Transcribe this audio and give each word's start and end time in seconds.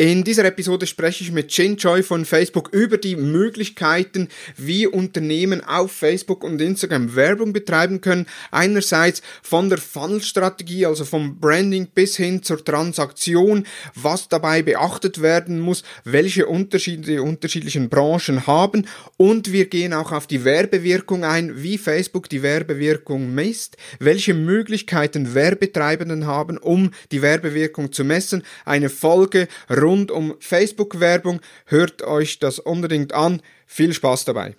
In 0.00 0.22
dieser 0.22 0.44
Episode 0.44 0.86
spreche 0.86 1.24
ich 1.24 1.32
mit 1.32 1.50
Jin 1.50 1.76
Choi 1.76 2.04
von 2.04 2.24
Facebook 2.24 2.68
über 2.72 2.98
die 2.98 3.16
Möglichkeiten, 3.16 4.28
wie 4.56 4.86
Unternehmen 4.86 5.60
auf 5.64 5.90
Facebook 5.90 6.44
und 6.44 6.60
Instagram 6.60 7.16
Werbung 7.16 7.52
betreiben 7.52 8.00
können. 8.00 8.26
Einerseits 8.52 9.22
von 9.42 9.68
der 9.68 9.78
Funnel-Strategie, 9.78 10.86
also 10.86 11.04
vom 11.04 11.40
Branding 11.40 11.88
bis 11.92 12.16
hin 12.16 12.44
zur 12.44 12.64
Transaktion, 12.64 13.66
was 13.96 14.28
dabei 14.28 14.62
beachtet 14.62 15.20
werden 15.20 15.58
muss, 15.58 15.82
welche 16.04 16.46
Unterschiede 16.46 17.02
die 17.02 17.18
unterschiedlichen 17.18 17.88
Branchen 17.88 18.46
haben 18.46 18.86
und 19.16 19.50
wir 19.50 19.66
gehen 19.66 19.92
auch 19.92 20.12
auf 20.12 20.28
die 20.28 20.44
Werbewirkung 20.44 21.24
ein, 21.24 21.60
wie 21.60 21.76
Facebook 21.76 22.28
die 22.28 22.44
Werbewirkung 22.44 23.34
misst, 23.34 23.76
welche 23.98 24.34
Möglichkeiten 24.34 25.34
Werbetreibenden 25.34 26.24
haben, 26.24 26.56
um 26.56 26.92
die 27.10 27.20
Werbewirkung 27.20 27.90
zu 27.90 28.04
messen. 28.04 28.44
Eine 28.64 28.90
Folge 28.90 29.48
um 29.88 30.34
Facebook-Werbung. 30.38 31.40
Hört 31.66 32.02
euch 32.02 32.38
das 32.38 32.58
unbedingt 32.58 33.12
an. 33.14 33.42
Viel 33.66 33.92
Spaß 33.92 34.24
dabei. 34.24 34.54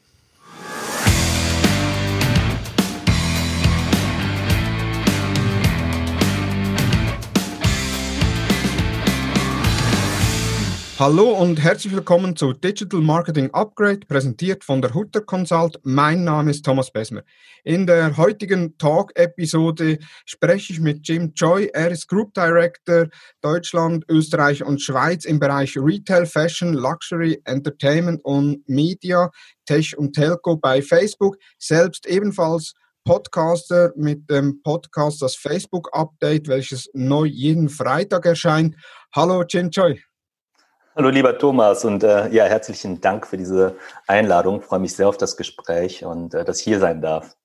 Hallo 10.99 11.29
und 11.29 11.63
herzlich 11.63 11.95
willkommen 11.95 12.35
zu 12.35 12.51
Digital 12.51 12.99
Marketing 12.99 13.49
Upgrade, 13.53 14.01
präsentiert 14.05 14.65
von 14.65 14.81
der 14.81 14.93
Hutter 14.93 15.21
Consult. 15.21 15.79
Mein 15.83 16.25
Name 16.25 16.51
ist 16.51 16.65
Thomas 16.65 16.91
Besmer. 16.91 17.23
In 17.63 17.87
der 17.87 18.17
heutigen 18.17 18.77
Talk-Episode 18.77 19.99
spreche 20.25 20.73
ich 20.73 20.81
mit 20.81 21.07
Jim 21.07 21.33
Choi. 21.33 21.69
Er 21.73 21.91
ist 21.91 22.09
Group 22.09 22.33
Director 22.33 23.07
Deutschland, 23.39 24.03
Österreich 24.09 24.61
und 24.61 24.81
Schweiz 24.81 25.23
im 25.23 25.39
Bereich 25.39 25.77
Retail, 25.77 26.25
Fashion, 26.25 26.73
Luxury, 26.73 27.41
Entertainment 27.45 28.19
und 28.25 28.67
Media, 28.67 29.31
Tech 29.65 29.97
und 29.97 30.11
Telco 30.11 30.57
bei 30.57 30.81
Facebook. 30.81 31.37
Selbst 31.57 32.07
ebenfalls 32.07 32.73
Podcaster 33.05 33.93
mit 33.95 34.29
dem 34.29 34.61
Podcast 34.63 35.21
Das 35.21 35.37
Facebook 35.37 35.87
Update, 35.93 36.49
welches 36.49 36.89
neu 36.91 37.23
jeden 37.23 37.69
Freitag 37.69 38.25
erscheint. 38.25 38.75
Hallo 39.15 39.45
Jim 39.47 39.71
Choi. 39.71 39.97
Hallo 40.95 41.09
lieber 41.09 41.37
Thomas 41.37 41.85
und 41.85 42.03
äh, 42.03 42.29
ja, 42.29 42.45
herzlichen 42.45 42.99
Dank 42.99 43.27
für 43.27 43.37
diese 43.37 43.75
Einladung. 44.07 44.59
Ich 44.59 44.65
freue 44.65 44.79
mich 44.79 44.95
sehr 44.95 45.07
auf 45.07 45.17
das 45.17 45.37
Gespräch 45.37 46.03
und 46.03 46.33
äh, 46.33 46.43
dass 46.43 46.59
ich 46.59 46.63
hier 46.63 46.79
sein 46.79 47.01
darf. 47.01 47.35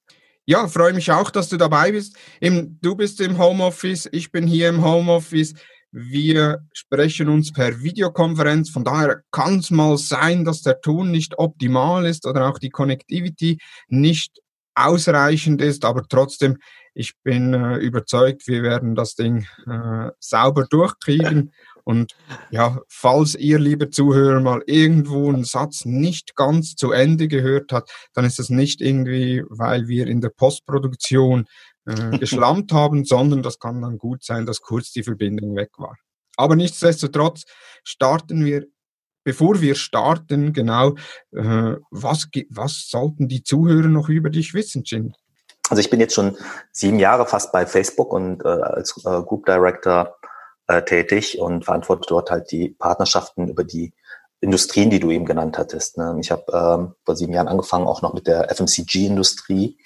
Ja, 0.46 0.66
freue 0.66 0.92
mich 0.92 1.12
auch, 1.12 1.30
dass 1.30 1.48
du 1.50 1.56
dabei 1.56 1.92
bist. 1.92 2.16
Du 2.40 2.96
bist 2.96 3.20
im 3.20 3.38
Homeoffice, 3.38 4.08
ich 4.12 4.32
bin 4.32 4.46
hier 4.46 4.70
im 4.70 4.84
Homeoffice. 4.84 5.54
Wir 5.90 6.66
sprechen 6.72 7.28
uns 7.28 7.52
per 7.52 7.80
Videokonferenz. 7.80 8.70
Von 8.70 8.84
daher 8.84 9.22
kann 9.30 9.58
es 9.60 9.70
mal 9.70 9.96
sein, 9.96 10.44
dass 10.44 10.62
der 10.62 10.80
Ton 10.80 11.10
nicht 11.10 11.38
optimal 11.38 12.06
ist 12.06 12.26
oder 12.26 12.48
auch 12.48 12.58
die 12.58 12.70
Connectivity 12.70 13.58
nicht 13.88 14.40
ausreichend 14.74 15.62
ist, 15.62 15.84
aber 15.84 16.02
trotzdem, 16.08 16.58
ich 16.94 17.12
bin 17.22 17.54
äh, 17.54 17.76
überzeugt, 17.76 18.46
wir 18.46 18.62
werden 18.62 18.94
das 18.94 19.14
Ding 19.14 19.46
äh, 19.66 20.10
sauber 20.18 20.66
durchkriegen. 20.68 21.52
Und 21.84 22.16
ja, 22.50 22.80
falls 22.88 23.34
ihr, 23.34 23.58
liebe 23.58 23.90
Zuhörer, 23.90 24.40
mal 24.40 24.62
irgendwo 24.66 25.28
einen 25.28 25.44
Satz 25.44 25.84
nicht 25.84 26.34
ganz 26.34 26.74
zu 26.74 26.92
Ende 26.92 27.28
gehört 27.28 27.72
habt, 27.72 27.90
dann 28.14 28.24
ist 28.24 28.38
das 28.38 28.48
nicht 28.48 28.80
irgendwie, 28.80 29.44
weil 29.48 29.86
wir 29.86 30.06
in 30.06 30.20
der 30.20 30.30
Postproduktion 30.30 31.46
äh, 31.86 32.18
geschlammt 32.18 32.72
haben, 32.72 33.04
sondern 33.04 33.42
das 33.42 33.58
kann 33.58 33.82
dann 33.82 33.98
gut 33.98 34.24
sein, 34.24 34.46
dass 34.46 34.60
kurz 34.60 34.92
die 34.92 35.02
Verbindung 35.02 35.56
weg 35.56 35.70
war. 35.76 35.96
Aber 36.36 36.56
nichtsdestotrotz 36.56 37.44
starten 37.84 38.44
wir 38.44 38.64
bevor 39.24 39.60
wir 39.60 39.74
starten, 39.74 40.52
genau, 40.52 40.94
äh, 41.32 41.76
was, 41.90 42.28
was 42.50 42.88
sollten 42.88 43.26
die 43.26 43.42
Zuhörer 43.42 43.88
noch 43.88 44.08
über 44.08 44.30
dich 44.30 44.54
wissen, 44.54 44.82
Jin? 44.84 45.14
Also 45.70 45.80
ich 45.80 45.88
bin 45.88 45.98
jetzt 45.98 46.14
schon 46.14 46.36
sieben 46.72 46.98
Jahre 46.98 47.26
fast 47.26 47.50
bei 47.50 47.66
Facebook 47.66 48.12
und 48.12 48.44
äh, 48.44 48.48
als 48.48 48.96
äh, 48.98 49.22
Group 49.22 49.46
Director 49.46 50.14
äh, 50.66 50.82
tätig 50.82 51.38
und 51.38 51.64
verantworte 51.64 52.06
dort 52.08 52.30
halt 52.30 52.50
die 52.50 52.70
Partnerschaften 52.70 53.48
über 53.48 53.64
die 53.64 53.92
Industrien, 54.40 54.90
die 54.90 55.00
du 55.00 55.10
eben 55.10 55.24
genannt 55.24 55.58
hattest. 55.58 55.96
Ne? 55.96 56.16
Ich 56.20 56.30
habe 56.30 56.44
ähm, 56.52 56.94
vor 57.04 57.16
sieben 57.16 57.32
Jahren 57.32 57.48
angefangen, 57.48 57.86
auch 57.86 58.02
noch 58.02 58.14
mit 58.14 58.26
der 58.26 58.50
FMCG-Industrie. 58.54 59.78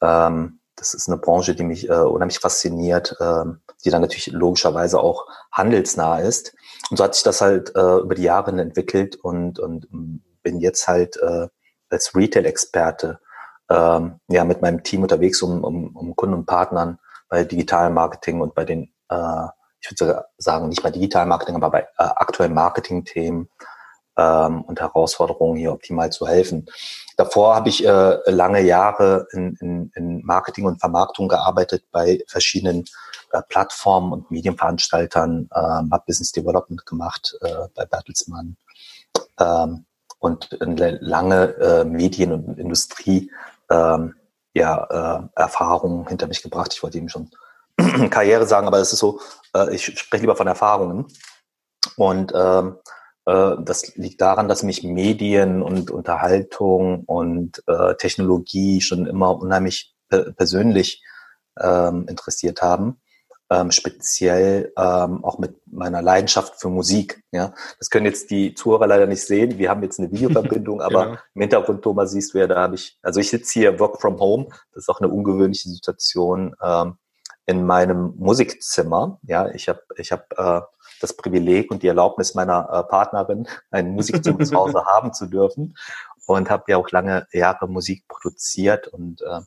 Ähm, 0.00 0.60
das 0.76 0.94
ist 0.94 1.08
eine 1.08 1.18
Branche, 1.18 1.54
die 1.54 1.64
mich 1.64 1.88
äh, 1.90 1.92
unheimlich 1.92 2.38
fasziniert, 2.38 3.14
ähm, 3.20 3.60
die 3.84 3.90
dann 3.90 4.00
natürlich 4.00 4.28
logischerweise 4.28 5.00
auch 5.00 5.26
handelsnah 5.52 6.20
ist. 6.20 6.54
Und 6.90 6.96
so 6.96 7.04
hat 7.04 7.14
sich 7.14 7.24
das 7.24 7.42
halt 7.42 7.76
äh, 7.76 7.98
über 7.98 8.14
die 8.14 8.22
Jahre 8.22 8.50
entwickelt 8.58 9.16
und, 9.16 9.58
und 9.58 9.88
bin 10.42 10.60
jetzt 10.60 10.88
halt 10.88 11.18
äh, 11.18 11.48
als 11.90 12.14
Retail-Experte 12.14 13.20
ähm, 13.68 14.20
ja, 14.28 14.44
mit 14.44 14.62
meinem 14.62 14.82
Team 14.82 15.02
unterwegs, 15.02 15.42
um, 15.42 15.62
um, 15.62 15.94
um 15.94 16.16
Kunden 16.16 16.34
und 16.34 16.46
Partnern 16.46 16.98
bei 17.28 17.44
digitalem 17.44 17.94
Marketing 17.94 18.40
und 18.40 18.54
bei 18.54 18.64
den 18.64 18.92
äh, 19.10 19.46
ich 19.80 19.90
würde 19.90 20.24
sagen, 20.38 20.68
nicht 20.68 20.82
bei 20.82 20.90
Digital 20.90 21.26
Marketing, 21.26 21.56
aber 21.56 21.70
bei 21.70 21.80
äh, 21.80 21.86
aktuellen 21.98 22.54
Marketing-Themen 22.54 23.48
ähm, 24.16 24.62
und 24.62 24.80
Herausforderungen 24.80 25.56
hier 25.56 25.72
optimal 25.72 26.10
zu 26.10 26.26
helfen. 26.26 26.66
Davor 27.16 27.54
habe 27.54 27.68
ich 27.68 27.84
äh, 27.86 28.30
lange 28.30 28.60
Jahre 28.60 29.26
in, 29.32 29.56
in, 29.60 29.92
in 29.94 30.24
Marketing 30.24 30.66
und 30.66 30.80
Vermarktung 30.80 31.28
gearbeitet 31.28 31.84
bei 31.90 32.22
verschiedenen 32.26 32.84
äh, 33.32 33.42
Plattformen 33.48 34.12
und 34.12 34.30
Medienveranstaltern, 34.30 35.48
äh, 35.52 35.58
habe 35.58 36.02
Business 36.06 36.32
Development 36.32 36.84
gemacht 36.86 37.36
äh, 37.40 37.68
bei 37.74 37.86
Bertelsmann 37.86 38.56
ähm, 39.38 39.84
und 40.18 40.56
lange 40.60 41.54
äh, 41.56 41.84
Medien- 41.84 42.32
und 42.32 42.58
Industrie 42.58 43.30
ähm, 43.70 44.14
ja, 44.52 45.28
äh, 45.36 45.40
Erfahrungen 45.40 46.06
hinter 46.08 46.26
mich 46.26 46.42
gebracht. 46.42 46.72
Ich 46.74 46.82
wollte 46.82 46.98
eben 46.98 47.08
schon 47.08 47.30
Karriere 48.10 48.46
sagen, 48.46 48.66
aber 48.66 48.78
es 48.78 48.92
ist 48.92 48.98
so, 48.98 49.20
äh, 49.54 49.74
ich 49.74 49.98
spreche 49.98 50.22
lieber 50.22 50.36
von 50.36 50.46
Erfahrungen. 50.46 51.06
Und 51.96 52.32
ähm, 52.34 52.76
äh, 53.26 53.56
das 53.60 53.96
liegt 53.96 54.20
daran, 54.20 54.48
dass 54.48 54.62
mich 54.62 54.82
Medien 54.82 55.62
und 55.62 55.90
Unterhaltung 55.90 57.04
und 57.04 57.62
äh, 57.66 57.94
Technologie 57.96 58.80
schon 58.80 59.06
immer 59.06 59.40
unheimlich 59.40 59.94
persönlich 60.36 61.04
ähm, 61.58 62.06
interessiert 62.08 62.62
haben. 62.62 63.00
Ähm, 63.52 63.72
speziell 63.72 64.72
ähm, 64.76 65.24
auch 65.24 65.38
mit 65.40 65.56
meiner 65.66 66.02
Leidenschaft 66.02 66.60
für 66.60 66.68
Musik. 66.68 67.24
Ja, 67.32 67.52
das 67.80 67.90
können 67.90 68.06
jetzt 68.06 68.30
die 68.30 68.54
Zuhörer 68.54 68.86
leider 68.86 69.06
nicht 69.06 69.22
sehen. 69.22 69.58
Wir 69.58 69.70
haben 69.70 69.82
jetzt 69.82 69.98
eine 69.98 70.12
Videoverbindung, 70.12 70.80
aber 70.82 71.04
genau. 71.04 71.18
im 71.34 71.40
Hintergrund, 71.40 71.82
Thomas, 71.82 72.12
siehst 72.12 72.32
du 72.32 72.38
ja, 72.38 72.46
da 72.46 72.56
habe 72.56 72.76
ich, 72.76 72.96
also 73.02 73.18
ich 73.18 73.28
sitze 73.28 73.58
hier 73.58 73.80
Work 73.80 74.00
from 74.00 74.20
Home. 74.20 74.46
Das 74.72 74.84
ist 74.84 74.88
auch 74.88 75.00
eine 75.00 75.08
ungewöhnliche 75.08 75.68
Situation. 75.68 76.54
Ähm, 76.62 76.94
in 77.50 77.66
meinem 77.66 78.14
Musikzimmer. 78.16 79.18
Ja, 79.22 79.48
ich 79.48 79.68
habe 79.68 79.82
ich 79.96 80.12
hab, 80.12 80.32
äh, 80.38 80.62
das 81.00 81.16
Privileg 81.16 81.70
und 81.70 81.82
die 81.82 81.88
Erlaubnis 81.88 82.34
meiner 82.34 82.68
äh, 82.70 82.88
Partnerin, 82.88 83.48
ein 83.70 83.92
Musikzimmer 83.92 84.44
zu 84.44 84.54
Hause 84.54 84.84
haben 84.86 85.12
zu 85.12 85.26
dürfen 85.26 85.76
und 86.26 86.48
habe 86.48 86.64
ja 86.68 86.76
auch 86.76 86.90
lange 86.90 87.26
Jahre 87.32 87.68
Musik 87.68 88.06
produziert 88.06 88.88
und 88.88 89.22
äh, 89.22 89.40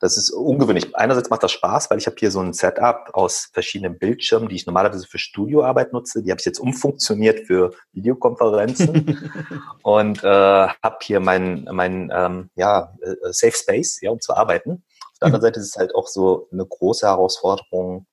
das 0.00 0.16
ist 0.16 0.30
ungewöhnlich. 0.30 0.96
Einerseits 0.96 1.28
macht 1.28 1.42
das 1.42 1.52
Spaß, 1.52 1.90
weil 1.90 1.98
ich 1.98 2.06
habe 2.06 2.16
hier 2.18 2.30
so 2.30 2.40
ein 2.40 2.52
Setup 2.52 3.10
aus 3.12 3.50
verschiedenen 3.52 3.98
Bildschirmen, 3.98 4.48
die 4.48 4.54
ich 4.54 4.66
normalerweise 4.66 5.06
für 5.06 5.18
Studioarbeit 5.18 5.92
nutze. 5.92 6.22
Die 6.22 6.30
habe 6.30 6.38
ich 6.40 6.46
jetzt 6.46 6.60
umfunktioniert 6.60 7.46
für 7.46 7.72
Videokonferenzen 7.92 9.30
und 9.82 10.22
äh, 10.22 10.26
habe 10.26 10.98
hier 11.02 11.20
mein, 11.20 11.68
mein 11.70 12.12
ähm, 12.14 12.50
ja, 12.54 12.94
äh, 13.00 13.32
Safe 13.32 13.56
Space, 13.56 14.00
ja, 14.00 14.10
um 14.10 14.20
zu 14.20 14.34
arbeiten 14.34 14.84
der 15.22 15.26
anderen 15.26 15.42
Seite 15.42 15.60
ist 15.60 15.68
es 15.68 15.76
halt 15.76 15.94
auch 15.94 16.08
so 16.08 16.48
eine 16.52 16.66
große 16.66 17.06
Herausforderung 17.06 18.06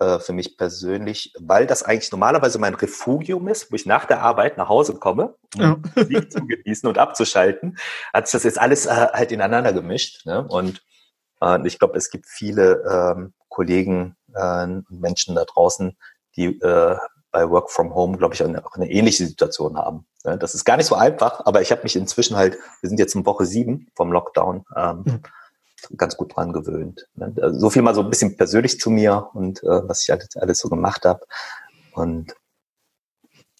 äh, 0.00 0.18
für 0.18 0.32
mich 0.32 0.56
persönlich, 0.56 1.32
weil 1.38 1.66
das 1.66 1.82
eigentlich 1.82 2.12
normalerweise 2.12 2.58
mein 2.58 2.74
Refugium 2.74 3.48
ist, 3.48 3.72
wo 3.72 3.76
ich 3.76 3.86
nach 3.86 4.04
der 4.04 4.22
Arbeit 4.22 4.56
nach 4.56 4.68
Hause 4.68 4.94
komme, 4.94 5.34
um 5.56 5.60
ja. 5.60 5.76
Musik 5.96 6.30
zu 6.30 6.46
genießen 6.46 6.88
und 6.88 6.98
abzuschalten, 6.98 7.78
hat 8.12 8.26
sich 8.28 8.32
das 8.32 8.44
jetzt 8.44 8.60
alles 8.60 8.86
äh, 8.86 8.90
halt 8.90 9.32
ineinander 9.32 9.72
gemischt. 9.72 10.24
Ne? 10.26 10.46
Und 10.46 10.84
äh, 11.40 11.66
ich 11.66 11.78
glaube, 11.78 11.96
es 11.96 12.10
gibt 12.10 12.26
viele 12.26 12.84
ähm, 12.88 13.34
Kollegen 13.48 14.16
äh, 14.34 14.62
und 14.64 14.88
Menschen 14.88 15.34
da 15.34 15.44
draußen, 15.44 15.96
die 16.36 16.60
äh, 16.60 16.96
bei 17.30 17.50
Work 17.50 17.70
from 17.70 17.94
Home, 17.94 18.16
glaube 18.16 18.34
ich, 18.34 18.42
eine, 18.44 18.64
auch 18.64 18.74
eine 18.74 18.90
ähnliche 18.90 19.26
Situation 19.26 19.76
haben. 19.76 20.06
Ne? 20.24 20.38
Das 20.38 20.54
ist 20.54 20.64
gar 20.64 20.76
nicht 20.76 20.86
so 20.86 20.94
einfach, 20.94 21.44
aber 21.44 21.60
ich 21.60 21.72
habe 21.72 21.82
mich 21.82 21.96
inzwischen 21.96 22.36
halt, 22.36 22.56
wir 22.80 22.88
sind 22.88 22.98
jetzt 22.98 23.14
in 23.14 23.26
Woche 23.26 23.46
sieben 23.46 23.88
vom 23.96 24.12
Lockdown, 24.12 24.64
ähm, 24.76 25.02
mhm 25.04 25.22
ganz 25.96 26.16
gut 26.16 26.36
dran 26.36 26.52
gewöhnt. 26.52 27.06
Ne? 27.14 27.32
Also 27.40 27.58
so 27.58 27.70
viel 27.70 27.82
mal 27.82 27.94
so 27.94 28.02
ein 28.02 28.10
bisschen 28.10 28.36
persönlich 28.36 28.80
zu 28.80 28.90
mir 28.90 29.28
und 29.34 29.62
äh, 29.62 29.88
was 29.88 30.02
ich 30.02 30.12
alles, 30.12 30.36
alles 30.36 30.58
so 30.58 30.68
gemacht 30.68 31.04
habe. 31.04 31.20
Und 31.92 32.34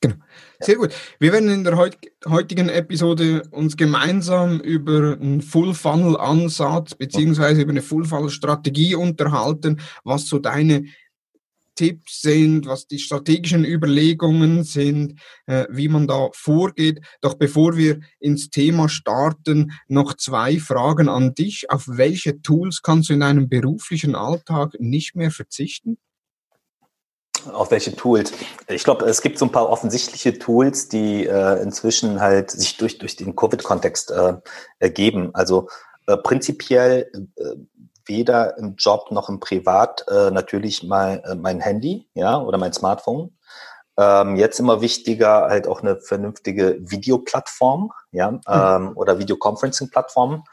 Genau. 0.01 0.15
Sehr 0.61 0.77
gut. 0.77 0.95
Wir 1.19 1.33
werden 1.33 1.51
in 1.51 1.65
der 1.65 1.77
heutigen 1.77 2.69
Episode 2.69 3.43
uns 3.51 3.77
gemeinsam 3.77 4.61
über 4.61 5.17
einen 5.21 5.43
Full-Funnel-Ansatz 5.43 6.95
beziehungsweise 6.95 7.63
über 7.63 7.71
eine 7.71 7.83
Full-Funnel-Strategie 7.83 8.95
unterhalten, 8.95 9.81
was 10.05 10.27
so 10.27 10.39
deine 10.39 10.85
Tipps 11.79 12.23
sind, 12.23 12.67
was 12.67 12.89
die 12.89 12.99
strategischen 12.99 13.65
Überlegungen 13.65 14.65
sind, 14.65 15.21
äh, 15.47 15.65
wie 15.71 15.89
man 15.89 16.09
da 16.09 16.29
vorgeht. 16.33 17.01
Doch 17.21 17.35
bevor 17.35 17.77
wir 17.77 18.01
ins 18.19 18.51
Thema 18.51 18.89
starten, 18.89 19.71
noch 19.87 20.15
zwei 20.15 20.59
Fragen 20.59 21.09
an 21.09 21.37
dich. 21.37 21.71
Auf 21.71 21.85
welche 21.87 22.43
Tools 22.43 22.83
kannst 22.83 23.11
du 23.11 23.13
in 23.13 23.21
deinem 23.21 23.49
beruflichen 23.49 24.17
Alltag 24.17 24.75
nicht 24.81 25.15
mehr 25.15 25.31
verzichten? 25.31 25.99
Auf 27.53 27.71
welche 27.71 27.95
Tools? 27.95 28.33
Ich 28.67 28.83
glaube, 28.83 29.05
es 29.05 29.23
gibt 29.23 29.39
so 29.39 29.45
ein 29.45 29.53
paar 29.53 29.69
offensichtliche 29.69 30.37
Tools, 30.37 30.89
die 30.89 31.27
äh, 31.27 31.63
inzwischen 31.63 32.21
halt 32.21 32.51
sich 32.51 32.77
durch, 32.77 32.99
durch 32.99 33.15
den 33.15 33.37
Covid-Kontext 33.37 34.11
äh, 34.11 34.35
ergeben. 34.81 35.31
Also 35.33 35.69
äh, 36.09 36.17
prinzipiell 36.17 37.09
äh, 37.37 37.45
weder 38.09 38.57
im 38.59 38.77
Job 38.77 39.11
noch 39.11 39.29
im 39.29 39.41
Privat 39.41 40.05
äh, 40.09 40.31
natürlich 40.31 40.83
mal 40.83 41.23
äh, 41.25 41.35
mein 41.35 41.61
Handy, 41.61 42.09
ja, 42.15 42.41
oder 42.41 42.59
mein 42.59 42.73
Smartphone. 42.73 43.37
Ähm, 43.97 44.37
jetzt 44.37 44.61
immer 44.61 44.81
wichtiger 44.81 45.49
halt 45.49 45.67
auch 45.67 45.83
eine 45.83 46.01
vernünftige 46.01 46.79
Videoplattform, 46.81 47.93
ja, 48.13 48.31
mhm. 48.31 48.41
ähm, 48.49 48.93
oder 48.97 49.19
Videoconferencing-Plattform. 49.19 50.45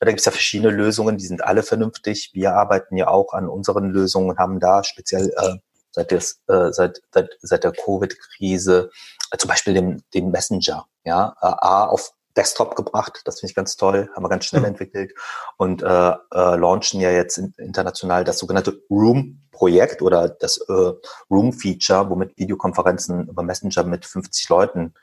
Da 0.00 0.06
gibt 0.06 0.20
es 0.20 0.26
ja 0.26 0.32
verschiedene 0.32 0.70
Lösungen, 0.70 1.16
die 1.16 1.26
sind 1.26 1.44
alle 1.44 1.62
vernünftig. 1.62 2.30
Wir 2.32 2.54
arbeiten 2.54 2.96
ja 2.96 3.08
auch 3.08 3.32
an 3.32 3.48
unseren 3.48 3.90
Lösungen 3.90 4.30
und 4.30 4.38
haben 4.38 4.58
da 4.58 4.82
speziell 4.82 5.32
äh, 5.36 5.56
seit, 5.92 6.10
des, 6.10 6.40
äh, 6.48 6.72
seit, 6.72 7.02
seit, 7.12 7.30
seit 7.40 7.64
der 7.64 7.72
Covid-Krise 7.72 8.90
äh, 9.30 9.36
zum 9.36 9.48
Beispiel 9.48 9.74
den, 9.74 10.02
den 10.14 10.30
Messenger, 10.30 10.86
ja, 11.04 11.34
äh, 11.40 11.46
A 11.46 11.84
auf 11.86 12.12
Desktop 12.36 12.76
gebracht. 12.76 13.22
Das 13.24 13.40
finde 13.40 13.50
ich 13.50 13.54
ganz 13.54 13.76
toll, 13.76 14.10
haben 14.14 14.24
wir 14.24 14.28
ganz 14.28 14.46
schnell 14.46 14.62
mhm. 14.62 14.68
entwickelt 14.68 15.12
und 15.56 15.82
äh, 15.82 15.86
äh, 15.86 16.56
launchen 16.56 17.00
ja 17.00 17.10
jetzt 17.10 17.38
in, 17.38 17.54
international 17.58 18.24
das 18.24 18.38
sogenannte 18.38 18.82
Room-Projekt 18.90 20.02
oder 20.02 20.28
das 20.28 20.58
äh, 20.68 20.92
Room-Feature, 21.30 22.10
womit 22.10 22.36
Videokonferenzen 22.36 23.28
über 23.28 23.42
Messenger 23.42 23.84
mit 23.84 24.04
50 24.04 24.48
Leuten 24.48 24.94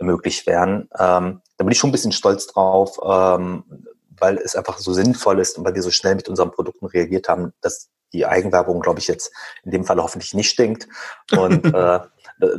möglich 0.00 0.46
wären. 0.46 0.88
Ähm, 0.98 1.42
da 1.56 1.64
bin 1.64 1.72
ich 1.72 1.78
schon 1.78 1.90
ein 1.90 1.92
bisschen 1.92 2.12
stolz 2.12 2.46
drauf, 2.46 2.98
ähm, 3.04 3.64
weil 4.10 4.38
es 4.38 4.56
einfach 4.56 4.78
so 4.78 4.92
sinnvoll 4.92 5.40
ist 5.40 5.58
und 5.58 5.64
weil 5.64 5.74
wir 5.74 5.82
so 5.82 5.90
schnell 5.90 6.14
mit 6.14 6.28
unseren 6.28 6.50
Produkten 6.50 6.86
reagiert 6.86 7.28
haben, 7.28 7.52
dass 7.60 7.90
die 8.12 8.26
Eigenwerbung, 8.26 8.80
glaube 8.80 9.00
ich, 9.00 9.08
jetzt 9.08 9.32
in 9.64 9.70
dem 9.70 9.84
Fall 9.84 10.02
hoffentlich 10.02 10.34
nicht 10.34 10.50
stinkt. 10.50 10.88
Und 11.36 11.64
äh, 11.74 12.00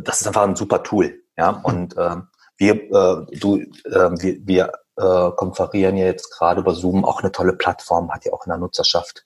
das 0.01 0.21
ist 0.21 0.27
einfach 0.27 0.43
ein 0.43 0.55
super 0.55 0.83
Tool. 0.83 1.21
Ja, 1.37 1.51
und 1.51 1.95
äh, 1.97 2.17
wir, 2.59 2.75
äh, 2.75 3.37
du, 3.37 3.57
äh, 3.57 4.11
wir, 4.21 4.37
wir 4.45 4.71
äh, 4.97 5.31
konferieren 5.35 5.97
ja 5.97 6.05
jetzt 6.05 6.29
gerade 6.31 6.61
über 6.61 6.75
Zoom, 6.75 7.05
auch 7.05 7.21
eine 7.21 7.31
tolle 7.31 7.53
Plattform, 7.53 8.11
hat 8.11 8.25
ja 8.25 8.33
auch 8.33 8.45
in 8.45 8.49
der 8.49 8.59
Nutzerschaft 8.59 9.25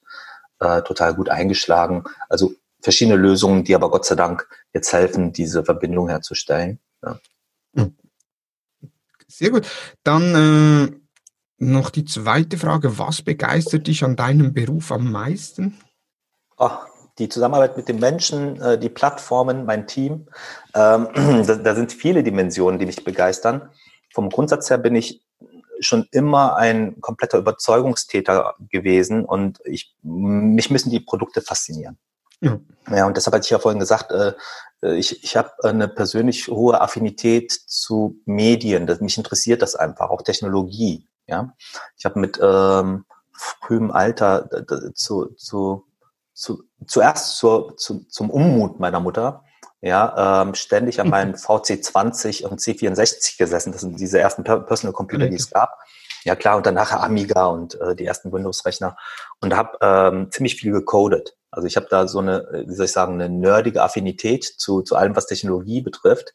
äh, 0.59 0.81
total 0.83 1.15
gut 1.15 1.30
eingeschlagen. 1.30 2.03
Also 2.30 2.53
verschiedene 2.80 3.18
Lösungen, 3.18 3.63
die 3.63 3.75
aber 3.75 3.89
Gott 3.89 4.06
sei 4.06 4.15
Dank 4.15 4.47
jetzt 4.71 4.94
helfen, 4.94 5.33
diese 5.33 5.65
Verbindung 5.65 6.09
herzustellen. 6.09 6.80
Ja. 7.01 7.19
Hm. 7.75 7.97
Sehr 9.27 9.50
gut. 9.50 9.68
Dann 10.03 10.35
äh, 10.35 10.95
noch 11.57 11.89
die 11.89 12.06
zweite 12.06 12.57
Frage. 12.59 13.00
Was 13.00 13.24
begeistert 13.24 13.88
dich 13.88 14.03
an 14.03 14.15
deinem 14.15 14.53
Beruf 14.53 14.91
am 14.91 15.12
meisten? 15.12 15.80
Ach, 16.57 16.85
die 17.19 17.30
Zusammenarbeit 17.30 17.77
mit 17.77 17.88
den 17.88 18.00
Menschen, 18.00 18.60
äh, 18.62 18.77
die 18.77 18.89
Plattformen, 18.89 19.65
mein 19.65 19.88
Team. 19.88 20.27
Ähm, 20.74 21.07
da, 21.48 21.56
da, 21.56 21.75
sind 21.75 21.94
viele 21.94 22.24
Dimensionen, 22.24 22.80
die 22.80 22.86
mich 22.86 23.04
begeistern. 23.04 23.69
Vom 24.13 24.30
Grundsatz 24.30 24.69
her 24.69 24.77
bin 24.77 24.95
ich 24.95 25.24
schon 25.80 26.07
immer 26.12 26.56
ein 26.56 27.01
kompletter 27.01 27.38
Überzeugungstäter 27.38 28.56
gewesen 28.69 29.25
und 29.25 29.60
ich, 29.65 29.95
mich 30.01 30.69
müssen 30.69 30.92
die 30.92 31.00
Produkte 31.00 31.42
faszinieren. 31.42 31.98
Ja. 32.42 32.60
ja, 32.89 33.06
und 33.06 33.16
deshalb 33.16 33.36
hatte 33.36 33.45
ich 33.45 33.51
ja 33.51 33.59
vorhin 33.59 33.80
gesagt, 33.80 34.12
äh, 34.12 34.33
ich, 34.95 35.24
ich 35.24 35.38
habe 35.38 35.51
eine 35.63 35.88
persönlich 35.88 36.48
hohe 36.48 36.81
Affinität 36.81 37.51
zu 37.51 38.18
Medien. 38.25 38.86
Das, 38.86 39.00
mich 39.00 39.18
interessiert 39.18 39.62
das 39.62 39.75
einfach, 39.75 40.09
auch 40.09 40.21
Technologie. 40.24 41.07
Ja, 41.25 41.54
ich 41.98 42.04
habe 42.04 42.19
mit 42.19 42.38
ähm, 42.42 43.06
frühem 43.31 43.92
Alter 43.92 44.50
zu, 44.94 45.33
zu 45.38 45.86
zu, 46.33 46.63
zuerst 46.88 47.38
zur, 47.38 47.77
zu, 47.77 48.06
zum 48.09 48.30
Unmut 48.30 48.80
meiner 48.80 49.00
Mutter, 49.00 49.44
ja, 49.81 50.44
ähm, 50.44 50.56
ständig 50.56 51.01
an 51.01 51.09
meinem 51.09 51.33
VC20 51.33 52.45
und 52.45 52.62
C64 52.62 53.38
gesessen. 53.38 53.74
Das 53.74 53.81
sind 53.81 54.00
diese 54.00 54.19
ersten 54.19 54.44
Personal 54.44 54.94
Computer, 54.94 55.27
die 55.27 55.35
es 55.35 55.50
gab. 55.50 55.77
Ja 56.24 56.35
klar, 56.35 56.56
und 56.56 56.65
dann 56.65 56.75
nachher 56.75 57.03
Amiga 57.03 57.47
und 57.47 57.80
äh, 57.81 57.94
die 57.94 58.06
ersten 58.06 58.31
Windows-Rechner 58.31 58.95
und 59.41 59.53
habe 59.53 59.77
ähm, 59.81 60.31
ziemlich 60.31 60.56
viel 60.56 60.71
gecodet. 60.71 61.35
Also 61.51 61.68
ich 61.68 61.75
habe 61.75 61.88
da 61.89 62.07
so 62.07 62.19
eine, 62.19 62.63
wie 62.65 62.74
soll 62.74 62.85
ich 62.85 62.94
sagen, 62.94 63.15
eine 63.15 63.27
nerdige 63.27 63.83
Affinität 63.83 64.45
zu, 64.45 64.81
zu 64.81 64.95
allem, 64.95 65.18
was 65.18 65.27
Technologie 65.27 65.81
betrifft. 65.81 66.33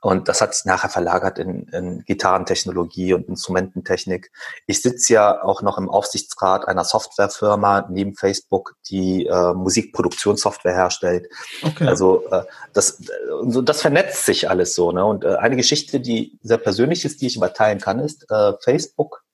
Und 0.00 0.28
das 0.28 0.40
hat 0.40 0.54
sich 0.54 0.64
nachher 0.64 0.90
verlagert 0.90 1.38
in, 1.38 1.64
in 1.68 2.04
Gitarrentechnologie 2.04 3.14
und 3.14 3.28
Instrumententechnik. 3.28 4.30
Ich 4.66 4.82
sitze 4.82 5.12
ja 5.12 5.42
auch 5.42 5.62
noch 5.62 5.78
im 5.78 5.90
Aufsichtsrat 5.90 6.68
einer 6.68 6.84
Softwarefirma 6.84 7.88
neben 7.90 8.14
Facebook, 8.14 8.76
die 8.88 9.26
äh, 9.26 9.52
Musikproduktionssoftware 9.54 10.74
herstellt. 10.74 11.28
Okay. 11.62 11.86
Also 11.88 12.26
äh, 12.30 12.44
das, 12.72 13.00
äh, 13.00 13.62
das 13.62 13.80
vernetzt 13.80 14.24
sich 14.24 14.48
alles 14.48 14.74
so. 14.74 14.92
Ne? 14.92 15.04
Und 15.04 15.24
äh, 15.24 15.36
eine 15.36 15.56
Geschichte, 15.56 16.00
die 16.00 16.38
sehr 16.42 16.58
persönlich 16.58 17.04
ist, 17.04 17.20
die 17.20 17.26
ich 17.26 17.36
überteilen 17.36 17.80
kann, 17.80 17.98
ist, 17.98 18.30
äh, 18.30 18.52
Facebook 18.62 19.24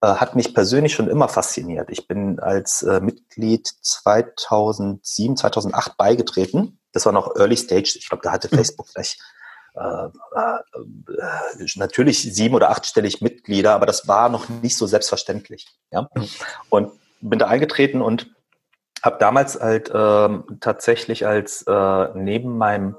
äh, 0.00 0.06
hat 0.06 0.36
mich 0.36 0.54
persönlich 0.54 0.92
schon 0.92 1.08
immer 1.08 1.28
fasziniert. 1.28 1.88
Ich 1.90 2.06
bin 2.06 2.38
als 2.38 2.82
äh, 2.82 3.00
Mitglied 3.00 3.66
2007, 3.66 5.36
2008 5.36 5.96
beigetreten. 5.96 6.78
Das 6.92 7.06
war 7.06 7.12
noch 7.12 7.34
Early 7.36 7.56
Stage. 7.56 7.96
Ich 7.96 8.08
glaube, 8.08 8.22
da 8.22 8.30
hatte 8.30 8.48
mhm. 8.50 8.56
Facebook 8.56 8.88
vielleicht 8.88 9.18
äh, 9.74 10.06
äh, 10.06 11.66
natürlich 11.76 12.22
sieben- 12.22 12.54
oder 12.54 12.70
achtstellig 12.70 13.20
Mitglieder, 13.20 13.74
aber 13.74 13.86
das 13.86 14.06
war 14.08 14.28
noch 14.28 14.48
nicht 14.48 14.76
so 14.76 14.86
selbstverständlich. 14.86 15.66
Ja? 15.90 16.08
Und 16.70 16.92
bin 17.20 17.38
da 17.38 17.46
eingetreten 17.46 18.00
und 18.02 18.30
habe 19.02 19.18
damals 19.18 19.60
halt 19.60 19.90
ähm, 19.94 20.44
tatsächlich 20.60 21.26
als 21.26 21.62
äh, 21.66 22.08
neben 22.14 22.56
meinem 22.56 22.96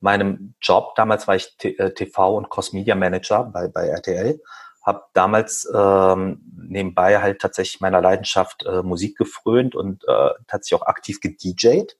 meinem 0.00 0.54
Job, 0.60 0.94
damals 0.96 1.26
war 1.26 1.34
ich 1.34 1.56
TV 1.56 2.32
äh, 2.32 2.36
und 2.36 2.50
Cross-Media 2.50 2.94
Manager 2.94 3.44
bei, 3.44 3.68
bei 3.68 3.88
RTL, 3.88 4.38
habe 4.84 5.02
damals 5.14 5.66
ähm, 5.74 6.42
nebenbei 6.54 7.20
halt 7.20 7.40
tatsächlich 7.40 7.80
meiner 7.80 8.02
Leidenschaft 8.02 8.66
äh, 8.66 8.82
Musik 8.82 9.16
gefrönt 9.16 9.74
und 9.74 10.04
äh, 10.06 10.30
tatsächlich 10.46 10.82
auch 10.82 10.86
aktiv 10.86 11.20
gedjed 11.20 11.96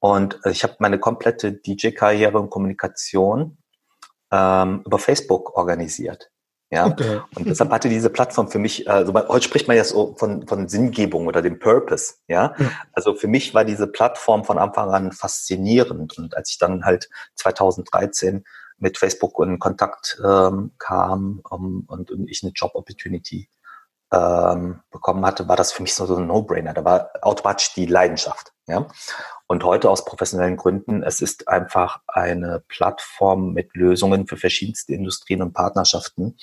und 0.00 0.40
äh, 0.44 0.50
ich 0.50 0.62
habe 0.62 0.76
meine 0.78 0.98
komplette 0.98 1.52
DJ-Karriere 1.52 2.38
und 2.38 2.50
Kommunikation 2.50 3.58
ähm, 4.30 4.82
über 4.84 4.98
Facebook 4.98 5.56
organisiert. 5.56 6.30
Ja, 6.68 6.86
okay. 6.86 7.20
und 7.36 7.46
deshalb 7.46 7.70
hatte 7.70 7.88
diese 7.88 8.10
Plattform 8.10 8.48
für 8.48 8.58
mich, 8.58 8.90
also 8.90 9.14
heute 9.14 9.44
spricht 9.44 9.68
man 9.68 9.76
ja 9.76 9.84
so 9.84 10.16
von, 10.16 10.48
von 10.48 10.68
Sinngebung 10.68 11.28
oder 11.28 11.40
dem 11.40 11.60
Purpose, 11.60 12.14
ja? 12.26 12.56
ja. 12.58 12.70
Also 12.92 13.14
für 13.14 13.28
mich 13.28 13.54
war 13.54 13.64
diese 13.64 13.86
Plattform 13.86 14.44
von 14.44 14.58
Anfang 14.58 14.90
an 14.90 15.12
faszinierend 15.12 16.18
und 16.18 16.36
als 16.36 16.50
ich 16.50 16.58
dann 16.58 16.84
halt 16.84 17.08
2013 17.36 18.44
mit 18.78 18.98
Facebook 18.98 19.38
in 19.44 19.60
Kontakt 19.60 20.20
ähm, 20.24 20.72
kam 20.78 21.40
um, 21.48 21.84
und, 21.86 22.10
und 22.10 22.28
ich 22.28 22.42
eine 22.42 22.52
Job 22.52 22.72
Opportunity 22.74 23.48
ähm, 24.12 24.80
bekommen 24.90 25.24
hatte, 25.24 25.48
war 25.48 25.56
das 25.56 25.72
für 25.72 25.82
mich 25.82 25.94
so, 25.94 26.04
so 26.04 26.16
ein 26.16 26.26
No-Brainer. 26.26 26.74
Da 26.74 26.84
war 26.84 27.10
automatisch 27.22 27.74
die 27.74 27.86
Leidenschaft. 27.86 28.52
Ja? 28.66 28.88
Und 29.46 29.64
heute 29.64 29.90
aus 29.90 30.04
professionellen 30.04 30.56
Gründen, 30.56 31.02
es 31.02 31.20
ist 31.20 31.48
einfach 31.48 32.00
eine 32.06 32.62
Plattform 32.68 33.52
mit 33.52 33.74
Lösungen 33.74 34.26
für 34.26 34.36
verschiedenste 34.36 34.94
Industrien 34.94 35.42
und 35.42 35.52
Partnerschaften, 35.52 36.36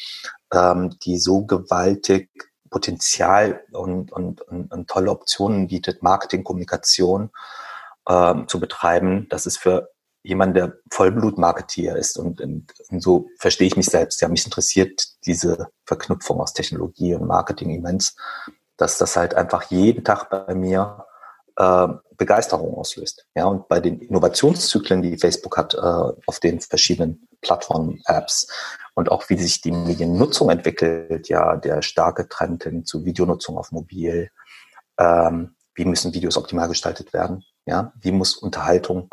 ähm, 0.54 0.98
die 1.04 1.18
so 1.18 1.46
gewaltig 1.46 2.30
Potenzial 2.70 3.62
und, 3.72 4.12
und, 4.12 4.42
und, 4.42 4.72
und 4.72 4.90
tolle 4.90 5.12
Optionen 5.12 5.68
bietet, 5.68 6.02
Marketing, 6.02 6.44
Kommunikation 6.44 7.30
ähm, 8.10 8.48
zu 8.48 8.60
betreiben. 8.60 9.28
Das 9.30 9.46
ist 9.46 9.58
für 9.58 9.92
jemand, 10.24 10.56
der 10.56 10.78
Vollblut-Marketeer 10.92 11.98
ist 11.98 12.18
und, 12.18 12.42
und, 12.42 12.74
und, 12.90 13.00
so 13.02 13.28
verstehe 13.38 13.68
ich 13.68 13.78
mich 13.78 13.86
selbst. 13.86 14.22
Ja, 14.22 14.30
mich 14.30 14.46
interessiert 14.46 15.06
diese 15.26 15.68
Verknüpfung 15.86 16.40
aus 16.40 16.54
Technologie 16.54 17.14
und 17.14 17.28
Marketing 17.28 17.70
immens, 17.70 18.16
dass 18.78 18.98
das 18.98 19.18
halt 19.18 19.36
einfach 19.36 19.64
jeden 19.64 20.04
Tag 20.04 20.30
bei 20.30 20.56
mir 20.56 21.06
äh, 21.56 21.88
Begeisterung 22.18 22.76
auslöst. 22.76 23.26
Ja, 23.36 23.46
und 23.46 23.68
bei 23.68 23.80
den 23.80 24.00
Innovationszyklen, 24.00 25.02
die 25.02 25.18
Facebook 25.18 25.58
hat, 25.58 25.74
äh, 25.74 25.78
auf 25.78 26.40
den 26.42 26.62
verschiedenen 26.62 27.28
Plattformen, 27.42 28.02
Apps 28.06 28.48
und 28.96 29.12
auch 29.12 29.30
wie 29.30 29.38
sich 29.38 29.62
die 29.62 29.72
Mediennutzung 29.72 30.50
entwickelt, 30.50 31.28
ja, 31.30 31.58
der 31.58 31.82
starke 31.82 32.30
Trend 32.30 32.64
hin 32.64 32.86
zu 32.86 33.06
Videonutzung 33.06 33.58
auf 33.58 33.72
Mobil, 33.72 34.30
ähm, 34.98 35.56
wie 35.76 35.86
müssen 35.86 36.14
Videos 36.14 36.38
optimal 36.38 36.68
gestaltet 36.68 37.14
werden, 37.14 37.44
ja, 37.66 37.92
wie 38.00 38.12
muss 38.12 38.36
Unterhaltung 38.36 39.10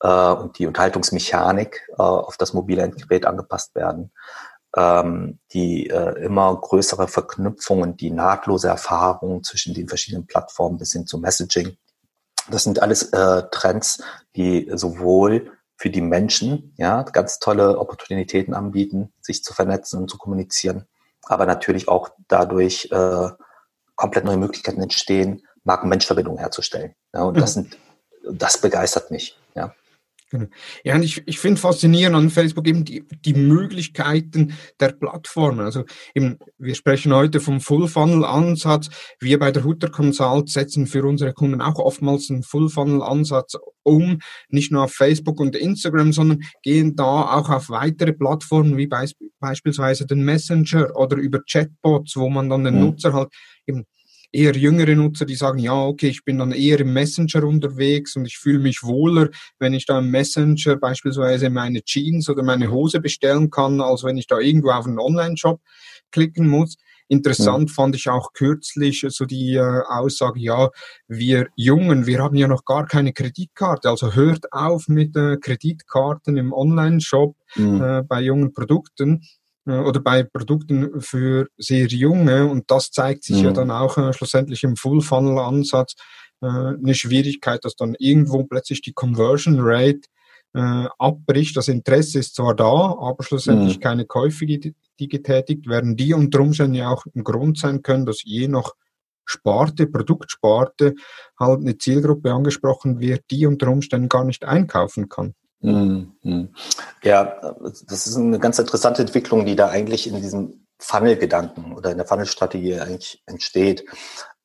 äh, 0.00 0.32
und 0.32 0.58
die 0.58 0.66
Unterhaltungsmechanik 0.66 1.86
äh, 1.90 2.02
auf 2.02 2.36
das 2.36 2.52
mobile 2.52 2.82
Endgerät 2.82 3.26
angepasst 3.26 3.74
werden, 3.74 4.12
ähm, 4.76 5.38
die 5.52 5.88
äh, 5.90 6.24
immer 6.24 6.54
größere 6.56 7.08
Verknüpfungen, 7.08 7.96
die 7.96 8.10
nahtlose 8.10 8.68
Erfahrung 8.68 9.42
zwischen 9.42 9.74
den 9.74 9.88
verschiedenen 9.88 10.26
Plattformen 10.26 10.78
bis 10.78 10.92
hin 10.92 11.06
zum 11.06 11.20
Messaging, 11.20 11.76
Das 12.50 12.64
sind 12.64 12.82
alles 12.82 13.04
äh, 13.12 13.42
Trends, 13.50 14.02
die 14.36 14.70
sowohl 14.74 15.52
für 15.76 15.90
die 15.90 16.00
Menschen 16.00 16.72
ja 16.76 17.02
ganz 17.02 17.38
tolle 17.38 17.78
Opportunitäten 17.78 18.54
anbieten, 18.54 19.12
sich 19.20 19.42
zu 19.42 19.54
vernetzen 19.54 20.00
und 20.00 20.10
zu 20.10 20.18
kommunizieren, 20.18 20.86
aber 21.24 21.46
natürlich 21.46 21.88
auch 21.88 22.10
dadurch 22.28 22.88
äh, 22.92 23.28
komplett 23.96 24.24
neue 24.24 24.36
Möglichkeiten 24.36 24.82
entstehen, 24.82 25.42
Marken-Mensch-Verbindungen 25.64 26.38
herzustellen. 26.38 26.94
Ja, 27.12 27.22
und 27.22 27.36
mhm. 27.36 27.40
das 27.40 27.54
sind, 27.54 27.78
das 28.30 28.58
begeistert 28.58 29.10
mich. 29.10 29.38
Ja. 30.34 30.40
Genau. 30.40 30.50
Ja, 30.84 30.94
und 30.96 31.02
ich, 31.02 31.22
ich 31.26 31.38
finde 31.38 31.60
faszinierend 31.60 32.16
an 32.16 32.30
Facebook 32.30 32.66
eben 32.66 32.84
die, 32.84 33.04
die 33.24 33.34
Möglichkeiten 33.34 34.54
der 34.80 34.88
Plattformen. 34.88 35.60
Also 35.60 35.84
eben, 36.14 36.38
wir 36.58 36.74
sprechen 36.74 37.14
heute 37.14 37.40
vom 37.40 37.60
Full-Funnel-Ansatz. 37.60 38.90
Wir 39.20 39.38
bei 39.38 39.52
der 39.52 39.64
Hutter 39.64 39.88
Consult 39.88 40.48
setzen 40.50 40.86
für 40.86 41.04
unsere 41.04 41.32
Kunden 41.32 41.60
auch 41.60 41.78
oftmals 41.78 42.30
einen 42.30 42.42
Full-Funnel-Ansatz 42.42 43.56
um, 43.82 44.18
nicht 44.48 44.72
nur 44.72 44.84
auf 44.84 44.92
Facebook 44.92 45.40
und 45.40 45.54
Instagram, 45.54 46.12
sondern 46.12 46.40
gehen 46.62 46.96
da 46.96 47.04
auch 47.04 47.50
auf 47.50 47.68
weitere 47.68 48.12
Plattformen 48.12 48.76
wie 48.76 48.86
beisp 48.86 49.18
beispielsweise 49.40 50.06
den 50.06 50.24
Messenger 50.24 50.96
oder 50.96 51.16
über 51.16 51.40
Chatbots, 51.46 52.16
wo 52.16 52.30
man 52.30 52.48
dann 52.48 52.64
den 52.64 52.76
mhm. 52.76 52.80
Nutzer 52.80 53.12
halt 53.12 53.28
eben 53.66 53.84
eher 54.34 54.56
jüngere 54.56 54.96
Nutzer, 54.96 55.24
die 55.24 55.36
sagen, 55.36 55.60
ja, 55.60 55.74
okay, 55.74 56.08
ich 56.08 56.24
bin 56.24 56.38
dann 56.38 56.50
eher 56.50 56.80
im 56.80 56.92
Messenger 56.92 57.44
unterwegs 57.44 58.16
und 58.16 58.26
ich 58.26 58.36
fühle 58.36 58.58
mich 58.58 58.82
wohler, 58.82 59.28
wenn 59.60 59.74
ich 59.74 59.86
da 59.86 60.00
im 60.00 60.10
Messenger 60.10 60.76
beispielsweise 60.76 61.50
meine 61.50 61.82
Jeans 61.82 62.28
oder 62.28 62.42
meine 62.42 62.70
Hose 62.70 63.00
bestellen 63.00 63.50
kann, 63.50 63.80
als 63.80 64.02
wenn 64.02 64.16
ich 64.16 64.26
da 64.26 64.40
irgendwo 64.40 64.70
auf 64.70 64.86
einen 64.86 64.98
Online-Shop 64.98 65.60
klicken 66.10 66.48
muss. 66.48 66.76
Interessant 67.06 67.68
ja. 67.68 67.74
fand 67.74 67.94
ich 67.94 68.08
auch 68.08 68.32
kürzlich 68.32 69.04
so 69.08 69.24
die 69.24 69.54
äh, 69.54 69.82
Aussage, 69.86 70.40
ja, 70.40 70.70
wir 71.06 71.48
Jungen, 71.54 72.06
wir 72.06 72.20
haben 72.20 72.34
ja 72.34 72.48
noch 72.48 72.64
gar 72.64 72.86
keine 72.86 73.12
Kreditkarte, 73.12 73.90
also 73.90 74.14
hört 74.14 74.52
auf 74.52 74.88
mit 74.88 75.14
äh, 75.14 75.36
Kreditkarten 75.36 76.36
im 76.38 76.52
Online-Shop 76.52 77.36
mhm. 77.54 77.82
äh, 77.82 78.02
bei 78.02 78.20
jungen 78.22 78.52
Produkten 78.52 79.22
oder 79.66 80.00
bei 80.00 80.22
Produkten 80.22 81.00
für 81.00 81.48
sehr 81.56 81.86
junge 81.86 82.46
und 82.46 82.70
das 82.70 82.90
zeigt 82.90 83.24
sich 83.24 83.38
mhm. 83.38 83.44
ja 83.44 83.52
dann 83.52 83.70
auch 83.70 83.96
äh, 83.96 84.12
schlussendlich 84.12 84.62
im 84.62 84.76
Full-Funnel-Ansatz 84.76 85.94
äh, 86.42 86.46
eine 86.46 86.94
Schwierigkeit, 86.94 87.64
dass 87.64 87.74
dann 87.74 87.94
irgendwo 87.98 88.44
plötzlich 88.44 88.82
die 88.82 88.92
Conversion 88.92 89.56
Rate 89.60 90.02
äh, 90.54 90.86
abbricht. 90.98 91.56
Das 91.56 91.68
Interesse 91.68 92.18
ist 92.18 92.34
zwar 92.34 92.54
da, 92.54 92.96
aber 93.00 93.22
schlussendlich 93.22 93.78
mhm. 93.78 93.82
keine 93.82 94.04
Käufe, 94.06 94.46
die, 94.46 94.74
die 94.98 95.08
getätigt 95.08 95.66
werden, 95.66 95.96
die 95.96 96.14
unter 96.14 96.40
Umständen 96.40 96.74
ja 96.74 96.90
auch 96.90 97.04
ein 97.14 97.24
Grund 97.24 97.58
sein 97.58 97.82
können, 97.82 98.06
dass 98.06 98.22
je 98.22 98.48
nach 98.48 98.72
Sparte, 99.26 99.86
Produktsparte 99.86 100.94
halt 101.38 101.60
eine 101.60 101.78
Zielgruppe 101.78 102.32
angesprochen 102.32 103.00
wird, 103.00 103.24
die 103.30 103.46
unter 103.46 103.68
Umständen 103.68 104.08
gar 104.08 104.24
nicht 104.24 104.44
einkaufen 104.44 105.08
kann. 105.08 105.34
Mhm. 105.64 106.54
Ja, 107.02 107.54
das 107.88 108.06
ist 108.06 108.16
eine 108.16 108.38
ganz 108.38 108.58
interessante 108.58 109.02
Entwicklung, 109.02 109.46
die 109.46 109.56
da 109.56 109.68
eigentlich 109.68 110.06
in 110.06 110.16
diesem 110.16 110.66
Funnel-Gedanken 110.78 111.72
oder 111.74 111.90
in 111.90 111.96
der 111.96 112.06
Funnel-Strategie 112.06 112.78
eigentlich 112.78 113.22
entsteht. 113.26 113.84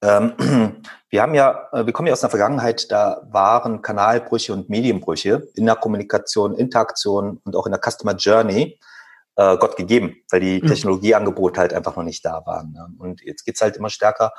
Ähm, 0.02 0.34
wir 1.10 1.22
haben 1.22 1.34
ja, 1.34 1.68
äh, 1.74 1.86
wir 1.86 1.94
kommen 1.94 2.08
ja 2.08 2.14
aus 2.14 2.24
einer 2.24 2.30
Vergangenheit, 2.30 2.92
da 2.92 3.22
waren 3.30 3.82
Kanalbrüche 3.82 4.54
und 4.54 4.70
Medienbrüche 4.70 5.50
in 5.56 5.66
der 5.66 5.76
Kommunikation, 5.76 6.56
Interaktion 6.56 7.42
und 7.44 7.56
auch 7.56 7.66
in 7.66 7.74
der 7.74 7.82
Customer 7.82 8.16
Journey 8.16 8.80
äh, 9.36 9.58
Gott 9.58 9.76
gegeben, 9.76 10.16
weil 10.32 10.40
die 10.40 10.62
mhm. 10.62 10.68
Technologieangebote 10.68 11.60
halt 11.60 11.74
einfach 11.74 11.96
noch 11.96 12.04
nicht 12.04 12.24
da 12.24 12.44
waren. 12.46 12.72
Ne? 12.72 12.88
Und 12.98 13.22
jetzt 13.22 13.44
geht's 13.46 13.62
halt 13.62 13.76
immer 13.76 13.90
stärker 13.90 14.32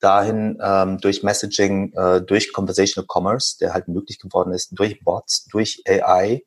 dahin 0.00 0.58
ähm, 0.62 0.98
durch 0.98 1.22
Messaging, 1.22 1.92
äh, 1.94 2.20
durch 2.22 2.52
Conversational 2.52 3.06
Commerce, 3.08 3.56
der 3.58 3.72
halt 3.72 3.88
möglich 3.88 4.18
geworden 4.18 4.52
ist, 4.52 4.78
durch 4.78 5.02
Bots, 5.02 5.46
durch 5.46 5.82
AI, 5.86 6.42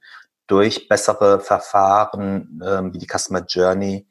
durch 0.48 0.88
bessere 0.88 1.40
Verfahren 1.40 2.62
ähm, 2.66 2.94
wie 2.94 2.98
die 2.98 3.08
Customer 3.08 3.44
Journey 3.48 4.08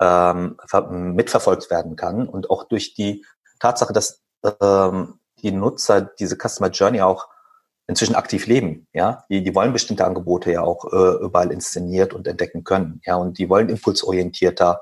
ähm, 0.00 0.56
mitverfolgt 1.14 1.70
werden 1.70 1.96
kann 1.96 2.28
und 2.28 2.50
auch 2.50 2.64
durch 2.64 2.94
die 2.94 3.24
Tatsache, 3.60 3.92
dass 3.92 4.20
ähm, 4.60 5.20
die 5.42 5.52
Nutzer 5.52 6.02
diese 6.02 6.36
Customer 6.36 6.70
Journey 6.70 7.00
auch 7.00 7.28
inzwischen 7.86 8.16
aktiv 8.16 8.46
leben, 8.46 8.88
ja, 8.92 9.24
die, 9.30 9.44
die 9.44 9.54
wollen 9.54 9.72
bestimmte 9.72 10.04
Angebote 10.04 10.50
ja 10.52 10.62
auch 10.62 10.92
äh, 10.92 11.24
überall 11.24 11.52
inszeniert 11.52 12.14
und 12.14 12.26
entdecken 12.26 12.64
können, 12.64 13.00
ja, 13.04 13.16
und 13.16 13.38
die 13.38 13.48
wollen 13.48 13.68
impulsorientierter 13.68 14.80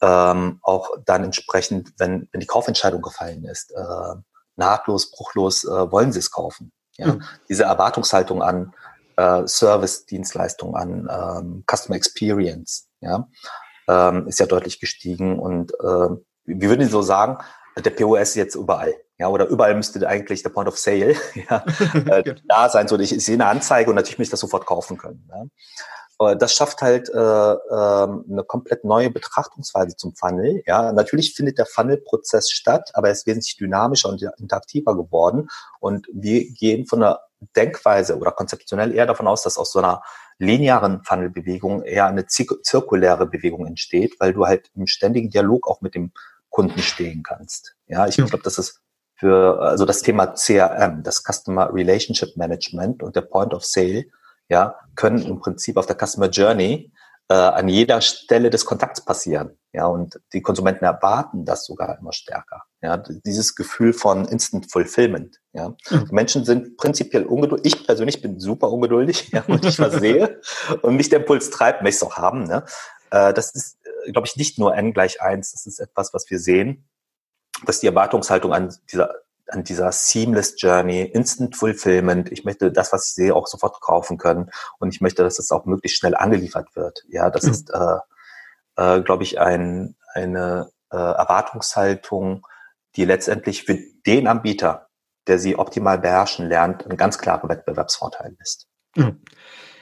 ähm, 0.00 0.58
auch 0.62 0.90
dann 1.04 1.24
entsprechend, 1.24 1.92
wenn, 1.98 2.28
wenn 2.32 2.40
die 2.40 2.46
Kaufentscheidung 2.46 3.02
gefallen 3.02 3.44
ist, 3.44 3.72
äh, 3.72 4.14
nahtlos, 4.56 5.10
bruchlos 5.10 5.64
äh, 5.64 5.90
wollen 5.90 6.12
sie 6.12 6.18
es 6.18 6.30
kaufen. 6.30 6.72
Ja? 6.96 7.14
Mhm. 7.14 7.22
Diese 7.48 7.64
Erwartungshaltung 7.64 8.42
an 8.42 8.74
äh, 9.16 9.46
Service-Dienstleistung, 9.46 10.76
an 10.76 11.08
ähm, 11.10 11.64
Customer 11.70 11.96
Experience, 11.96 12.88
ja, 13.00 13.28
ähm, 13.88 14.26
ist 14.26 14.40
ja 14.40 14.46
deutlich 14.46 14.80
gestiegen 14.80 15.38
und 15.38 15.72
äh, 15.74 16.08
wir 16.44 16.68
würden 16.68 16.88
so 16.88 17.02
sagen, 17.02 17.38
der 17.76 17.90
POS 17.90 18.30
ist 18.30 18.34
jetzt 18.36 18.54
überall. 18.54 18.94
Ja, 19.18 19.28
oder 19.28 19.46
überall 19.46 19.74
müsste 19.74 20.06
eigentlich 20.06 20.42
der 20.42 20.50
Point 20.50 20.68
of 20.68 20.78
Sale 20.78 21.16
ja, 21.50 21.64
äh, 22.06 22.34
da 22.46 22.68
sein. 22.68 22.88
So, 22.88 22.98
ich, 22.98 23.14
ich 23.14 23.24
sehe 23.24 23.34
eine 23.34 23.46
Anzeige 23.46 23.90
und 23.90 23.96
natürlich 23.96 24.18
möchte 24.18 24.28
ich 24.28 24.32
das 24.32 24.40
sofort 24.40 24.66
kaufen 24.66 24.98
können. 24.98 25.28
Ja. 25.30 25.44
Äh, 26.18 26.36
das 26.36 26.54
schafft 26.54 26.82
halt 26.82 27.08
äh, 27.08 27.16
äh, 27.16 27.18
eine 27.18 28.44
komplett 28.46 28.84
neue 28.84 29.10
Betrachtungsweise 29.10 29.96
zum 29.96 30.14
Funnel. 30.14 30.62
Ja, 30.66 30.92
natürlich 30.92 31.34
findet 31.34 31.58
der 31.58 31.66
Funnel-Prozess 31.66 32.50
statt, 32.50 32.90
aber 32.94 33.08
er 33.08 33.12
ist 33.12 33.26
wesentlich 33.26 33.56
dynamischer 33.56 34.08
und 34.08 34.22
interaktiver 34.38 34.96
geworden. 34.96 35.48
Und 35.80 36.06
wir 36.12 36.50
gehen 36.52 36.86
von 36.86 37.02
einer 37.02 37.20
Denkweise 37.54 38.18
oder 38.18 38.32
konzeptionell 38.32 38.94
eher 38.94 39.06
davon 39.06 39.26
aus, 39.26 39.42
dass 39.42 39.58
aus 39.58 39.72
so 39.72 39.78
einer 39.78 40.02
linearen 40.38 41.02
Funnel-Bewegung 41.04 41.82
eher 41.82 42.06
eine 42.06 42.26
zirkuläre 42.26 43.26
Bewegung 43.26 43.66
entsteht, 43.66 44.16
weil 44.18 44.32
du 44.32 44.46
halt 44.46 44.70
im 44.74 44.86
ständigen 44.86 45.30
Dialog 45.30 45.68
auch 45.68 45.80
mit 45.80 45.94
dem 45.94 46.12
Kunden 46.50 46.80
stehen 46.80 47.22
kannst. 47.22 47.74
Ja, 47.86 48.06
ich 48.06 48.16
ja. 48.16 48.24
glaube, 48.24 48.44
das 48.44 48.58
ist 48.58 48.80
für 49.14 49.60
also 49.60 49.86
das 49.86 50.02
Thema 50.02 50.34
CRM, 50.34 51.02
das 51.02 51.22
Customer 51.22 51.72
Relationship 51.72 52.36
Management 52.36 53.02
und 53.02 53.16
der 53.16 53.22
Point 53.22 53.54
of 53.54 53.64
Sale 53.64 54.04
ja, 54.48 54.76
können 54.94 55.22
im 55.22 55.40
Prinzip 55.40 55.76
auf 55.76 55.86
der 55.86 55.96
Customer 55.96 56.28
Journey 56.28 56.92
äh, 57.28 57.34
an 57.34 57.68
jeder 57.68 58.00
Stelle 58.00 58.50
des 58.50 58.64
Kontakts 58.64 59.04
passieren. 59.04 59.58
Ja, 59.72 59.86
und 59.86 60.20
die 60.32 60.40
Konsumenten 60.40 60.84
erwarten 60.84 61.44
das 61.44 61.66
sogar 61.66 61.98
immer 61.98 62.12
stärker. 62.12 62.62
Ja, 62.80 62.96
dieses 62.96 63.54
Gefühl 63.54 63.92
von 63.92 64.24
Instant 64.26 64.70
Fulfillment. 64.70 65.38
Ja, 65.52 65.74
mhm. 65.90 66.08
Menschen 66.12 66.44
sind 66.44 66.76
prinzipiell 66.76 67.24
ungeduldig. 67.24 67.74
Ich 67.74 67.86
persönlich 67.86 68.22
bin 68.22 68.40
super 68.40 68.70
ungeduldig, 68.70 69.28
ja, 69.32 69.44
und 69.46 69.64
ich 69.64 69.76
versehe 69.76 70.40
und 70.82 70.96
mich 70.96 71.08
der 71.08 71.20
Impuls 71.20 71.50
treibt, 71.50 71.82
möchte 71.82 71.96
es 71.96 72.10
auch 72.10 72.16
haben. 72.16 72.44
Ne? 72.44 72.64
Äh, 73.10 73.34
das 73.34 73.54
ist, 73.54 73.78
äh, 74.06 74.12
glaube 74.12 74.26
ich, 74.26 74.36
nicht 74.36 74.58
nur 74.58 74.74
n 74.74 74.92
gleich 74.92 75.20
eins. 75.20 75.52
Das 75.52 75.66
ist 75.66 75.78
etwas, 75.78 76.14
was 76.14 76.30
wir 76.30 76.38
sehen, 76.38 76.88
dass 77.66 77.80
die 77.80 77.86
Erwartungshaltung 77.86 78.52
an 78.52 78.74
dieser 78.90 79.14
an 79.48 79.64
dieser 79.64 79.92
Seamless 79.92 80.54
Journey, 80.58 81.02
Instant 81.02 81.56
Fulfillment. 81.56 82.32
Ich 82.32 82.44
möchte 82.44 82.72
das, 82.72 82.92
was 82.92 83.08
ich 83.08 83.14
sehe, 83.14 83.34
auch 83.34 83.46
sofort 83.46 83.80
kaufen 83.80 84.18
können 84.18 84.50
und 84.78 84.92
ich 84.92 85.00
möchte, 85.00 85.22
dass 85.22 85.38
es 85.38 85.50
auch 85.50 85.66
möglichst 85.66 85.98
schnell 85.98 86.16
angeliefert 86.16 86.74
wird. 86.74 87.04
Ja, 87.08 87.30
das 87.30 87.44
mhm. 87.44 87.50
ist, 87.50 87.70
äh, 87.70 87.98
äh, 88.76 89.02
glaube 89.02 89.22
ich, 89.22 89.40
ein, 89.40 89.96
eine 90.14 90.70
äh, 90.90 90.96
Erwartungshaltung, 90.96 92.46
die 92.96 93.04
letztendlich 93.04 93.64
für 93.64 93.78
den 94.06 94.26
Anbieter, 94.26 94.88
der 95.26 95.38
sie 95.38 95.56
optimal 95.56 95.98
beherrschen 95.98 96.48
lernt, 96.48 96.86
ein 96.86 96.96
ganz 96.96 97.18
klarer 97.18 97.48
Wettbewerbsvorteil 97.48 98.36
ist. 98.40 98.66
Mhm. 98.96 99.20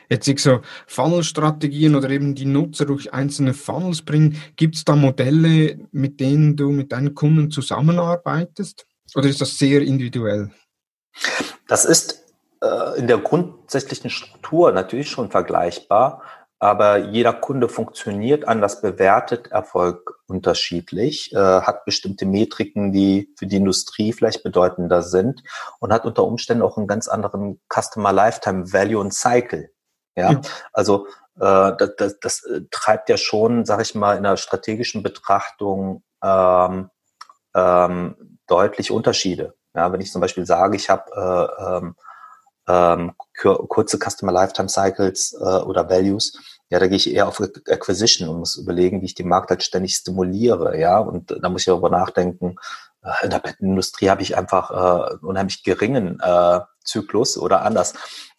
Jetzt 0.09 0.28
ich 0.28 0.40
so 0.40 0.61
Funnel-Strategien 0.87 1.94
oder 1.94 2.11
eben 2.11 2.35
die 2.35 2.44
Nutzer 2.44 2.85
durch 2.85 3.14
einzelne 3.14 3.54
Funnels 3.54 4.02
bringen. 4.02 4.40
Gibt 4.56 4.76
es 4.76 4.85
da 4.85 4.97
Modelle, 4.97 5.78
mit 5.92 6.21
denen 6.21 6.56
du 6.56 6.71
mit 6.71 6.92
deinen 6.92 7.14
Kunden 7.14 7.50
zusammenarbeitest? 7.50 8.87
Oder 9.15 9.29
ist 9.29 9.41
das 9.41 9.59
sehr 9.59 9.83
individuell? 9.83 10.51
Das 11.69 11.85
ist 11.85 12.25
äh, 12.63 12.99
in 12.99 13.07
der 13.07 13.19
grundsätzlichen 13.19 14.11
Struktur 14.11 14.73
natürlich 14.73 15.11
schon 15.11 15.31
vergleichbar, 15.31 16.23
aber 16.59 16.97
jeder 16.97 17.33
Kunde 17.33 17.69
funktioniert 17.69 18.49
anders, 18.49 18.81
bewertet 18.81 19.49
Erfolg 19.49 20.19
unterschiedlich, 20.27 21.33
äh, 21.33 21.37
hat 21.37 21.85
bestimmte 21.85 22.27
Metriken, 22.27 22.93
die 22.93 23.35
für 23.39 23.47
die 23.47 23.57
Industrie 23.57 24.13
vielleicht 24.13 24.43
bedeutender 24.43 25.03
sind 25.03 25.43
und 25.79 25.93
hat 25.93 26.07
unter 26.07 26.25
Umständen 26.25 26.63
auch 26.63 26.79
einen 26.79 26.87
ganz 26.87 27.07
anderen 27.07 27.61
Customer 27.69 28.13
Lifetime 28.13 28.73
Value 28.73 28.99
und 28.99 29.13
Cycle. 29.13 29.71
Ja, 30.17 30.33
mhm. 30.33 30.41
also 30.73 31.07
äh, 31.37 31.73
das, 31.77 31.97
das, 31.99 32.21
das 32.21 32.45
äh, 32.45 32.63
treibt 32.71 33.09
ja 33.09 33.17
schon, 33.17 33.65
sag 33.65 33.83
ich 33.83 33.95
mal, 33.95 34.17
in 34.17 34.23
der 34.23 34.37
strategischen 34.37 35.03
Betrachtung 35.03 36.03
ähm, 36.23 36.89
ähm, 37.55 38.34
deutliche 38.47 38.93
Unterschiede. 38.93 39.55
Ja, 39.75 39.93
wenn 39.93 40.01
ich 40.01 40.13
zum 40.13 40.21
Beispiel 40.21 40.47
sage, 40.47 40.77
ich 40.77 40.91
habe 40.91 41.11
äh, 41.59 41.77
ähm, 41.77 41.97
ähm, 42.67 43.13
kurze 43.69 43.99
Customer 43.99 44.33
Lifetime 44.33 44.69
Cycles 44.69 45.37
äh, 45.39 45.45
oder 45.45 45.91
Values, 45.91 46.39
ja, 46.71 46.79
da 46.79 46.87
gehe 46.87 46.97
ich 46.97 47.13
eher 47.13 47.29
auf 47.29 47.41
Acquisition 47.41 48.29
und 48.29 48.39
muss 48.39 48.57
überlegen, 48.57 49.03
wie 49.03 49.07
ich 49.07 49.15
den 49.15 49.29
Markt 49.29 49.51
halt 49.51 49.63
ständig 49.63 49.97
stimuliere, 49.97 50.79
ja, 50.79 50.99
und 50.99 51.37
da 51.43 51.49
muss 51.49 51.63
ich 51.63 51.67
darüber 51.67 51.91
nachdenken, 51.91 52.57
in 53.23 53.31
der 53.31 53.39
Bettenindustrie 53.39 54.09
habe 54.09 54.23
ich 54.23 54.37
einfach 54.37 54.71
äh, 54.71 55.17
unheimlich 55.21 55.63
geringen 55.63 56.21
äh, 56.21 56.61
Zyklus 56.85 57.37
oder 57.37 57.63
anders. 57.63 57.95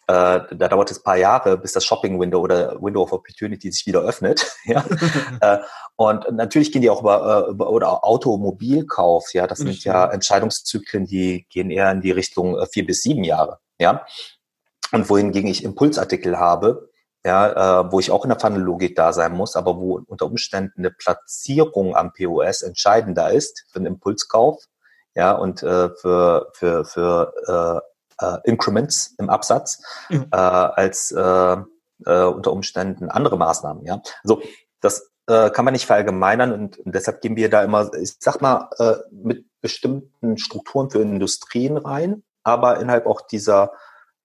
Äh, 0.08 0.40
da 0.52 0.68
dauert 0.68 0.90
es 0.92 1.00
ein 1.00 1.02
paar 1.02 1.16
Jahre, 1.16 1.58
bis 1.58 1.72
das 1.72 1.84
Shopping 1.84 2.20
Window 2.20 2.40
oder 2.40 2.80
Window 2.80 3.02
of 3.02 3.12
Opportunity 3.12 3.72
sich 3.72 3.86
wieder 3.86 4.02
öffnet. 4.02 4.46
ja. 4.64 4.84
äh, 5.40 5.58
und 5.96 6.30
natürlich 6.30 6.70
gehen 6.70 6.82
die 6.82 6.90
auch 6.90 7.00
über, 7.00 7.46
äh, 7.48 7.50
über 7.50 7.70
oder 7.70 8.04
Automobilkauf. 8.04 9.34
Ja, 9.34 9.48
das 9.48 9.58
sind 9.58 9.82
ja 9.82 10.06
Entscheidungszyklen, 10.06 11.06
die 11.06 11.46
gehen 11.50 11.70
eher 11.70 11.90
in 11.90 12.02
die 12.02 12.12
Richtung 12.12 12.56
äh, 12.56 12.66
vier 12.66 12.86
bis 12.86 13.02
sieben 13.02 13.24
Jahre. 13.24 13.58
Ja. 13.80 14.06
Und 14.92 15.10
wohingegen 15.10 15.50
ich 15.50 15.64
Impulsartikel 15.64 16.38
habe, 16.38 16.88
ja, 17.24 17.80
äh, 17.80 17.90
wo 17.90 17.98
ich 17.98 18.12
auch 18.12 18.24
in 18.24 18.28
der 18.28 18.38
Funnel-Logik 18.38 18.94
da 18.94 19.12
sein 19.12 19.32
muss, 19.32 19.56
aber 19.56 19.76
wo 19.78 20.00
unter 20.06 20.26
Umständen 20.26 20.78
eine 20.78 20.92
Platzierung 20.92 21.96
am 21.96 22.12
POS 22.12 22.62
entscheidender 22.62 23.32
ist 23.32 23.66
für 23.72 23.80
einen 23.80 23.86
Impulskauf, 23.86 24.62
ja, 25.16 25.32
und 25.32 25.64
äh, 25.64 25.88
für, 25.96 26.52
für, 26.52 26.84
für 26.84 27.82
äh, 28.20 28.36
Increments 28.44 29.14
im 29.18 29.30
Absatz, 29.30 29.82
mhm. 30.08 30.26
äh, 30.32 30.36
als 30.36 31.10
äh, 31.12 31.56
äh, 32.04 32.24
unter 32.24 32.52
Umständen 32.52 33.08
andere 33.08 33.36
Maßnahmen, 33.36 33.84
ja. 33.84 34.00
Also 34.22 34.42
das 34.80 35.10
äh, 35.26 35.50
kann 35.50 35.64
man 35.64 35.72
nicht 35.72 35.86
verallgemeinern 35.86 36.52
und, 36.52 36.78
und 36.78 36.94
deshalb 36.94 37.20
gehen 37.20 37.36
wir 37.36 37.50
da 37.50 37.62
immer, 37.62 37.92
ich 37.94 38.16
sag 38.20 38.40
mal, 38.40 38.68
äh, 38.78 38.96
mit 39.10 39.46
bestimmten 39.60 40.38
Strukturen 40.38 40.90
für 40.90 41.00
Industrien 41.00 41.76
rein, 41.76 42.22
aber 42.44 42.78
innerhalb 42.78 43.06
auch 43.06 43.20
dieser 43.22 43.72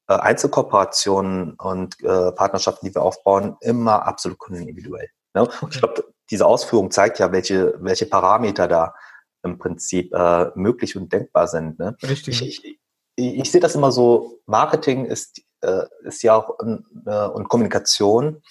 äh, 0.08 0.14
Einzelkooperationen 0.14 1.54
und 1.54 2.00
äh, 2.04 2.32
Partnerschaften, 2.34 2.86
die 2.86 2.94
wir 2.94 3.02
aufbauen, 3.02 3.58
immer 3.62 4.06
absolut 4.06 4.38
kundenindividuell. 4.38 5.10
Ne? 5.34 5.42
Okay. 5.42 5.68
Ich 5.72 5.80
glaube, 5.80 6.04
diese 6.30 6.46
Ausführung 6.46 6.92
zeigt 6.92 7.20
ja, 7.20 7.32
welche, 7.32 7.76
welche 7.80 8.06
Parameter 8.06 8.68
da 8.68 8.94
im 9.44 9.58
Prinzip 9.58 10.14
äh, 10.14 10.52
möglich 10.56 10.96
und 10.96 11.12
denkbar 11.12 11.48
sind. 11.48 11.80
Ne? 11.80 11.96
Richtig. 12.04 12.42
Ich, 12.42 12.64
ich, 12.64 12.80
ich, 13.16 13.40
ich 13.40 13.52
sehe 13.52 13.62
das 13.62 13.76
immer 13.76 13.92
so, 13.92 14.40
Marketing 14.46 15.06
ist, 15.06 15.42
äh, 15.62 15.84
ist 16.04 16.24
ja 16.24 16.36
auch 16.36 16.60
äh, 16.60 17.28
und 17.28 17.50
Kommunikation 17.50 18.42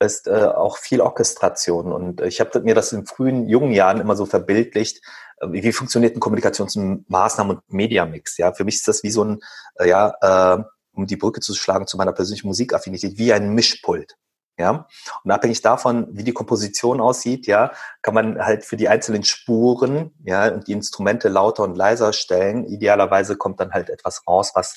ist 0.00 0.28
äh, 0.28 0.44
auch 0.44 0.78
viel 0.78 1.00
Orchestration. 1.00 1.92
Und 1.92 2.20
ich 2.20 2.40
habe 2.40 2.60
mir 2.60 2.74
das 2.74 2.92
in 2.92 3.06
frühen, 3.06 3.48
jungen 3.48 3.72
Jahren 3.72 4.00
immer 4.00 4.16
so 4.16 4.26
verbildlicht, 4.26 5.02
äh, 5.40 5.48
wie 5.50 5.72
funktioniert 5.72 6.16
ein 6.16 6.20
Kommunikationsmaßnahmen- 6.20 7.50
und 7.50 7.72
Mediamix. 7.72 8.38
Ja, 8.38 8.52
für 8.52 8.64
mich 8.64 8.76
ist 8.76 8.88
das 8.88 9.02
wie 9.02 9.10
so 9.10 9.24
ein, 9.24 9.40
äh, 9.76 9.88
ja, 9.88 10.14
äh, 10.20 10.62
um 10.92 11.06
die 11.06 11.16
Brücke 11.16 11.40
zu 11.40 11.54
schlagen 11.54 11.86
zu 11.86 11.96
meiner 11.96 12.12
persönlichen 12.12 12.48
Musikaffinität, 12.48 13.18
wie 13.18 13.32
ein 13.32 13.54
Mischpult. 13.54 14.14
Ja, 14.58 14.88
und 15.22 15.30
abhängig 15.30 15.62
davon, 15.62 16.08
wie 16.10 16.24
die 16.24 16.32
Komposition 16.32 17.00
aussieht, 17.00 17.46
ja, 17.46 17.70
kann 18.02 18.14
man 18.14 18.44
halt 18.44 18.64
für 18.64 18.76
die 18.76 18.88
einzelnen 18.88 19.22
Spuren, 19.22 20.10
ja, 20.24 20.52
und 20.52 20.66
die 20.66 20.72
Instrumente 20.72 21.28
lauter 21.28 21.62
und 21.62 21.76
leiser 21.76 22.12
stellen. 22.12 22.66
Idealerweise 22.66 23.36
kommt 23.36 23.60
dann 23.60 23.70
halt 23.70 23.88
etwas 23.88 24.26
raus, 24.26 24.50
was 24.54 24.76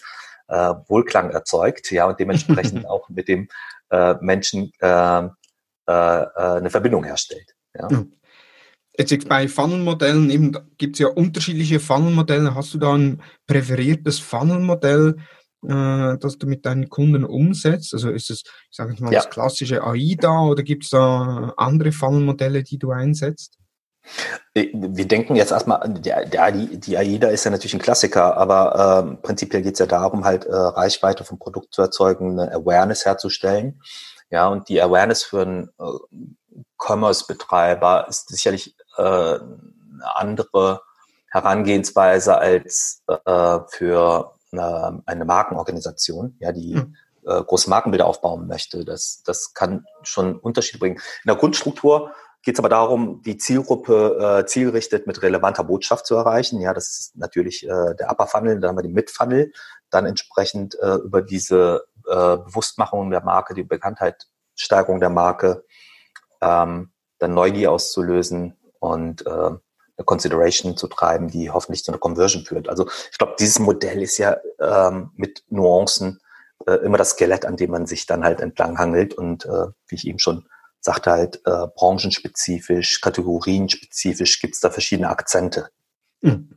äh, 0.50 0.74
Wohlklang 0.88 1.32
erzeugt, 1.32 1.90
ja, 1.92 2.06
und 2.06 2.20
dementsprechend 2.20 2.86
auch 2.90 3.10
mit 3.10 3.28
dem 3.28 3.48
äh, 3.90 4.16
Menschen 4.22 4.72
äh, 4.82 5.24
äh, 5.26 5.32
eine 5.88 6.70
Verbindung 6.70 7.04
herstellt. 7.04 7.56
Ja. 7.74 7.90
Jetzt 8.98 9.28
bei 9.28 9.48
Funnel-Modellen 9.48 10.58
gibt 10.78 10.96
es 10.96 11.00
ja 11.00 11.08
unterschiedliche 11.08 11.80
Funnel-Modelle. 11.80 12.54
Hast 12.54 12.74
du 12.74 12.78
da 12.78 12.94
ein 12.94 13.24
präferiertes 13.48 14.20
Funnel-Modell, 14.20 15.18
äh, 15.64 16.18
das 16.18 16.38
du 16.38 16.48
mit 16.48 16.66
deinen 16.66 16.90
Kunden 16.90 17.24
umsetzt? 17.24 17.94
Also 17.94 18.10
ist 18.10 18.30
es, 18.30 18.44
ich 18.70 18.76
sage 18.76 18.96
mal, 19.00 19.14
ja. 19.14 19.20
das 19.20 19.30
klassische 19.30 19.84
AIDA 19.84 20.42
oder 20.42 20.64
gibt 20.64 20.86
es 20.86 20.90
da 20.90 21.54
andere 21.58 21.92
Funnel-Modelle, 21.92 22.64
die 22.64 22.78
du 22.78 22.92
einsetzt? 22.92 23.58
Äh, 24.54 24.70
wir 24.74 25.08
denken 25.08 25.36
jetzt 25.36 25.52
erstmal, 25.52 25.88
die, 25.88 26.12
die 26.80 26.98
AIDA 26.98 27.28
ist 27.30 27.44
ja 27.44 27.52
natürlich 27.52 27.76
ein 27.76 27.82
Klassiker, 27.82 28.38
aber 28.38 29.16
äh, 29.16 29.16
prinzipiell 29.18 29.62
geht 29.62 29.74
es 29.74 29.80
ja 29.80 29.86
darum, 29.86 30.26
halt 30.26 30.46
äh, 30.46 30.56
Reichweite 30.56 31.24
vom 31.24 31.40
Produkt 31.40 31.74
zu 31.74 31.82
erzeugen, 31.82 32.40
eine 32.40 32.52
Awareness 32.54 33.06
herzustellen. 33.06 33.82
Ja, 34.30 34.48
und 34.48 34.70
die 34.70 34.82
Awareness 34.82 35.24
für 35.24 35.42
einen 35.42 35.70
äh, 35.80 35.84
Commerce-Betreiber 36.78 38.08
ist 38.10 38.30
sicherlich 38.30 38.76
äh, 38.98 39.02
eine 39.02 40.16
andere 40.16 40.82
Herangehensweise 41.28 42.38
als 42.38 43.04
äh, 43.08 43.60
für 43.70 44.34
eine, 44.52 45.02
eine 45.06 45.26
Markenorganisation, 45.26 46.36
ja, 46.40 46.52
die 46.52 46.76
mhm. 46.76 46.96
äh, 47.26 47.44
große 47.44 47.70
Markenbilder 47.70 48.06
aufbauen 48.06 48.48
möchte. 48.48 48.86
Das, 48.86 49.24
das 49.26 49.54
kann 49.54 49.86
schon 50.04 50.38
Unterschied 50.38 50.80
bringen. 50.80 50.96
In 50.96 51.28
der 51.28 51.36
Grundstruktur 51.36 52.12
geht 52.44 52.56
es 52.56 52.60
aber 52.60 52.70
darum, 52.70 53.22
die 53.24 53.38
Zielgruppe 53.38 54.40
äh, 54.40 54.46
zielgerichtet 54.46 55.06
mit 55.06 55.22
relevanter 55.22 55.64
Botschaft 55.64 56.06
zu 56.06 56.16
erreichen. 56.16 56.60
Ja, 56.60 56.74
das 56.74 56.90
ist 56.90 57.16
natürlich 57.16 57.64
äh, 57.64 57.96
der 57.96 58.10
Upper 58.10 58.28
Funnel, 58.28 58.60
dann 58.60 58.70
haben 58.70 58.78
wir 58.78 58.84
den 58.84 58.94
Mid 58.94 59.12
Funnel, 59.12 59.52
dann 59.90 60.06
entsprechend 60.06 60.76
äh, 60.80 60.96
über 60.96 61.22
diese 61.22 61.86
äh, 62.08 62.38
Bewusstmachung 62.38 63.12
der 63.12 63.24
Marke, 63.24 63.54
die 63.54 63.64
Bekanntheit, 63.64 64.28
Steigerung 64.56 65.00
der 65.00 65.10
Marke, 65.10 65.66
ähm, 66.42 66.92
dann 67.20 67.34
Neugier 67.34 67.72
auszulösen 67.72 68.58
und 68.80 69.26
äh, 69.28 69.52
eine 70.02 70.06
Consideration 70.06 70.76
zu 70.76 70.88
treiben, 70.88 71.30
die 71.30 71.50
hoffentlich 71.50 71.84
zu 71.84 71.92
einer 71.92 72.00
Conversion 72.00 72.46
führt. 72.46 72.68
Also 72.70 72.88
ich 73.12 73.18
glaube, 73.18 73.36
dieses 73.40 73.60
Modell 73.60 74.02
ist 74.02 74.18
ja 74.18 74.38
ähm, 74.60 75.12
mit 75.16 75.44
Nuancen 75.50 76.20
äh, 76.66 76.74
immer 76.84 76.98
das 76.98 77.12
Skelett, 77.12 77.46
an 77.46 77.58
dem 77.58 77.72
man 77.72 77.86
sich 77.86 78.06
dann 78.06 78.24
halt 78.24 78.40
entlang 78.40 78.78
hangelt 78.78 79.14
und 79.14 79.46
äh, 79.46 79.68
wie 79.88 79.96
ich 79.96 80.08
eben 80.08 80.20
schon 80.20 80.46
sagte, 80.80 81.12
halt 81.12 81.42
äh, 81.46 81.68
branchenspezifisch, 81.76 83.02
kategorienspezifisch 83.02 84.42
gibt 84.42 84.56
es 84.56 84.60
da 84.60 84.70
verschiedene 84.72 85.10
Akzente. 85.10 85.70
Mhm. 86.22 86.50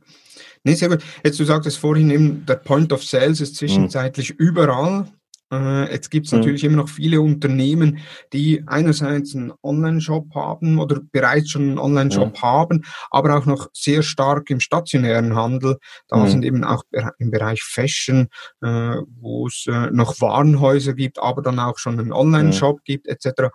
Nee, 0.63 0.73
sehr 0.73 0.89
gut. 0.89 1.03
Jetzt 1.23 1.39
du 1.39 1.45
sagtest 1.45 1.77
vorhin 1.77 2.09
eben, 2.09 2.45
der 2.47 2.55
Point 2.55 2.91
of 2.91 3.03
Sales 3.03 3.39
ist 3.39 3.55
zwischenzeitlich 3.55 4.31
mhm. 4.31 4.37
überall. 4.37 5.07
Äh, 5.51 5.91
jetzt 5.91 6.09
gibt 6.09 6.25
es 6.25 6.31
mhm. 6.31 6.39
natürlich 6.39 6.63
immer 6.63 6.77
noch 6.77 6.89
viele 6.89 7.21
Unternehmen, 7.21 7.99
die 8.33 8.63
einerseits 8.65 9.35
einen 9.35 9.53
Online-Shop 9.61 10.33
haben 10.33 10.79
oder 10.79 11.01
bereits 11.11 11.51
schon 11.51 11.63
einen 11.63 11.79
Online-Shop 11.79 12.37
mhm. 12.37 12.41
haben, 12.41 12.85
aber 13.11 13.37
auch 13.37 13.45
noch 13.45 13.69
sehr 13.73 14.01
stark 14.01 14.49
im 14.49 14.59
stationären 14.59 15.35
Handel. 15.35 15.77
Da 16.07 16.17
mhm. 16.17 16.29
sind 16.29 16.45
eben 16.45 16.63
auch 16.63 16.83
im 17.19 17.31
Bereich 17.31 17.61
Fashion, 17.61 18.27
äh, 18.61 18.97
wo 19.19 19.47
es 19.47 19.65
äh, 19.67 19.91
noch 19.91 20.19
Warenhäuser 20.19 20.93
gibt, 20.93 21.19
aber 21.19 21.41
dann 21.41 21.59
auch 21.59 21.77
schon 21.77 21.99
einen 21.99 22.11
Online-Shop 22.13 22.83
gibt 22.83 23.07
etc. 23.07 23.49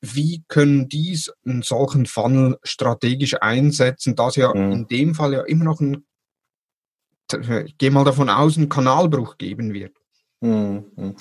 Wie 0.00 0.42
können 0.48 0.88
dies 0.88 1.32
einen 1.46 1.62
solchen 1.62 2.06
Funnel 2.06 2.58
strategisch 2.64 3.40
einsetzen, 3.40 4.16
dass 4.16 4.34
ja 4.34 4.52
mhm. 4.52 4.72
in 4.72 4.86
dem 4.88 5.14
Fall 5.14 5.32
ja 5.32 5.42
immer 5.42 5.64
noch 5.64 5.80
ein, 5.80 6.04
ich 7.64 7.78
gehe 7.78 7.92
mal 7.92 8.04
davon 8.04 8.28
aus, 8.28 8.56
einen 8.56 8.68
Kanalbruch 8.68 9.38
geben 9.38 9.72
wird? 9.72 10.01
Mhm. 10.42 11.14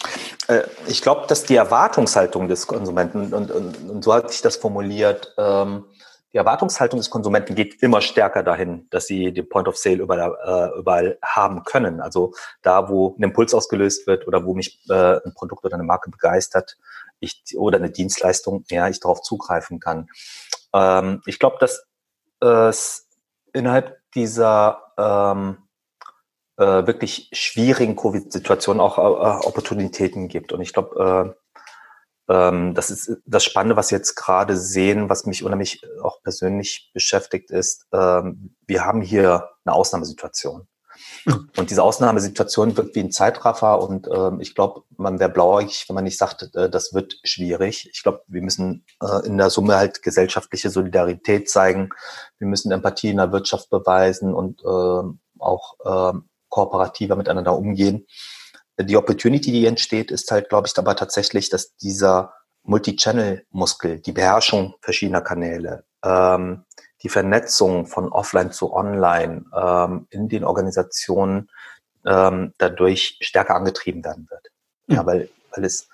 Äh, 0.48 0.64
ich 0.88 1.02
glaube, 1.04 1.28
dass 1.28 1.44
die 1.44 1.56
Erwartungshaltung 1.56 2.48
des 2.48 2.66
Konsumenten, 2.66 3.34
und, 3.34 3.52
und, 3.52 3.90
und 3.90 4.04
so 4.04 4.14
hatte 4.14 4.34
ich 4.34 4.42
das 4.42 4.56
formuliert, 4.58 5.36
ähm, 5.38 5.86
die 6.34 6.38
Erwartungshaltung 6.38 7.00
des 7.00 7.10
Konsumenten 7.10 7.56
geht 7.56 7.84
immer 7.84 8.02
stärker 8.02 8.42
dahin, 8.42 8.88
dass 8.90 9.06
sie 9.06 9.32
den 9.32 9.48
Point 9.48 9.68
of 9.68 9.78
Sale 9.78 9.98
überall, 9.98 10.36
äh, 10.44 10.80
überall 10.80 11.20
haben 11.22 11.64
können. 11.64 12.02
Also 12.02 12.34
da, 12.64 12.90
wo 12.90 13.16
ein 13.20 13.24
Impuls 13.24 13.54
ausgelöst 13.54 14.08
wird 14.08 14.28
oder 14.28 14.44
wo 14.44 14.56
mich 14.56 14.80
äh, 14.90 15.18
ein 15.24 15.34
Produkt 15.36 15.66
oder 15.66 15.76
eine 15.76 15.84
Marke 15.84 16.10
begeistert, 16.10 16.78
ich 17.20 17.44
oder 17.58 17.78
eine 17.78 17.92
Dienstleistung, 17.92 18.64
ja, 18.72 18.88
ich 18.88 19.02
darauf 19.02 19.22
zugreifen 19.22 19.80
kann. 19.80 20.10
Ähm, 20.74 21.22
ich 21.28 21.38
glaube, 21.38 21.58
dass 21.60 21.86
es 22.40 23.08
innerhalb 23.54 24.00
dieser 24.16 24.82
ähm, 24.98 25.58
äh, 26.62 26.86
wirklich 26.86 27.30
schwierigen 27.34 27.95
Covid-Situation 27.95 28.80
auch 28.80 28.97
äh, 28.97 29.47
Opportunitäten 29.47 30.28
gibt. 30.28 30.54
Und 30.54 30.62
ich 30.62 30.74
glaube, 30.74 31.36
äh, 32.30 32.34
ähm, 32.34 32.76
das 32.76 32.91
ist 32.91 33.17
das 33.26 33.43
Spannende, 33.43 33.76
was 33.76 33.91
wir 33.91 33.97
jetzt 33.97 34.15
gerade 34.15 34.56
sehen, 34.56 35.10
was 35.10 35.26
mich 35.26 35.43
unheimlich 35.43 35.82
auch 36.04 36.21
persönlich 36.21 36.91
beschäftigt, 36.93 37.50
ist, 37.50 37.88
ähm, 37.91 38.56
wir 38.67 38.86
haben 38.86 39.02
hier 39.02 39.50
eine 39.65 39.76
Ausnahmesituation. 39.76 40.67
Mhm. 41.26 41.50
Und 41.58 41.71
diese 41.71 41.82
Ausnahmesituation 41.82 42.78
wirkt 42.78 42.95
wie 42.95 43.00
ein 43.00 43.12
Zeitraffer 43.12 43.82
und 43.82 44.08
ähm, 44.13 44.39
ich 44.39 44.54
glaube, 44.54 44.84
man 44.97 45.19
wäre 45.19 45.32
blauäugig, 45.32 45.86
wenn 45.88 45.95
man 45.95 46.04
nicht 46.04 46.19
sagt, 46.19 46.54
äh, 46.56 46.69
das 46.69 46.93
wird 46.93 47.19
schwierig. 47.24 47.89
Ich 47.91 48.04
glaube, 48.04 48.21
wir 48.28 48.41
müssen 48.43 48.86
äh, 49.02 49.26
in 49.26 49.38
der 49.38 49.50
Summe 49.50 49.78
halt 49.78 50.04
gesellschaftliche 50.04 50.69
Solidarität 50.69 51.50
zeigen. 51.50 51.89
Wir 52.38 52.47
müssen 52.47 52.71
Empathie 52.71 53.10
in 53.10 53.17
der 53.17 53.32
Wirtschaft 53.32 53.69
beweisen 53.71 54.34
und 54.34 54.62
äh, 54.62 55.17
auch 55.39 56.13
äh, 56.13 56.19
kooperativer 56.52 57.16
miteinander 57.16 57.58
umgehen. 57.58 58.06
Die 58.80 58.98
Opportunity, 58.98 59.52
die 59.52 59.66
entsteht, 59.66 60.12
ist 60.12 60.30
halt, 60.30 60.50
glaube 60.50 60.68
ich, 60.68 60.78
aber 60.78 60.96
tatsächlich, 60.96 61.50
dass 61.50 61.76
dieser 61.78 62.34
Multi-Channel-Muskel, 62.64 64.00
die 64.00 64.12
Beherrschung 64.12 64.76
verschiedener 64.82 65.22
Kanäle, 65.22 65.84
ähm, 66.04 66.66
die 67.02 67.10
Vernetzung 67.10 67.88
von 67.88 68.12
Offline 68.12 68.52
zu 68.52 68.74
Online 68.74 69.46
ähm, 69.56 70.08
in 70.12 70.30
den 70.30 70.44
Organisationen 70.44 71.50
ähm, 72.06 72.54
dadurch 72.58 73.18
stärker 73.22 73.56
angetrieben 73.56 74.04
werden 74.04 74.28
wird. 74.30 74.52
Mhm. 74.88 74.96
Ja, 74.96 75.06
weil, 75.06 75.30
weil 75.56 75.66
es 75.66 75.88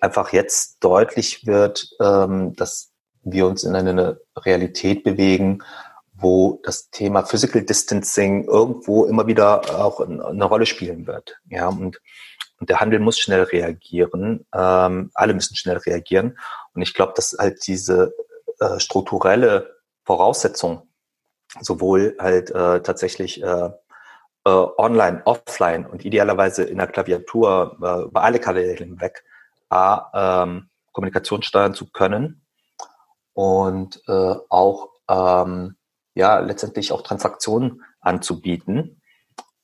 einfach 0.00 0.32
jetzt 0.32 0.82
deutlich 0.82 1.46
wird, 1.46 1.90
ähm, 2.00 2.54
dass 2.56 2.90
wir 3.22 3.46
uns 3.46 3.64
in 3.64 3.74
eine 3.74 4.20
Realität 4.36 5.02
bewegen, 5.02 5.62
wo 6.24 6.58
das 6.64 6.88
Thema 6.88 7.22
Physical 7.22 7.62
Distancing 7.62 8.44
irgendwo 8.44 9.04
immer 9.04 9.26
wieder 9.26 9.60
auch 9.84 10.00
eine 10.00 10.44
Rolle 10.44 10.64
spielen 10.64 11.06
wird. 11.06 11.38
Ja, 11.50 11.68
und, 11.68 12.00
und 12.58 12.70
der 12.70 12.80
Handel 12.80 12.98
muss 12.98 13.18
schnell 13.18 13.42
reagieren. 13.42 14.46
Ähm, 14.54 15.10
alle 15.12 15.34
müssen 15.34 15.54
schnell 15.54 15.76
reagieren. 15.76 16.38
Und 16.72 16.80
ich 16.80 16.94
glaube, 16.94 17.12
dass 17.14 17.36
halt 17.38 17.66
diese 17.66 18.14
äh, 18.58 18.80
strukturelle 18.80 19.76
Voraussetzung 20.04 20.88
sowohl 21.60 22.16
halt 22.18 22.50
äh, 22.50 22.80
tatsächlich 22.80 23.42
äh, 23.42 23.70
äh, 24.46 24.50
online, 24.50 25.20
offline 25.26 25.84
und 25.84 26.06
idealerweise 26.06 26.64
in 26.64 26.78
der 26.78 26.86
Klaviatur 26.86 27.76
äh, 27.82 28.04
über 28.04 28.22
alle 28.22 28.40
Kanäle 28.40 28.72
hinweg 28.72 29.24
A, 29.68 30.44
ähm, 30.44 30.70
Kommunikation 30.92 31.42
steuern 31.42 31.74
zu 31.74 31.90
können 31.90 32.46
und 33.34 34.00
äh, 34.08 34.34
auch 34.48 34.88
ähm, 35.10 35.76
ja 36.14 36.38
letztendlich 36.38 36.92
auch 36.92 37.02
Transaktionen 37.02 37.82
anzubieten 38.00 39.00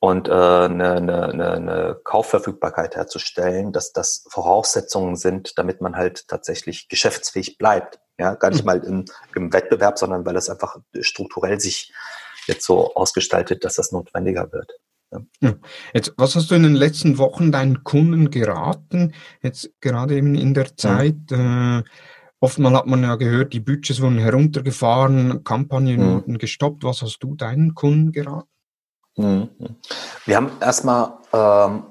und 0.01 0.29
äh, 0.29 0.33
eine, 0.33 0.95
eine, 0.95 1.51
eine 1.53 2.01
Kaufverfügbarkeit 2.05 2.97
herzustellen, 2.97 3.73
dass 3.73 3.93
das 3.93 4.27
Voraussetzungen 4.29 5.17
sind, 5.17 5.59
damit 5.59 5.81
man 5.81 5.97
halt 5.97 6.27
tatsächlich 6.27 6.89
geschäftsfähig 6.89 7.59
bleibt. 7.59 8.01
Ja, 8.19 8.35
gar 8.35 8.51
nicht 8.51 8.61
hm. 8.61 8.67
mal 8.67 8.79
im, 8.85 9.05
im 9.35 9.53
Wettbewerb, 9.53 9.99
sondern 9.99 10.27
weil 10.27 10.37
es 10.37 10.51
einfach 10.51 10.79
strukturell 11.01 11.61
sich 11.61 11.93
jetzt 12.47 12.65
so 12.65 12.95
ausgestaltet, 12.95 13.65
dass 13.65 13.75
das 13.75 13.93
notwendiger 13.93 14.53
wird. 14.53 14.73
Ja. 15.41 15.55
Jetzt, 15.93 16.13
was 16.17 16.37
hast 16.37 16.51
du 16.51 16.55
in 16.55 16.63
den 16.63 16.75
letzten 16.75 17.19
Wochen 17.19 17.51
deinen 17.51 17.83
Kunden 17.83 18.31
geraten? 18.31 19.13
Jetzt 19.43 19.71
gerade 19.81 20.15
eben 20.17 20.35
in 20.35 20.55
der 20.55 20.77
Zeit, 20.77 21.17
ja. 21.31 21.81
äh, 21.81 21.83
oftmal 22.41 22.75
hat 22.75 22.87
man 22.87 23.03
ja 23.03 23.15
gehört, 23.17 23.53
die 23.53 23.61
Budgets 23.61 24.01
wurden 24.01 24.19
heruntergefahren, 24.19 25.45
Kampagnen 25.45 26.01
ja. 26.01 26.15
wurden 26.15 26.39
gestoppt. 26.39 26.83
Was 26.85 27.03
hast 27.03 27.21
du 27.21 27.35
deinen 27.37 27.75
Kunden 27.75 28.13
geraten? 28.13 28.49
Mhm. 29.17 29.49
Wir 30.25 30.37
haben 30.37 30.51
erstmal, 30.61 31.19
ähm, 31.33 31.85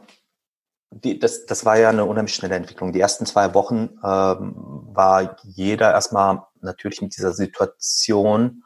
die, 0.91 1.19
das, 1.19 1.45
das 1.45 1.65
war 1.65 1.77
ja 1.77 1.89
eine 1.89 2.05
unheimlich 2.05 2.33
schnelle 2.33 2.55
Entwicklung. 2.55 2.91
Die 2.91 2.99
ersten 2.99 3.25
zwei 3.25 3.53
Wochen 3.53 3.89
ähm, 4.03 4.55
war 4.91 5.37
jeder 5.43 5.91
erstmal 5.91 6.43
natürlich 6.61 7.01
mit 7.01 7.15
dieser 7.15 7.33
Situation 7.33 8.63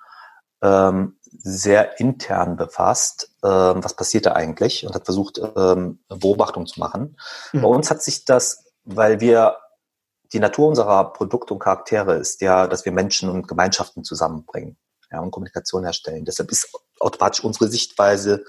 ähm, 0.61 1.17
sehr 1.37 1.99
intern 1.99 2.55
befasst, 2.55 3.31
ähm, 3.43 3.83
was 3.83 3.95
passiert 3.95 4.25
da 4.25 4.33
eigentlich 4.33 4.85
und 4.85 4.95
hat 4.95 5.05
versucht, 5.05 5.41
ähm, 5.55 5.99
Beobachtung 6.07 6.65
zu 6.65 6.79
machen. 6.79 7.17
Mhm. 7.51 7.61
Bei 7.61 7.67
uns 7.67 7.89
hat 7.91 8.01
sich 8.01 8.23
das, 8.23 8.63
weil 8.85 9.19
wir 9.19 9.57
die 10.33 10.39
Natur 10.39 10.67
unserer 10.69 11.13
Produkte 11.13 11.53
und 11.53 11.59
Charaktere 11.59 12.15
ist 12.15 12.41
ja, 12.41 12.67
dass 12.67 12.85
wir 12.85 12.91
Menschen 12.91 13.29
und 13.29 13.47
Gemeinschaften 13.47 14.03
zusammenbringen 14.03 14.77
ja, 15.11 15.19
und 15.19 15.31
Kommunikation 15.31 15.83
herstellen. 15.83 16.25
Deshalb 16.25 16.51
ist 16.51 16.75
automatisch 16.99 17.43
unsere 17.43 17.67
Sichtweise 17.67 18.43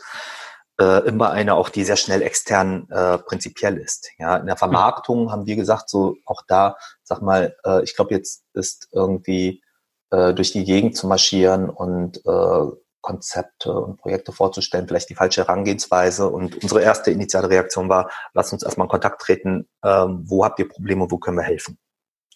äh, 0.80 1.06
immer 1.06 1.30
eine, 1.30 1.54
auch 1.54 1.68
die 1.68 1.84
sehr 1.84 1.96
schnell 1.96 2.22
extern 2.22 2.88
äh, 2.90 3.18
prinzipiell 3.18 3.76
ist. 3.76 4.10
Ja, 4.18 4.36
in 4.36 4.46
der 4.46 4.56
Vermarktung 4.56 5.30
haben 5.30 5.46
wir 5.46 5.56
gesagt, 5.56 5.88
so 5.88 6.16
auch 6.24 6.42
da, 6.48 6.76
sag 7.02 7.22
mal, 7.22 7.56
äh, 7.64 7.84
ich 7.84 7.94
glaube, 7.94 8.14
jetzt 8.14 8.44
ist 8.54 8.88
irgendwie 8.92 9.62
äh, 10.10 10.34
durch 10.34 10.52
die 10.52 10.64
Gegend 10.64 10.96
zu 10.96 11.06
marschieren 11.06 11.68
und 11.68 12.18
äh, 12.26 12.66
Konzepte 13.04 13.70
und 13.70 13.98
Projekte 13.98 14.32
vorzustellen, 14.32 14.88
vielleicht 14.88 15.10
die 15.10 15.14
falsche 15.14 15.42
Herangehensweise. 15.42 16.26
Und 16.26 16.62
unsere 16.62 16.80
erste 16.80 17.10
initiale 17.10 17.50
Reaktion 17.50 17.90
war, 17.90 18.10
lass 18.32 18.50
uns 18.50 18.62
erstmal 18.62 18.86
in 18.86 18.90
Kontakt 18.90 19.20
treten, 19.20 19.68
ähm, 19.84 20.22
wo 20.24 20.42
habt 20.42 20.58
ihr 20.58 20.68
Probleme, 20.68 21.10
wo 21.10 21.18
können 21.18 21.36
wir 21.36 21.44
helfen? 21.44 21.78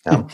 Ja. 0.05 0.13
Hm. 0.13 0.29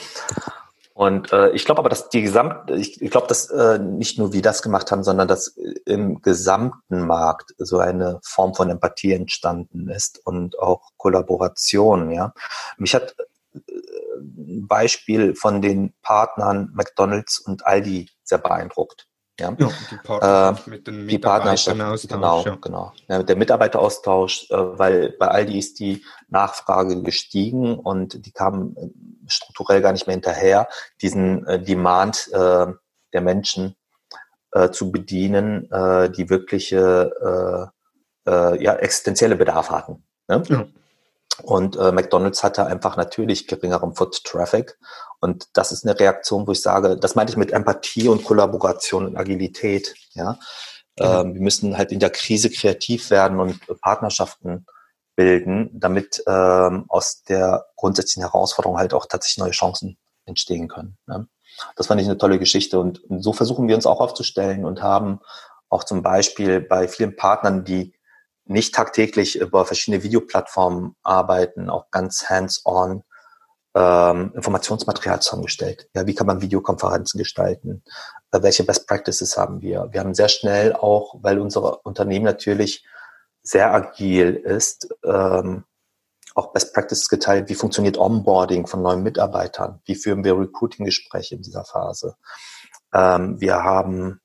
Und 0.93 1.33
äh, 1.33 1.51
ich 1.51 1.65
glaube 1.65 1.79
aber, 1.79 1.89
dass 1.89 2.09
die 2.09 2.23
gesamt, 2.23 2.71
ich, 2.73 3.01
ich 3.01 3.11
glaube, 3.13 3.29
dass 3.29 3.49
äh, 3.51 3.79
nicht 3.79 4.19
nur 4.19 4.33
wir 4.33 4.43
das 4.43 4.61
gemacht 4.63 4.91
haben, 4.91 5.05
sondern 5.05 5.29
dass 5.29 5.57
im 5.87 6.21
gesamten 6.21 7.07
Markt 7.07 7.55
so 7.59 7.79
eine 7.79 8.19
Form 8.25 8.55
von 8.55 8.71
Empathie 8.71 9.13
entstanden 9.13 9.89
ist 9.89 10.21
und 10.25 10.59
auch 10.59 10.91
Kollaboration. 10.97 12.11
Ja, 12.11 12.33
mich 12.77 12.95
hat 12.95 13.15
ein 13.55 14.67
Beispiel 14.67 15.37
von 15.37 15.63
den 15.63 15.95
Partnern 16.03 16.73
McDonald's 16.75 17.39
und 17.39 17.67
Aldi 17.67 18.11
sehr 18.25 18.39
beeindruckt. 18.39 19.09
Ja, 19.41 19.53
ja 19.59 19.69
die 19.91 19.97
Partnerschaft 19.97 20.67
äh, 20.67 20.71
mit 20.71 20.87
den 20.87 21.07
Mitarbeitern 21.07 21.97
Genau, 22.09 22.43
ja. 22.45 22.57
genau. 22.61 22.93
Ja, 23.09 23.23
der 23.23 23.37
Mitarbeiteraustausch, 23.37 24.51
äh, 24.51 24.57
weil 24.57 25.11
bei 25.19 25.29
Aldi 25.29 25.59
ist 25.59 25.81
die 25.81 26.05
Nachfrage 26.29 27.03
gestiegen 27.03 27.79
und 27.79 28.25
die 28.25 28.33
kamen 28.33 28.77
äh, 28.77 28.89
strukturell 29.27 29.81
gar 29.81 29.93
nicht 29.93 30.07
mehr 30.07 30.15
hinterher, 30.15 30.69
diesen 31.03 31.47
äh, 31.47 31.61
Demand 31.63 32.29
äh, 32.33 32.67
der 33.13 33.21
Menschen 33.21 33.75
äh, 34.53 34.71
zu 34.71 34.93
bedienen, 34.93 35.71
äh, 35.71 36.11
die 36.11 36.31
wirkliche 36.31 37.71
äh, 38.27 38.31
äh, 38.31 38.63
ja, 38.63 38.75
existenzielle 38.75 39.37
Bedarf 39.37 39.71
hatten. 39.71 40.05
Ne? 40.29 40.43
Ja. 40.49 40.67
Und 41.43 41.77
äh, 41.77 41.93
McDonald's 41.93 42.43
hatte 42.43 42.67
einfach 42.67 42.97
natürlich 42.97 43.47
geringeren 43.47 43.95
Foot 43.95 44.25
Traffic. 44.25 44.79
Und 45.21 45.49
das 45.55 45.73
ist 45.73 45.85
eine 45.85 45.99
Reaktion, 45.99 46.47
wo 46.47 46.53
ich 46.53 46.61
sage, 46.61 46.97
das 46.97 47.15
meinte 47.15 47.33
ich 47.33 47.37
mit 47.37 47.53
Empathie 47.53 48.09
und 48.09 48.25
Kollaboration 48.25 49.07
und 49.07 49.17
Agilität. 49.17 49.95
Ja, 50.13 50.33
mhm. 50.99 51.05
ähm, 51.05 51.35
wir 51.35 51.41
müssen 51.41 51.77
halt 51.77 51.93
in 51.93 52.01
der 52.01 52.11
Krise 52.11 52.51
kreativ 52.51 53.11
werden 53.11 53.41
und 53.41 53.61
Partnerschaften 53.81 54.67
bilden, 55.17 55.71
damit 55.73 56.23
ähm, 56.27 56.87
aus 56.89 57.23
der 57.23 57.67
grundsätzlichen 57.77 58.23
Herausforderung 58.23 58.79
halt 58.79 58.95
auch 58.95 59.07
tatsächlich 59.07 59.39
neue 59.39 59.53
Chancen 59.53 59.97
entstehen 60.27 60.69
können. 60.69 60.97
Ne? 61.07 61.29
Das 61.77 61.87
fand 61.87 62.01
ich 62.01 62.07
eine 62.07 62.19
tolle 62.19 62.39
Geschichte 62.39 62.81
und, 62.81 63.03
und 63.05 63.23
so 63.23 63.33
versuchen 63.33 63.69
wir 63.69 63.77
uns 63.77 63.87
auch 63.87 64.01
aufzustellen 64.01 64.65
und 64.65 64.83
haben 64.83 65.21
auch 65.69 65.85
zum 65.85 66.03
Beispiel 66.03 66.61
bei 66.61 66.89
vielen 66.89 67.17
Partnern, 67.17 67.65
die 67.65 67.95
nicht 68.47 68.75
tagtäglich 68.75 69.39
über 69.39 69.65
verschiedene 69.65 70.03
Videoplattformen 70.03 70.97
arbeiten, 71.03 71.71
auch 71.71 71.91
ganz 71.91 72.29
hands-on 72.29 73.03
ähm, 73.75 74.33
Informationsmaterial 74.35 75.21
zusammengestellt. 75.21 75.89
Ja, 75.95 76.07
wie 76.07 76.15
kann 76.15 76.27
man 76.27 76.41
Videokonferenzen 76.41 77.19
gestalten? 77.19 77.83
Äh, 78.31 78.43
welche 78.43 78.65
Best 78.65 78.87
Practices 78.87 79.37
haben 79.37 79.63
wir? 79.63 79.89
Wir 79.91 80.01
haben 80.01 80.15
sehr 80.15 80.29
schnell 80.29 80.73
auch, 80.75 81.17
weil 81.23 81.39
unser 81.39 81.85
Unternehmen 81.85 82.25
natürlich 82.25 82.85
sehr 83.43 83.73
agil 83.73 84.35
ist, 84.35 84.89
ähm, 85.05 85.65
auch 86.35 86.53
Best 86.53 86.75
Practices 86.75 87.09
geteilt. 87.09 87.49
Wie 87.49 87.55
funktioniert 87.55 87.99
Onboarding 87.99 88.67
von 88.67 88.83
neuen 88.83 89.03
Mitarbeitern? 89.03 89.81
Wie 89.85 89.95
führen 89.95 90.25
wir 90.25 90.39
Recruiting-Gespräche 90.39 91.37
in 91.37 91.43
dieser 91.43 91.65
Phase? 91.65 92.17
Ähm, 92.93 93.41
wir 93.41 93.63
haben 93.63 94.21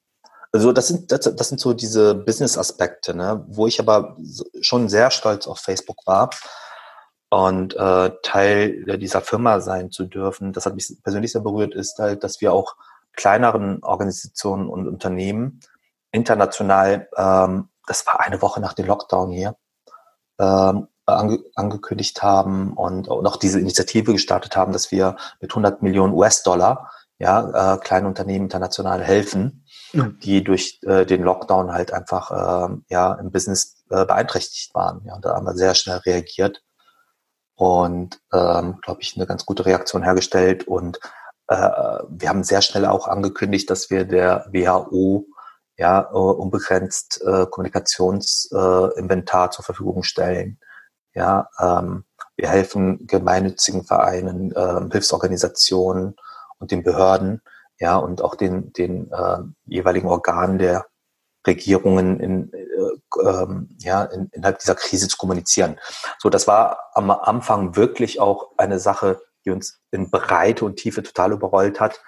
also 0.51 0.71
das 0.71 0.87
sind, 0.87 1.11
das, 1.11 1.21
das 1.35 1.49
sind 1.49 1.59
so 1.59 1.73
diese 1.73 2.15
Business-Aspekte, 2.15 3.13
ne? 3.13 3.45
wo 3.47 3.67
ich 3.67 3.79
aber 3.79 4.17
schon 4.61 4.89
sehr 4.89 5.11
stolz 5.11 5.47
auf 5.47 5.59
Facebook 5.59 6.07
war 6.07 6.31
und 7.29 7.75
äh, 7.75 8.11
Teil 8.23 8.97
dieser 8.97 9.21
Firma 9.21 9.61
sein 9.61 9.91
zu 9.91 10.05
dürfen. 10.05 10.53
Das 10.53 10.65
hat 10.65 10.75
mich 10.75 10.97
persönlich 11.03 11.31
sehr 11.31 11.41
berührt, 11.41 11.75
ist 11.75 11.99
halt, 11.99 12.23
dass 12.23 12.41
wir 12.41 12.53
auch 12.53 12.75
kleineren 13.13 13.83
Organisationen 13.83 14.69
und 14.69 14.87
Unternehmen 14.87 15.59
international, 16.11 17.07
ähm, 17.15 17.69
das 17.85 18.05
war 18.07 18.19
eine 18.19 18.41
Woche 18.41 18.59
nach 18.59 18.73
dem 18.73 18.87
Lockdown 18.87 19.31
hier, 19.31 19.55
ähm, 20.39 20.87
ange 21.05 21.39
angekündigt 21.55 22.21
haben 22.21 22.73
und, 22.73 23.07
und 23.07 23.25
auch 23.25 23.37
diese 23.37 23.59
Initiative 23.59 24.13
gestartet 24.13 24.55
haben, 24.55 24.73
dass 24.73 24.91
wir 24.91 25.15
mit 25.41 25.51
100 25.51 25.81
Millionen 25.81 26.13
US-Dollar 26.13 26.91
ja, 27.19 27.75
äh, 27.75 27.77
kleinen 27.79 28.05
Unternehmen 28.05 28.45
international 28.45 29.03
helfen, 29.03 29.65
die 29.93 30.43
durch 30.43 30.79
äh, 30.83 31.05
den 31.05 31.23
Lockdown 31.23 31.71
halt 31.71 31.93
einfach 31.93 32.31
äh, 32.31 32.75
ja 32.89 33.13
im 33.15 33.31
Business 33.31 33.77
äh, 33.89 34.05
beeinträchtigt 34.05 34.75
waren. 34.75 35.01
Ja, 35.05 35.15
und 35.15 35.25
da 35.25 35.35
haben 35.35 35.45
wir 35.45 35.55
sehr 35.55 35.75
schnell 35.75 35.97
reagiert 35.97 36.63
und 37.55 38.19
ähm, 38.33 38.79
glaube 38.81 39.01
ich 39.01 39.15
eine 39.15 39.25
ganz 39.25 39.45
gute 39.45 39.65
Reaktion 39.65 40.03
hergestellt 40.03 40.67
und 40.67 40.99
äh, 41.47 41.99
wir 42.09 42.29
haben 42.29 42.43
sehr 42.43 42.61
schnell 42.61 42.85
auch 42.85 43.07
angekündigt, 43.07 43.69
dass 43.69 43.89
wir 43.89 44.05
der 44.05 44.45
WHO 44.51 45.25
ja 45.77 46.09
äh, 46.11 46.15
unbegrenzt 46.15 47.21
äh, 47.25 47.45
Kommunikationsinventar 47.47 49.47
äh, 49.47 49.49
zur 49.49 49.65
Verfügung 49.65 50.03
stellen. 50.03 50.59
Ja, 51.15 51.49
ähm, 51.59 52.05
wir 52.35 52.49
helfen 52.49 53.07
gemeinnützigen 53.07 53.83
Vereinen, 53.83 54.51
äh, 54.51 54.81
Hilfsorganisationen 54.91 56.15
und 56.59 56.71
den 56.71 56.83
Behörden, 56.83 57.41
ja, 57.79 57.97
und 57.97 58.21
auch 58.21 58.35
den, 58.35 58.73
den 58.73 59.11
äh, 59.11 59.39
jeweiligen 59.65 60.07
Organen 60.07 60.57
der 60.57 60.85
Regierungen 61.47 62.19
in, 62.19 62.53
äh, 62.53 63.27
ähm, 63.27 63.69
ja, 63.79 64.03
in, 64.03 64.29
innerhalb 64.33 64.59
dieser 64.59 64.75
Krise 64.75 65.07
zu 65.07 65.17
kommunizieren. 65.17 65.79
So, 66.19 66.29
das 66.29 66.47
war 66.47 66.91
am 66.93 67.09
Anfang 67.09 67.75
wirklich 67.75 68.19
auch 68.19 68.51
eine 68.57 68.79
Sache, 68.79 69.21
die 69.45 69.51
uns 69.51 69.79
in 69.91 70.11
Breite 70.11 70.65
und 70.65 70.75
Tiefe 70.75 71.01
total 71.01 71.31
überrollt 71.31 71.79
hat. 71.79 72.01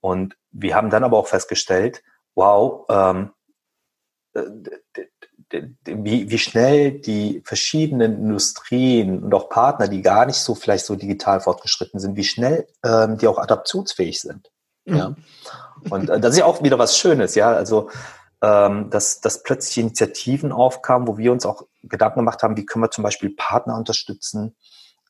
Und 0.00 0.36
wir 0.50 0.74
haben 0.74 0.90
dann 0.90 1.04
aber 1.04 1.18
auch 1.18 1.28
festgestellt, 1.28 2.02
wow, 2.34 2.84
ähm, 2.90 3.32
äh, 4.34 4.44
wie, 5.84 6.30
wie 6.30 6.38
schnell 6.38 6.92
die 7.00 7.40
verschiedenen 7.44 8.14
Industrien 8.16 9.22
und 9.22 9.32
auch 9.32 9.48
Partner, 9.48 9.88
die 9.88 10.02
gar 10.02 10.26
nicht 10.26 10.38
so 10.38 10.54
vielleicht 10.54 10.84
so 10.84 10.96
digital 10.96 11.40
fortgeschritten 11.40 12.00
sind, 12.00 12.16
wie 12.16 12.24
schnell 12.24 12.66
ähm, 12.84 13.18
die 13.18 13.26
auch 13.26 13.38
adaptionsfähig 13.38 14.20
sind. 14.20 14.50
Mhm. 14.84 14.96
Ja. 14.96 15.14
Und 15.90 16.10
äh, 16.10 16.20
das 16.20 16.32
ist 16.32 16.38
ja 16.38 16.44
auch 16.44 16.62
wieder 16.62 16.78
was 16.78 16.96
Schönes, 16.98 17.34
ja. 17.34 17.52
Also 17.52 17.90
ähm, 18.42 18.90
dass, 18.90 19.20
dass 19.20 19.42
plötzlich 19.42 19.78
Initiativen 19.78 20.52
aufkamen, 20.52 21.08
wo 21.08 21.16
wir 21.16 21.32
uns 21.32 21.46
auch 21.46 21.62
Gedanken 21.82 22.20
gemacht 22.20 22.42
haben, 22.42 22.56
wie 22.56 22.66
können 22.66 22.84
wir 22.84 22.90
zum 22.90 23.04
Beispiel 23.04 23.30
Partner 23.30 23.76
unterstützen, 23.76 24.54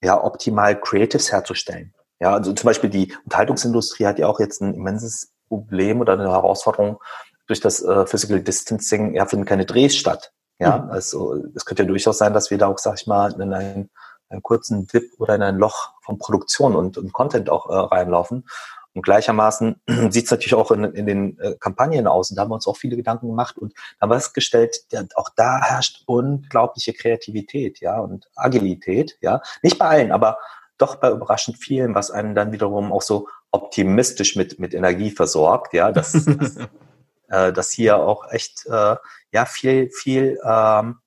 ja, 0.03 0.23
optimal 0.23 0.81
Creatives 0.81 1.33
herzustellen. 1.33 1.95
Ja, 2.21 2.33
also 2.33 2.53
zum 2.53 2.67
Beispiel 2.67 2.91
die 2.91 3.13
Unterhaltungsindustrie 3.25 4.07
hat 4.07 4.19
ja 4.19 4.29
auch 4.29 4.39
jetzt 4.39 4.61
ein 4.61 4.75
immenses 4.75 5.33
Problem 5.49 6.01
oder 6.01 6.13
eine 6.13 6.31
Herausforderung 6.31 7.01
durch 7.47 7.61
das 7.61 7.83
äh, 7.83 8.07
Physical 8.07 8.41
Distancing, 8.41 9.15
ja, 9.15 9.27
finden 9.27 9.45
keine 9.45 9.67
Drehs 9.67 9.97
statt. 9.97 10.33
Ja, 10.59 10.79
mhm. 10.79 10.91
also 10.91 11.37
es 11.55 11.65
könnte 11.65 11.83
ja 11.83 11.89
durchaus 11.89 12.19
sein, 12.19 12.33
dass 12.33 12.51
wir 12.51 12.59
da 12.59 12.69
auch, 12.69 12.79
sag 12.79 13.01
ich 13.01 13.07
mal, 13.07 13.33
in 13.41 13.53
einen, 13.53 13.91
einen 14.29 14.43
kurzen 14.43 14.87
Dip 14.87 15.11
oder 15.19 15.35
in 15.35 15.43
ein 15.43 15.57
Loch 15.57 15.93
von 16.03 16.19
Produktion 16.19 16.77
und, 16.77 16.97
und 16.99 17.13
Content 17.13 17.51
auch 17.51 17.69
äh, 17.69 17.75
reinlaufen. 17.75 18.47
Und 18.95 19.03
gleichermaßen 19.03 19.81
sieht 20.11 20.27
es 20.27 20.31
natürlich 20.31 20.55
auch 20.55 20.71
in, 20.71 20.85
in 20.85 21.07
den 21.07 21.39
äh, 21.41 21.55
Kampagnen 21.59 22.07
aus. 22.07 22.31
Und 22.31 22.37
da 22.37 22.43
haben 22.43 22.51
wir 22.51 22.55
uns 22.55 22.67
auch 22.67 22.77
viele 22.77 22.97
Gedanken 22.97 23.29
gemacht 23.29 23.59
und 23.59 23.75
haben 24.01 24.13
festgestellt, 24.13 24.77
ja, 24.93 25.03
auch 25.17 25.29
da 25.35 25.61
herrscht 25.61 26.03
unglaubliche 26.07 26.93
Kreativität, 26.93 27.81
ja, 27.81 27.99
und 27.99 28.29
Agilität, 28.37 29.19
ja. 29.21 29.43
Nicht 29.63 29.79
bei 29.79 29.87
allen, 29.87 30.13
aber 30.13 30.39
doch 30.79 30.97
bei 30.97 31.11
überraschend 31.11 31.59
vielen, 31.59 31.95
was 31.95 32.11
einen 32.11 32.35
dann 32.35 32.53
wiederum 32.53 32.93
auch 32.93 33.03
so 33.03 33.29
optimistisch 33.51 34.37
mit, 34.37 34.59
mit 34.59 34.75
Energie 34.75 35.11
versorgt, 35.11 35.75
ja, 35.75 35.93
dass, 35.93 36.13
dass, 36.13 36.57
äh, 37.29 37.53
dass 37.53 37.71
hier 37.73 37.99
auch 37.99 38.31
echt, 38.31 38.67
äh, 38.67 38.97
ja, 39.33 39.45
viel, 39.45 39.91
viel, 39.91 40.39
ähm, 40.45 40.99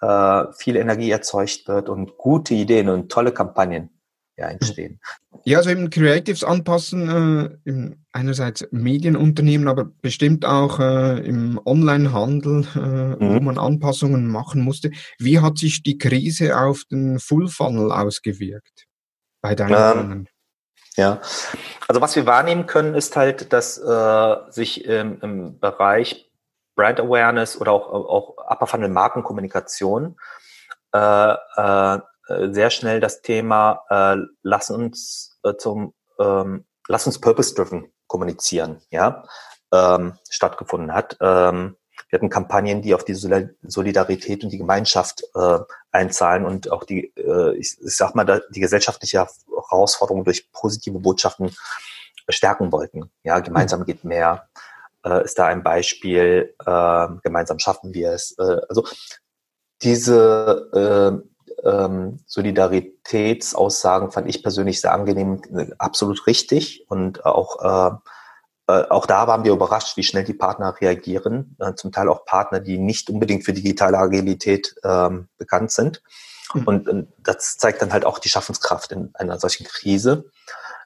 äh, 0.00 0.44
viel 0.56 0.76
Energie 0.76 1.10
erzeugt 1.10 1.68
wird 1.68 1.88
und 1.88 2.16
gute 2.16 2.54
Ideen 2.54 2.88
und 2.88 3.10
tolle 3.10 3.32
Kampagnen 3.32 3.97
ja, 4.38 4.48
entstehen. 4.48 5.00
Ja, 5.44 5.58
also 5.58 5.70
eben 5.70 5.90
Creatives 5.90 6.44
anpassen, 6.44 7.58
äh, 7.66 7.96
einerseits 8.12 8.66
Medienunternehmen, 8.70 9.66
aber 9.66 9.86
bestimmt 10.00 10.44
auch 10.44 10.78
äh, 10.78 11.18
im 11.26 11.60
Onlinehandel, 11.64 12.64
äh, 12.74 12.78
mhm. 12.78 13.18
wo 13.20 13.40
man 13.40 13.58
Anpassungen 13.58 14.28
machen 14.28 14.62
musste. 14.62 14.90
Wie 15.18 15.40
hat 15.40 15.58
sich 15.58 15.82
die 15.82 15.98
Krise 15.98 16.56
auf 16.58 16.84
den 16.90 17.18
Full 17.18 17.48
Funnel 17.48 17.90
ausgewirkt 17.90 18.86
bei 19.40 19.54
deinen 19.54 20.12
ähm, 20.12 20.26
Ja, 20.96 21.20
also 21.88 22.00
was 22.00 22.14
wir 22.14 22.26
wahrnehmen 22.26 22.66
können, 22.66 22.94
ist 22.94 23.16
halt, 23.16 23.52
dass 23.52 23.78
äh, 23.78 24.36
sich 24.50 24.84
im, 24.84 25.20
im 25.20 25.58
Bereich 25.58 26.30
Brand 26.76 27.00
Awareness 27.00 27.60
oder 27.60 27.72
auch, 27.72 27.88
auch 27.88 28.36
Upper 28.48 28.68
Funnel 28.68 28.88
Markenkommunikation 28.88 30.16
äh, 30.94 31.32
äh, 31.32 31.98
sehr 32.52 32.70
schnell 32.70 33.00
das 33.00 33.22
Thema, 33.22 33.82
äh, 33.90 34.16
lass 34.42 34.70
uns 34.70 35.38
äh, 35.42 35.54
zum, 35.56 35.94
ähm, 36.18 36.64
lass 36.86 37.06
uns 37.06 37.20
purpose-driven 37.20 37.92
kommunizieren, 38.06 38.80
ja, 38.90 39.24
ähm, 39.72 40.18
stattgefunden 40.30 40.94
hat. 40.94 41.16
Ähm, 41.20 41.76
wir 42.08 42.18
hatten 42.18 42.30
Kampagnen, 42.30 42.80
die 42.80 42.94
auf 42.94 43.04
die 43.04 43.14
Solidarität 43.14 44.42
und 44.42 44.50
die 44.50 44.58
Gemeinschaft 44.58 45.24
äh, 45.34 45.58
einzahlen 45.92 46.46
und 46.46 46.70
auch 46.70 46.84
die, 46.84 47.12
äh, 47.16 47.56
ich, 47.56 47.76
ich 47.80 47.96
sag 47.96 48.14
mal, 48.14 48.42
die 48.50 48.60
gesellschaftliche 48.60 49.26
Herausforderung 49.70 50.24
durch 50.24 50.50
positive 50.52 50.98
Botschaften 50.98 51.54
stärken 52.28 52.72
wollten. 52.72 53.10
Ja, 53.24 53.40
gemeinsam 53.40 53.84
geht 53.84 54.04
mehr. 54.04 54.48
Äh, 55.04 55.24
ist 55.24 55.38
da 55.38 55.46
ein 55.46 55.62
Beispiel. 55.62 56.54
Äh, 56.64 57.08
gemeinsam 57.22 57.58
schaffen 57.58 57.92
wir 57.92 58.12
es. 58.12 58.36
Äh, 58.38 58.60
also 58.68 58.86
diese 59.82 61.22
äh, 61.22 61.28
ähm, 61.64 62.18
Solidaritätsaussagen 62.26 64.10
fand 64.10 64.28
ich 64.28 64.42
persönlich 64.42 64.80
sehr 64.80 64.92
angenehm, 64.92 65.42
absolut 65.78 66.26
richtig 66.26 66.84
und 66.88 67.24
auch 67.24 67.92
äh, 67.92 67.96
äh, 68.68 68.84
auch 68.90 69.06
da 69.06 69.26
waren 69.26 69.44
wir 69.44 69.52
überrascht, 69.52 69.96
wie 69.96 70.02
schnell 70.02 70.24
die 70.24 70.34
Partner 70.34 70.74
reagieren. 70.80 71.56
Äh, 71.58 71.74
zum 71.74 71.90
Teil 71.90 72.08
auch 72.08 72.24
Partner, 72.24 72.60
die 72.60 72.78
nicht 72.78 73.10
unbedingt 73.10 73.44
für 73.44 73.52
digitale 73.54 73.98
Agilität 73.98 74.74
ähm, 74.84 75.28
bekannt 75.38 75.72
sind. 75.72 76.02
Mhm. 76.54 76.62
Und, 76.64 76.88
und 76.88 77.12
das 77.18 77.56
zeigt 77.56 77.82
dann 77.82 77.92
halt 77.92 78.04
auch 78.04 78.18
die 78.18 78.28
Schaffenskraft 78.28 78.92
in 78.92 79.10
einer 79.14 79.38
solchen 79.40 79.66
Krise. 79.66 80.30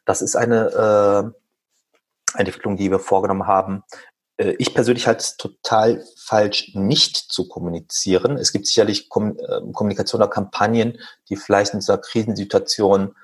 Das 0.05 0.23
ist 0.23 0.37
eine, 0.37 0.69
äh, 0.71 2.39
eine 2.39 2.47
Entwicklung, 2.49 2.77
die 2.77 2.91
wir 2.91 3.01
vorgenommen 3.01 3.47
haben, 3.47 3.83
äh, 3.89 4.12
ich 4.37 4.75
persönlich 4.75 5.07
halte 5.07 5.21
es 5.21 5.37
total 5.37 6.05
falsch, 6.17 6.73
nicht 6.75 7.17
zu 7.17 7.49
kommunizieren. 7.49 8.37
Es 8.37 8.53
gibt 8.53 8.67
sicherlich 8.67 9.09
Kom 9.09 9.37
äh, 9.39 9.61
Kommunikation 9.73 10.21
oder 10.21 10.31
Kampagnen, 10.31 10.99
die 11.29 11.37
vielleicht 11.37 11.75
in 11.75 11.81
dieser 11.81 11.99
Krisensituation 11.99 13.15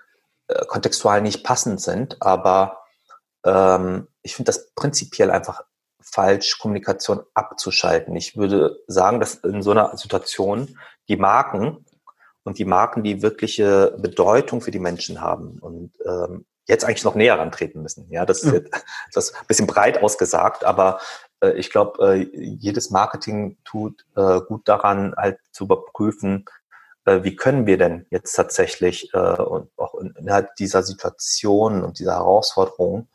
äh, 0.48 0.64
kontextual 0.66 1.22
nicht 1.22 1.44
passend 1.44 1.80
sind, 1.80 2.20
aber 2.20 2.78
ähm, 3.44 4.08
ich 4.22 4.36
finde 4.36 4.50
das 4.50 4.70
prinzipiell 4.74 5.30
einfach 5.30 5.62
falsch, 6.00 6.58
Kommunikation 6.58 7.22
abzuschalten. 7.34 8.14
Ich 8.16 8.36
würde 8.36 8.80
sagen, 8.86 9.20
dass 9.20 9.36
in 9.36 9.62
so 9.62 9.72
einer 9.72 9.96
Situation 9.96 10.78
die 11.08 11.16
Marken 11.16 11.84
und 12.44 12.58
die 12.58 12.64
Marken, 12.64 13.02
die 13.02 13.22
wirkliche 13.22 13.96
Bedeutung 13.98 14.60
für 14.60 14.70
die 14.70 14.78
Menschen 14.78 15.20
haben 15.20 15.58
und 15.58 15.92
ähm, 16.04 16.46
jetzt 16.68 16.84
eigentlich 16.84 17.04
noch 17.04 17.14
näher 17.14 17.38
rantreten 17.38 17.82
müssen. 17.82 18.06
Ja, 18.10 18.24
das 18.26 18.42
ist 18.42 18.52
jetzt, 18.52 18.72
das 19.12 19.30
ist 19.30 19.36
ein 19.36 19.46
bisschen 19.46 19.66
breit 19.66 20.02
ausgesagt, 20.02 20.64
aber 20.64 21.00
äh, 21.40 21.52
ich 21.52 21.70
glaube, 21.70 22.16
äh, 22.16 22.28
jedes 22.32 22.90
Marketing 22.90 23.56
tut 23.64 24.04
äh, 24.16 24.40
gut 24.40 24.68
daran, 24.68 25.14
halt 25.16 25.38
zu 25.50 25.64
überprüfen, 25.64 26.44
äh, 27.06 27.22
wie 27.22 27.36
können 27.36 27.66
wir 27.66 27.78
denn 27.78 28.06
jetzt 28.10 28.34
tatsächlich 28.34 29.12
äh, 29.14 29.18
und 29.18 29.70
auch 29.76 29.94
innerhalb 29.94 30.54
dieser 30.56 30.82
Situation 30.82 31.82
und 31.82 31.98
dieser 31.98 32.14
Herausforderung 32.14 33.08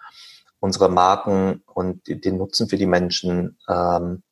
unsere 0.60 0.90
Marken 0.90 1.62
und 1.66 2.08
den 2.08 2.38
Nutzen 2.38 2.70
für 2.70 2.78
die 2.78 2.86
Menschen 2.86 3.58
ähm, 3.68 4.24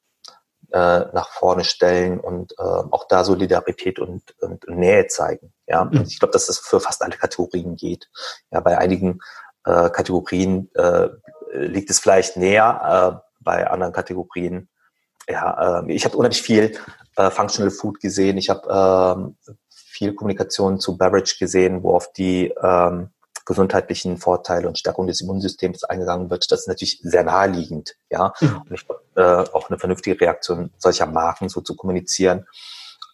äh, 0.72 1.06
nach 1.14 1.30
vorne 1.30 1.64
stellen 1.64 2.20
und 2.20 2.54
äh, 2.54 2.64
auch 2.64 3.06
da 3.08 3.24
Solidarität 3.24 4.00
und, 4.00 4.36
und 4.42 4.68
Nähe 4.68 5.08
zeigen. 5.08 5.54
Ja, 5.68 5.86
mhm. 5.86 6.04
ich 6.08 6.20
glaube, 6.20 6.34
dass 6.34 6.48
das 6.48 6.60
für 6.60 6.80
fast 6.80 7.02
alle 7.02 7.18
Kategorien 7.18 7.76
geht. 7.76 8.10
Ja, 8.52 8.60
bei 8.60 8.78
einigen 8.78 9.20
äh, 9.66 9.90
Kategorien 9.90 10.70
äh, 10.76 11.10
liegt 11.54 11.90
es 11.90 12.00
vielleicht 12.00 12.38
näher, 12.38 13.22
äh, 13.22 13.28
bei 13.40 13.70
anderen 13.70 13.94
Kategorien. 13.94 14.70
Ja, 15.28 15.82
äh, 15.82 15.92
ich 15.92 16.06
habe 16.06 16.18
unheimlich 16.18 16.42
viel 16.42 16.78
äh, 17.18 17.30
Functional 17.30 17.72
Food 17.72 18.00
gesehen. 18.00 18.38
Ich 18.38 18.50
habe 18.50 19.34
äh, 19.40 19.50
viel 19.70 20.14
Kommunikation 20.16 20.80
zu 20.80 20.98
Beverage 20.98 21.38
gesehen, 21.40 21.84
wo 21.84 21.96
auf 21.96 22.12
die 22.14 22.54
ähm, 22.62 23.10
gesundheitlichen 23.46 24.18
Vorteile 24.18 24.68
und 24.68 24.78
Stärkung 24.78 25.08
des 25.08 25.22
Immunsystems 25.22 25.84
eingegangen 25.84 26.30
wird, 26.30 26.52
das 26.52 26.62
ist 26.62 26.68
natürlich 26.68 27.00
sehr 27.04 27.24
naheliegend, 27.24 27.96
ja. 28.10 28.34
Mhm. 28.40 28.62
Und 28.62 28.72
ich 28.72 28.86
äh, 29.16 29.22
auch 29.22 29.70
eine 29.70 29.80
vernünftige 29.80 30.20
Reaktion 30.20 30.72
solcher 30.78 31.06
Marken 31.06 31.50
so 31.50 31.62
zu 31.62 31.76
kommunizieren, 31.76 32.48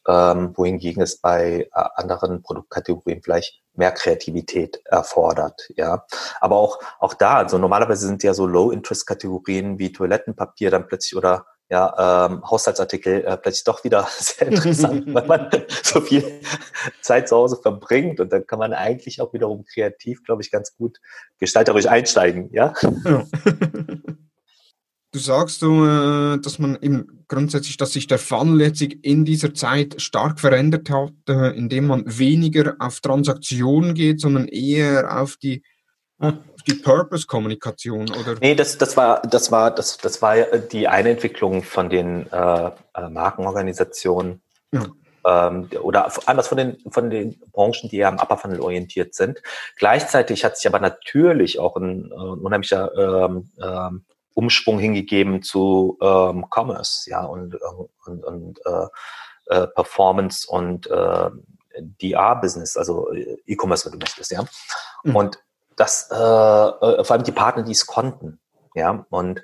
ähm, 0.07 0.53
wohingegen 0.55 1.01
es 1.01 1.17
bei 1.17 1.69
äh, 1.73 1.83
anderen 1.95 2.41
Produktkategorien 2.41 3.21
vielleicht 3.21 3.61
mehr 3.73 3.91
Kreativität 3.91 4.81
erfordert, 4.85 5.69
ja. 5.75 6.05
Aber 6.39 6.57
auch, 6.57 6.79
auch 6.99 7.13
da, 7.13 7.35
also 7.37 7.57
normalerweise 7.57 8.07
sind 8.07 8.23
ja 8.23 8.33
so 8.33 8.47
Low-Interest-Kategorien 8.47 9.79
wie 9.79 9.91
Toilettenpapier 9.91 10.71
dann 10.71 10.87
plötzlich 10.87 11.15
oder 11.15 11.45
ja, 11.69 12.27
ähm, 12.27 12.43
Haushaltsartikel 12.49 13.25
äh, 13.25 13.37
plötzlich 13.37 13.65
doch 13.65 13.83
wieder 13.83 14.07
sehr 14.17 14.47
interessant, 14.47 15.13
weil 15.13 15.27
man 15.27 15.49
so 15.83 16.01
viel 16.01 16.23
Zeit 17.01 17.27
zu 17.27 17.35
Hause 17.35 17.57
verbringt 17.61 18.19
und 18.19 18.31
dann 18.31 18.47
kann 18.47 18.59
man 18.59 18.73
eigentlich 18.73 19.19
auch 19.21 19.33
wiederum 19.33 19.65
kreativ, 19.65 20.23
glaube 20.23 20.41
ich, 20.41 20.51
ganz 20.51 20.75
gut 20.75 20.99
gestalterisch 21.39 21.87
einsteigen, 21.87 22.49
ja. 22.53 22.73
ja. 23.03 23.25
Du 25.11 25.19
sagst 25.19 25.61
du, 25.61 25.85
äh, 25.85 26.39
dass 26.39 26.59
man 26.59 26.77
eben 26.81 27.25
grundsätzlich, 27.27 27.77
dass 27.77 27.93
sich 27.93 28.07
der 28.07 28.19
Funnel 28.19 28.61
jetzt 28.61 28.81
in 28.81 29.25
dieser 29.25 29.53
Zeit 29.53 30.01
stark 30.01 30.39
verändert 30.39 30.89
hat, 30.89 31.13
äh, 31.27 31.57
indem 31.57 31.87
man 31.87 32.03
weniger 32.05 32.75
auf 32.79 32.99
Transaktionen 32.99 33.93
geht, 33.93 34.21
sondern 34.21 34.47
eher 34.47 35.19
auf 35.19 35.37
die 35.37 35.63
hm 36.19 36.39
die 36.67 36.75
Purpose-Kommunikation 36.75 38.09
oder? 38.09 38.35
Nee, 38.39 38.55
das, 38.55 38.77
das 38.77 38.97
war, 38.97 39.21
das 39.21 39.51
war, 39.51 39.71
das, 39.71 39.97
das 39.97 40.21
war 40.21 40.35
die 40.35 40.87
eine 40.87 41.09
Entwicklung 41.09 41.63
von 41.63 41.89
den 41.89 42.31
äh, 42.31 42.71
äh, 42.93 43.09
Markenorganisationen. 43.09 44.41
Ja. 44.71 44.85
Ähm, 45.25 45.69
oder 45.81 46.11
anders 46.25 46.47
von 46.47 46.57
den, 46.57 46.77
von 46.89 47.09
den 47.09 47.39
Branchen, 47.51 47.89
die 47.89 47.97
eher 47.97 48.09
am 48.09 48.19
Upper 48.19 48.37
Funnel 48.37 48.61
orientiert 48.61 49.13
sind. 49.13 49.41
Gleichzeitig 49.75 50.45
hat 50.45 50.57
sich 50.57 50.67
aber 50.67 50.79
natürlich 50.79 51.59
auch 51.59 51.75
ein, 51.75 52.11
äh, 52.11 52.15
unheimlicher 52.15 52.91
ähm, 52.95 53.49
ähm, 53.61 54.05
Umschwung 54.33 54.77
hingegeben 54.77 55.41
zu 55.41 55.97
ähm, 56.01 56.45
Commerce, 56.49 57.09
ja, 57.09 57.23
und, 57.25 57.55
äh, 57.55 57.57
und, 58.05 58.23
und 58.23 58.59
äh, 58.65 58.87
äh, 59.47 59.67
Performance 59.67 60.47
und 60.47 60.87
äh, 60.87 61.29
DR-Business, 61.79 62.77
also 62.77 63.11
E-Commerce, 63.45 63.85
wenn 63.85 63.99
du 63.99 64.03
möchtest, 64.05 64.31
ja. 64.31 64.45
Mhm. 65.03 65.15
Und 65.15 65.39
dass 65.77 66.09
äh, 66.11 66.15
äh, 66.15 67.03
vor 67.03 67.11
allem 67.11 67.23
die 67.23 67.31
Partner, 67.31 67.63
die 67.63 67.71
es 67.71 67.85
konnten, 67.85 68.39
ja, 68.75 69.05
und 69.09 69.41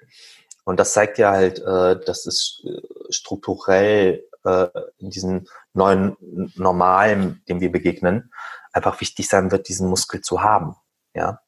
und 0.66 0.80
das 0.80 0.94
zeigt 0.94 1.18
ja 1.18 1.32
halt, 1.32 1.60
äh, 1.60 2.00
dass 2.00 2.26
es 2.26 2.64
äh, 2.66 2.82
strukturell 3.10 4.26
äh, 4.46 4.68
in 4.98 5.10
diesem 5.10 5.48
neuen 5.74 6.16
Normalen, 6.56 7.44
dem 7.48 7.60
wir 7.60 7.72
begegnen, 7.72 8.32
einfach 8.72 9.00
wichtig 9.02 9.28
sein 9.28 9.52
wird, 9.52 9.68
diesen 9.68 9.90
Muskel 9.90 10.22
zu 10.22 10.42
haben, 10.42 10.76
ja. 11.14 11.40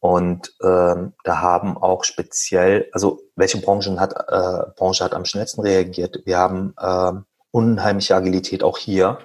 Und 0.00 0.54
ähm, 0.62 1.12
da 1.24 1.40
haben 1.42 1.76
auch 1.76 2.04
speziell, 2.04 2.88
also 2.92 3.20
welche 3.36 3.60
Branchen 3.60 4.00
hat, 4.00 4.14
äh, 4.14 4.70
Branche 4.74 5.04
hat 5.04 5.12
am 5.12 5.26
schnellsten 5.26 5.60
reagiert? 5.60 6.22
Wir 6.24 6.38
haben 6.38 6.74
ähm, 6.80 7.26
unheimliche 7.50 8.16
Agilität 8.16 8.62
auch 8.62 8.78
hier 8.78 9.18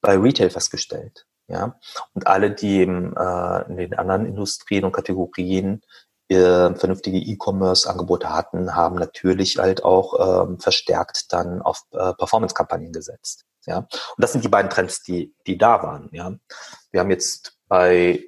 bei 0.00 0.16
Retail 0.16 0.48
festgestellt. 0.48 1.26
Ja, 1.48 1.78
und 2.12 2.26
alle, 2.26 2.50
die 2.50 2.82
im, 2.82 3.16
äh, 3.16 3.62
in 3.68 3.76
den 3.76 3.94
anderen 3.94 4.26
Industrien 4.26 4.84
und 4.84 4.92
Kategorien 4.92 5.82
äh, 6.28 6.74
vernünftige 6.74 7.18
E-Commerce-Angebote 7.18 8.30
hatten, 8.30 8.74
haben 8.74 8.96
natürlich 8.96 9.58
halt 9.58 9.84
auch 9.84 10.44
ähm, 10.48 10.58
verstärkt 10.58 11.32
dann 11.32 11.62
auf 11.62 11.82
äh, 11.92 12.14
Performance-Kampagnen 12.14 12.92
gesetzt. 12.92 13.44
Ja, 13.64 13.78
und 13.78 13.88
das 14.18 14.32
sind 14.32 14.44
die 14.44 14.48
beiden 14.48 14.70
Trends, 14.70 15.02
die 15.02 15.34
die 15.46 15.56
da 15.56 15.82
waren. 15.82 16.08
Ja, 16.12 16.32
wir 16.90 17.00
haben 17.00 17.10
jetzt 17.10 17.56
bei 17.68 18.24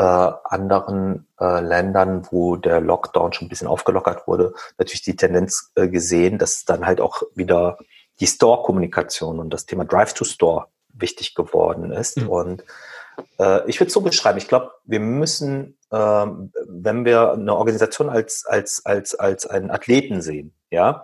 äh, 0.00 0.02
anderen 0.44 1.28
äh, 1.38 1.60
Ländern, 1.60 2.26
wo 2.30 2.56
der 2.56 2.80
Lockdown 2.80 3.32
schon 3.32 3.46
ein 3.46 3.48
bisschen 3.48 3.68
aufgelockert 3.68 4.26
wurde, 4.26 4.54
natürlich 4.78 5.02
die 5.02 5.16
Tendenz 5.16 5.72
äh, 5.74 5.88
gesehen, 5.88 6.38
dass 6.38 6.64
dann 6.64 6.86
halt 6.86 7.00
auch 7.00 7.22
wieder 7.34 7.78
die 8.18 8.26
Store-Kommunikation 8.26 9.38
und 9.38 9.50
das 9.50 9.66
Thema 9.66 9.84
Drive-to-Store 9.84 10.68
wichtig 10.92 11.34
geworden 11.34 11.92
ist. 11.92 12.18
Mhm. 12.18 12.28
Und 12.28 12.64
äh, 13.38 13.68
ich 13.68 13.80
würde 13.80 13.88
es 13.88 13.94
so 13.94 14.00
beschreiben, 14.00 14.38
ich 14.38 14.48
glaube, 14.48 14.72
wir 14.84 15.00
müssen, 15.00 15.78
äh, 15.90 15.96
wenn 16.66 17.04
wir 17.04 17.32
eine 17.32 17.54
Organisation 17.54 18.08
als, 18.08 18.44
als, 18.46 18.84
als, 18.84 19.14
als 19.14 19.46
einen 19.46 19.70
Athleten 19.70 20.22
sehen, 20.22 20.54
ja, 20.70 21.02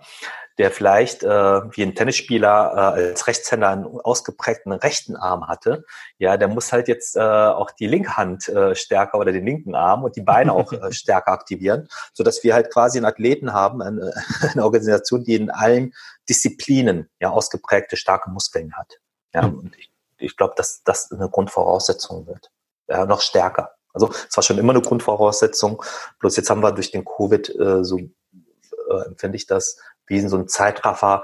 der 0.57 0.71
vielleicht 0.71 1.23
äh, 1.23 1.29
wie 1.29 1.83
ein 1.83 1.93
Tennisspieler 1.93 2.73
äh, 2.73 3.09
als 3.09 3.27
Rechtshänder 3.27 3.69
einen 3.69 3.85
ausgeprägten 3.85 4.71
rechten 4.71 5.15
Arm 5.15 5.47
hatte, 5.47 5.85
ja, 6.17 6.37
der 6.37 6.47
muss 6.47 6.73
halt 6.73 6.87
jetzt 6.87 7.15
äh, 7.15 7.19
auch 7.19 7.69
die 7.71 7.85
linke 7.85 8.17
Hand 8.17 8.49
äh, 8.49 8.73
stärker 8.75 9.19
oder 9.19 9.31
den 9.31 9.45
linken 9.45 9.75
Arm 9.75 10.03
und 10.03 10.15
die 10.15 10.21
Beine 10.21 10.53
auch 10.53 10.73
äh, 10.73 10.91
stärker 10.91 11.31
aktivieren, 11.31 11.87
so 12.13 12.23
dass 12.23 12.43
wir 12.43 12.55
halt 12.55 12.71
quasi 12.71 12.97
einen 12.97 13.05
Athleten 13.05 13.53
haben, 13.53 13.81
eine, 13.81 14.13
eine 14.51 14.63
Organisation, 14.63 15.23
die 15.23 15.35
in 15.35 15.51
allen 15.51 15.93
Disziplinen 16.27 17.09
ja 17.19 17.29
ausgeprägte 17.29 17.95
starke 17.95 18.31
Muskeln 18.31 18.75
hat. 18.75 18.99
Ja, 19.37 19.47
mhm. 19.47 19.59
und 19.59 19.77
ich, 19.77 19.91
ich 20.17 20.35
glaube, 20.35 20.55
dass 20.57 20.83
das 20.83 21.11
eine 21.11 21.29
Grundvoraussetzung 21.29 22.25
wird. 22.25 22.51
Ja, 22.87 23.05
noch 23.05 23.21
stärker. 23.21 23.75
Also 23.93 24.09
es 24.09 24.35
war 24.35 24.43
schon 24.43 24.57
immer 24.57 24.73
eine 24.73 24.81
Grundvoraussetzung, 24.81 25.83
bloß 26.19 26.35
jetzt 26.37 26.49
haben 26.49 26.61
wir 26.61 26.71
durch 26.71 26.91
den 26.91 27.05
Covid 27.05 27.49
äh, 27.55 27.83
so 27.83 27.97
äh, 27.97 29.05
empfinde 29.05 29.35
ich 29.35 29.47
das 29.47 29.79
wie 30.07 30.17
in 30.17 30.29
so 30.29 30.37
einem 30.37 30.47
Zeitraffer, 30.47 31.23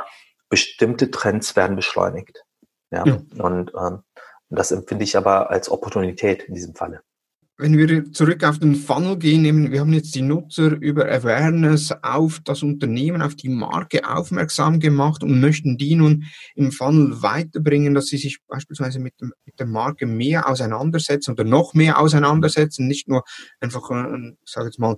bestimmte 0.50 1.10
Trends 1.10 1.56
werden 1.56 1.76
beschleunigt. 1.76 2.44
Ja, 2.92 3.06
ja. 3.06 3.18
und 3.44 3.74
ähm, 3.76 4.04
das 4.50 4.72
empfinde 4.72 5.04
ich 5.04 5.18
aber 5.18 5.50
als 5.50 5.70
Opportunität 5.70 6.44
in 6.44 6.54
diesem 6.54 6.76
Falle. 6.76 7.02
Wenn 7.56 7.78
wir 7.78 8.12
zurück 8.12 8.44
auf 8.44 8.58
den 8.58 8.74
Funnel 8.74 9.18
gehen, 9.18 9.72
wir 9.72 9.80
haben 9.80 9.94
jetzt 9.94 10.16
die 10.16 10.24
Nutzer 10.24 10.72
über 10.72 11.06
Awareness 11.06 11.94
auf 12.02 12.40
das 12.44 12.64
Unternehmen, 12.64 13.22
auf 13.22 13.36
die 13.36 13.50
Marke 13.50 14.10
aufmerksam 14.10 14.80
gemacht 14.80 15.24
und 15.24 15.40
möchten 15.40 15.78
die 15.78 15.94
nun 15.94 16.26
im 16.56 16.72
Funnel 16.72 17.22
weiterbringen, 17.22 17.94
dass 17.94 18.08
sie 18.08 18.18
sich 18.18 18.40
beispielsweise 18.48 19.00
mit, 19.00 19.22
dem, 19.22 19.34
mit 19.46 19.60
der 19.60 19.68
Marke 19.68 20.08
mehr 20.08 20.50
auseinandersetzen 20.50 21.34
oder 21.34 21.44
noch 21.44 21.76
mehr 21.76 22.00
auseinandersetzen, 22.00 22.88
nicht 22.88 23.08
nur 23.08 23.24
einfach, 23.60 23.92
äh, 23.92 24.32
ich 24.44 24.52
sage 24.52 24.68
jetzt 24.68 24.80
mal, 24.80 24.98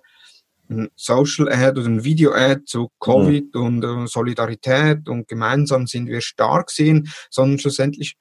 ein 0.70 0.88
Social 0.96 1.50
Ad 1.52 1.78
oder 1.78 1.90
ein 1.90 2.06
Video 2.06 2.32
Ad 2.32 2.64
zu 2.66 2.90
Covid 3.00 3.54
mhm. 3.54 3.62
und 3.62 3.84
äh, 3.84 4.08
Solidarität 4.08 5.10
und 5.10 5.28
gemeinsam 5.28 5.88
sind 5.88 6.08
wir 6.08 6.22
stark 6.22 6.72
sehen, 6.72 7.10
sondern 7.30 7.60
schlussendlich 7.60 8.16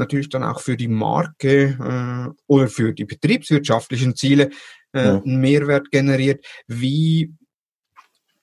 natürlich 0.00 0.28
dann 0.28 0.42
auch 0.42 0.60
für 0.60 0.76
die 0.76 0.88
Marke 0.88 1.78
äh, 1.78 2.42
oder 2.48 2.66
für 2.66 2.92
die 2.92 3.04
betriebswirtschaftlichen 3.04 4.16
Ziele 4.16 4.50
äh, 4.92 5.12
mhm. 5.12 5.22
einen 5.24 5.40
Mehrwert 5.40 5.90
generiert. 5.92 6.44
Wie, 6.66 7.32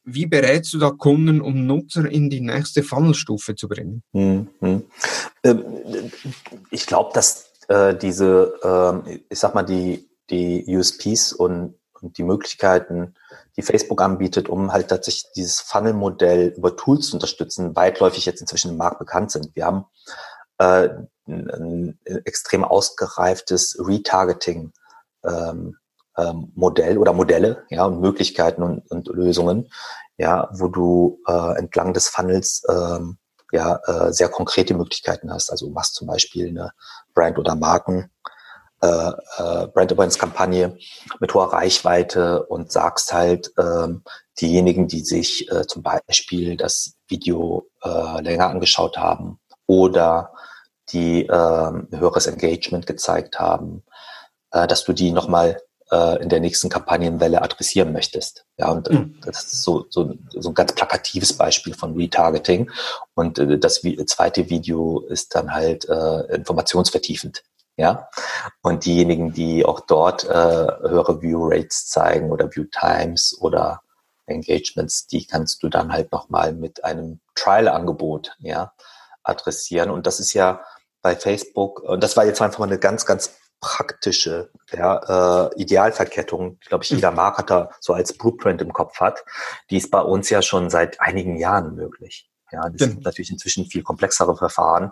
wie 0.06 0.26
berätst 0.26 0.74
du 0.74 0.80
da 0.80 0.92
Kunden, 0.92 1.42
um 1.42 1.66
Nutzer 1.66 2.10
in 2.10 2.30
die 2.30 2.42
nächste 2.42 2.84
Funnelstufe 2.84 3.56
zu 3.56 3.68
bringen? 3.68 4.04
Mhm. 4.14 4.48
Ähm, 5.44 5.66
ich 6.72 6.86
glaube, 6.86 7.12
dass 7.14 7.52
äh, 7.68 7.96
diese, 7.96 9.04
äh, 9.06 9.20
ich 9.30 9.40
sag 9.40 9.54
mal, 9.56 9.64
die, 9.64 10.08
die 10.30 10.64
USPs 10.68 11.34
und, 11.34 11.76
und 12.02 12.18
die 12.18 12.24
Möglichkeiten, 12.24 13.16
die 13.58 13.62
Facebook 13.62 14.02
anbietet, 14.02 14.50
um 14.50 14.72
halt 14.72 14.90
tatsächlich 14.90 15.32
dieses 15.36 15.60
Funnel-Modell 15.62 16.54
über 16.56 16.76
Tools 16.76 17.08
zu 17.08 17.16
unterstützen, 17.16 17.76
weitläufig 17.76 18.26
jetzt 18.26 18.42
inzwischen 18.42 18.72
im 18.72 18.78
Markt 18.78 19.00
bekannt 19.00 19.32
sind. 19.32 19.50
Wir 19.56 19.66
haben 19.66 19.86
äh, 20.60 20.90
ein, 21.28 21.50
ein 21.50 22.00
extrem 22.26 22.64
ausgereiftes 22.64 23.78
Retargeting 23.80 24.72
ähm, 25.24 25.78
ähm, 26.18 26.52
Modell 26.56 26.98
oder 26.98 27.14
Modelle, 27.14 27.64
ja, 27.70 27.86
und 27.86 28.02
Möglichkeiten 28.02 28.64
und, 28.64 28.90
und 28.90 29.08
Lösungen, 29.08 29.70
ja, 30.18 30.50
wo 30.54 30.68
du 30.68 31.20
äh, 31.28 31.58
entlang 31.58 31.94
des 31.94 32.10
Funnels 32.10 32.64
ähm, 32.70 33.18
ja 33.52 33.80
äh, 33.86 34.12
sehr 34.12 34.30
konkrete 34.30 34.74
Möglichkeiten 34.74 35.32
hast. 35.32 35.52
Also 35.52 35.70
machst 35.70 35.96
zum 35.96 36.08
Beispiel 36.08 36.50
eine 36.50 36.72
Brand- 37.14 37.40
oder 37.40 37.56
Marken 37.56 38.12
äh, 38.82 38.88
äh, 38.88 39.68
Brand 39.68 39.92
Awareness 39.92 40.20
Kampagne 40.20 40.78
mit 41.20 41.34
hoher 41.34 41.54
Reichweite 41.54 42.44
und 42.46 42.72
sagst 42.72 43.14
halt 43.14 43.52
ähm, 43.58 44.04
diejenigen, 44.40 44.88
die 44.88 45.02
sich 45.02 45.50
äh, 45.52 45.66
zum 45.66 45.82
Beispiel 45.82 46.58
das 46.58 46.94
Video 47.08 47.68
äh, 47.84 48.22
länger 48.22 48.50
angeschaut 48.50 48.98
haben 48.98 49.40
oder 49.66 50.32
die 50.90 51.26
äh, 51.26 51.72
höheres 51.92 52.28
Engagement 52.28 52.88
gezeigt 52.88 53.40
haben, 53.40 53.84
äh, 54.52 54.68
dass 54.68 54.86
du 54.86 54.94
die 54.94 55.12
nochmal 55.12 55.62
äh, 55.92 56.22
in 56.22 56.30
der 56.30 56.40
nächsten 56.40 56.70
Kampagnenwelle 56.70 57.42
adressieren 57.42 57.94
möchtest. 57.94 58.46
Ja, 58.58 58.72
und 58.72 58.90
mhm. 58.90 59.20
das 59.24 59.46
ist 59.46 59.64
so, 59.64 59.86
so, 59.90 60.14
so 60.30 60.50
ein 60.50 60.56
ganz 60.56 60.74
plakatives 60.74 61.34
Beispiel 61.34 61.74
von 61.74 61.96
Retargeting. 61.96 62.72
Und 63.14 63.40
äh, 63.40 63.58
das 63.58 63.82
zweite 63.82 64.50
Video 64.50 65.02
ist 65.02 65.36
dann 65.36 65.54
halt 65.54 65.88
äh, 65.90 66.36
informationsvertiefend. 66.36 67.44
Ja, 67.80 68.10
und 68.64 68.86
diejenigen, 68.86 69.34
die 69.34 69.64
auch 69.64 69.82
dort 69.82 70.24
äh, 70.24 70.28
höhere 70.30 71.22
View 71.22 71.48
Rates 71.48 71.86
zeigen 71.86 72.32
oder 72.32 72.50
View 72.56 72.66
Times 72.72 73.38
oder 73.40 73.82
Engagements, 74.26 75.06
die 75.06 75.28
kannst 75.28 75.62
du 75.62 75.70
dann 75.70 75.94
halt 75.94 76.12
nochmal 76.12 76.54
mit 76.54 76.84
einem 76.84 77.20
Trial-Angebot 77.36 78.36
ja, 78.40 78.74
adressieren. 79.22 79.92
Und 79.92 80.08
das 80.08 80.20
ist 80.20 80.34
ja 80.34 80.62
bei 81.08 81.16
Facebook, 81.16 81.80
und 81.84 82.04
das 82.04 82.18
war 82.18 82.26
jetzt 82.26 82.42
einfach 82.42 82.60
mal 82.60 82.66
eine 82.66 82.80
ganz, 82.80 83.06
ganz 83.06 83.38
praktische 83.62 84.52
ja, 84.74 85.48
äh, 85.48 85.56
Idealverkettung, 85.56 86.60
die, 86.60 86.68
glaube 86.68 86.84
ich, 86.84 86.90
jeder 86.90 87.12
Marketer 87.12 87.70
so 87.80 87.94
als 87.94 88.12
Blueprint 88.12 88.62
im 88.62 88.74
Kopf 88.74 89.00
hat, 89.00 89.24
die 89.70 89.78
ist 89.78 89.90
bei 89.90 90.02
uns 90.02 90.30
ja 90.30 90.42
schon 90.42 90.70
seit 90.70 91.00
einigen 91.00 91.38
Jahren 91.38 91.76
möglich. 91.76 92.30
Ja, 92.52 92.70
das 92.70 92.90
sind 92.90 93.06
natürlich 93.06 93.32
inzwischen 93.32 93.68
viel 93.68 93.84
komplexere 93.84 94.36
Verfahren 94.36 94.92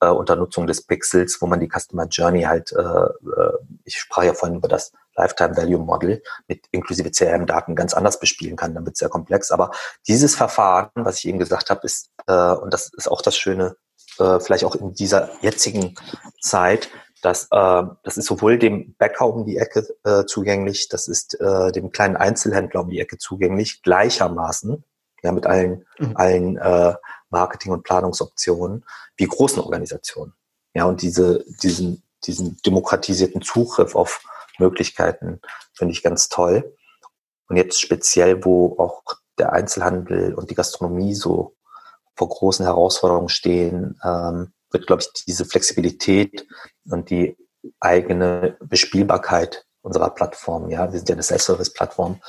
äh, 0.00 0.08
unter 0.08 0.34
Nutzung 0.34 0.66
des 0.66 0.84
Pixels, 0.84 1.40
wo 1.40 1.46
man 1.46 1.60
die 1.60 1.68
Customer 1.68 2.06
Journey 2.06 2.42
halt, 2.42 2.72
äh, 2.72 2.80
äh, 2.80 3.52
ich 3.84 3.98
sprach 3.98 4.24
ja 4.24 4.34
vorhin 4.34 4.58
über 4.58 4.68
das 4.68 4.90
Lifetime 5.14 5.56
Value 5.56 5.78
Model 5.78 6.22
mit 6.48 6.66
inklusive 6.72 7.12
CRM-Daten 7.12 7.76
ganz 7.76 7.94
anders 7.94 8.18
bespielen 8.18 8.56
kann, 8.56 8.74
dann 8.74 8.84
wird 8.84 8.94
es 8.94 8.98
sehr 8.98 9.08
komplex. 9.08 9.52
Aber 9.52 9.70
dieses 10.08 10.34
Verfahren, 10.34 10.90
was 10.94 11.18
ich 11.18 11.28
eben 11.28 11.38
gesagt 11.38 11.70
habe, 11.70 11.82
ist, 11.84 12.10
äh, 12.26 12.52
und 12.52 12.74
das 12.74 12.92
ist 12.96 13.08
auch 13.08 13.22
das 13.22 13.36
Schöne 13.36 13.76
äh, 14.18 14.40
vielleicht 14.40 14.64
auch 14.64 14.74
in 14.74 14.94
dieser 14.94 15.30
jetzigen 15.42 15.94
Zeit, 16.40 16.88
dass 17.22 17.44
äh, 17.50 17.82
das 18.02 18.16
ist 18.16 18.26
sowohl 18.26 18.58
dem 18.58 18.94
Bäcker 18.94 19.26
um 19.26 19.46
die 19.46 19.56
Ecke 19.56 19.86
äh, 20.04 20.24
zugänglich, 20.26 20.88
das 20.88 21.08
ist 21.08 21.40
äh, 21.40 21.72
dem 21.72 21.90
kleinen 21.92 22.16
Einzelhändler 22.16 22.82
um 22.82 22.90
die 22.90 23.00
Ecke 23.00 23.16
zugänglich, 23.18 23.82
gleichermaßen, 23.82 24.84
ja, 25.22 25.32
mit 25.32 25.46
allen, 25.46 25.86
mhm. 25.98 26.16
allen 26.16 26.56
äh, 26.56 26.94
Marketing- 27.30 27.72
und 27.72 27.84
Planungsoptionen, 27.84 28.84
wie 29.16 29.26
großen 29.26 29.62
Organisationen. 29.62 30.34
Ja, 30.74 30.84
und 30.84 31.02
diese, 31.02 31.44
diesen, 31.62 32.02
diesen 32.26 32.58
demokratisierten 32.66 33.42
Zugriff 33.42 33.94
auf 33.94 34.22
Möglichkeiten 34.58 35.40
finde 35.74 35.92
ich 35.92 36.02
ganz 36.02 36.28
toll. 36.28 36.76
Und 37.48 37.56
jetzt 37.56 37.80
speziell, 37.80 38.44
wo 38.44 38.76
auch 38.78 39.02
der 39.38 39.52
Einzelhandel 39.52 40.34
und 40.34 40.50
die 40.50 40.54
Gastronomie 40.54 41.14
so 41.14 41.54
vor 42.14 42.28
großen 42.28 42.64
Herausforderungen 42.64 43.28
stehen, 43.28 43.98
ähm, 44.04 44.52
wird, 44.70 44.86
glaube 44.86 45.02
ich, 45.02 45.24
diese 45.24 45.44
Flexibilität 45.44 46.46
und 46.90 47.10
die 47.10 47.36
eigene 47.80 48.56
Bespielbarkeit 48.60 49.64
unserer 49.82 50.10
Plattform, 50.10 50.70
ja, 50.70 50.92
wir 50.92 50.98
sind 50.98 51.08
ja 51.08 51.14
eine 51.14 51.22
Self-Service-Plattform, 51.22 52.20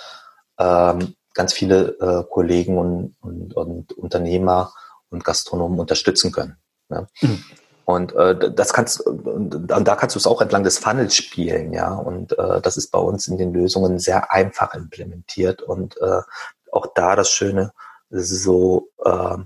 ähm, 0.60 1.16
ganz 1.34 1.54
viele 1.54 1.98
äh, 2.00 2.24
Kollegen 2.30 2.78
und, 2.78 3.16
und, 3.22 3.56
und 3.56 3.94
Unternehmer 3.94 4.74
und 5.10 5.24
Gastronomen 5.24 5.80
unterstützen 5.80 6.32
können. 6.32 6.58
Ja. 6.90 7.08
Mhm. 7.22 7.44
Und 7.86 8.14
äh, 8.14 8.54
das 8.54 8.72
kannst 8.72 9.02
und, 9.02 9.70
und 9.72 9.88
da 9.88 9.96
kannst 9.96 10.16
du 10.16 10.20
es 10.20 10.28
auch 10.28 10.42
entlang 10.42 10.64
des 10.64 10.80
Funnels 10.80 11.16
spielen, 11.16 11.74
ja. 11.74 11.94
Und 11.94 12.38
äh, 12.38 12.62
das 12.62 12.78
ist 12.78 12.92
bei 12.92 13.00
uns 13.00 13.28
in 13.28 13.38
den 13.38 13.54
Lösungen 13.54 14.00
sehr 14.00 14.32
einfach 14.32 14.74
implementiert 14.74 15.62
und 15.62 15.98
äh, 16.02 16.22
auch 16.72 16.88
da 16.96 17.16
das 17.16 17.30
Schöne, 17.30 17.74
so 18.10 18.90
äh, 19.04 19.38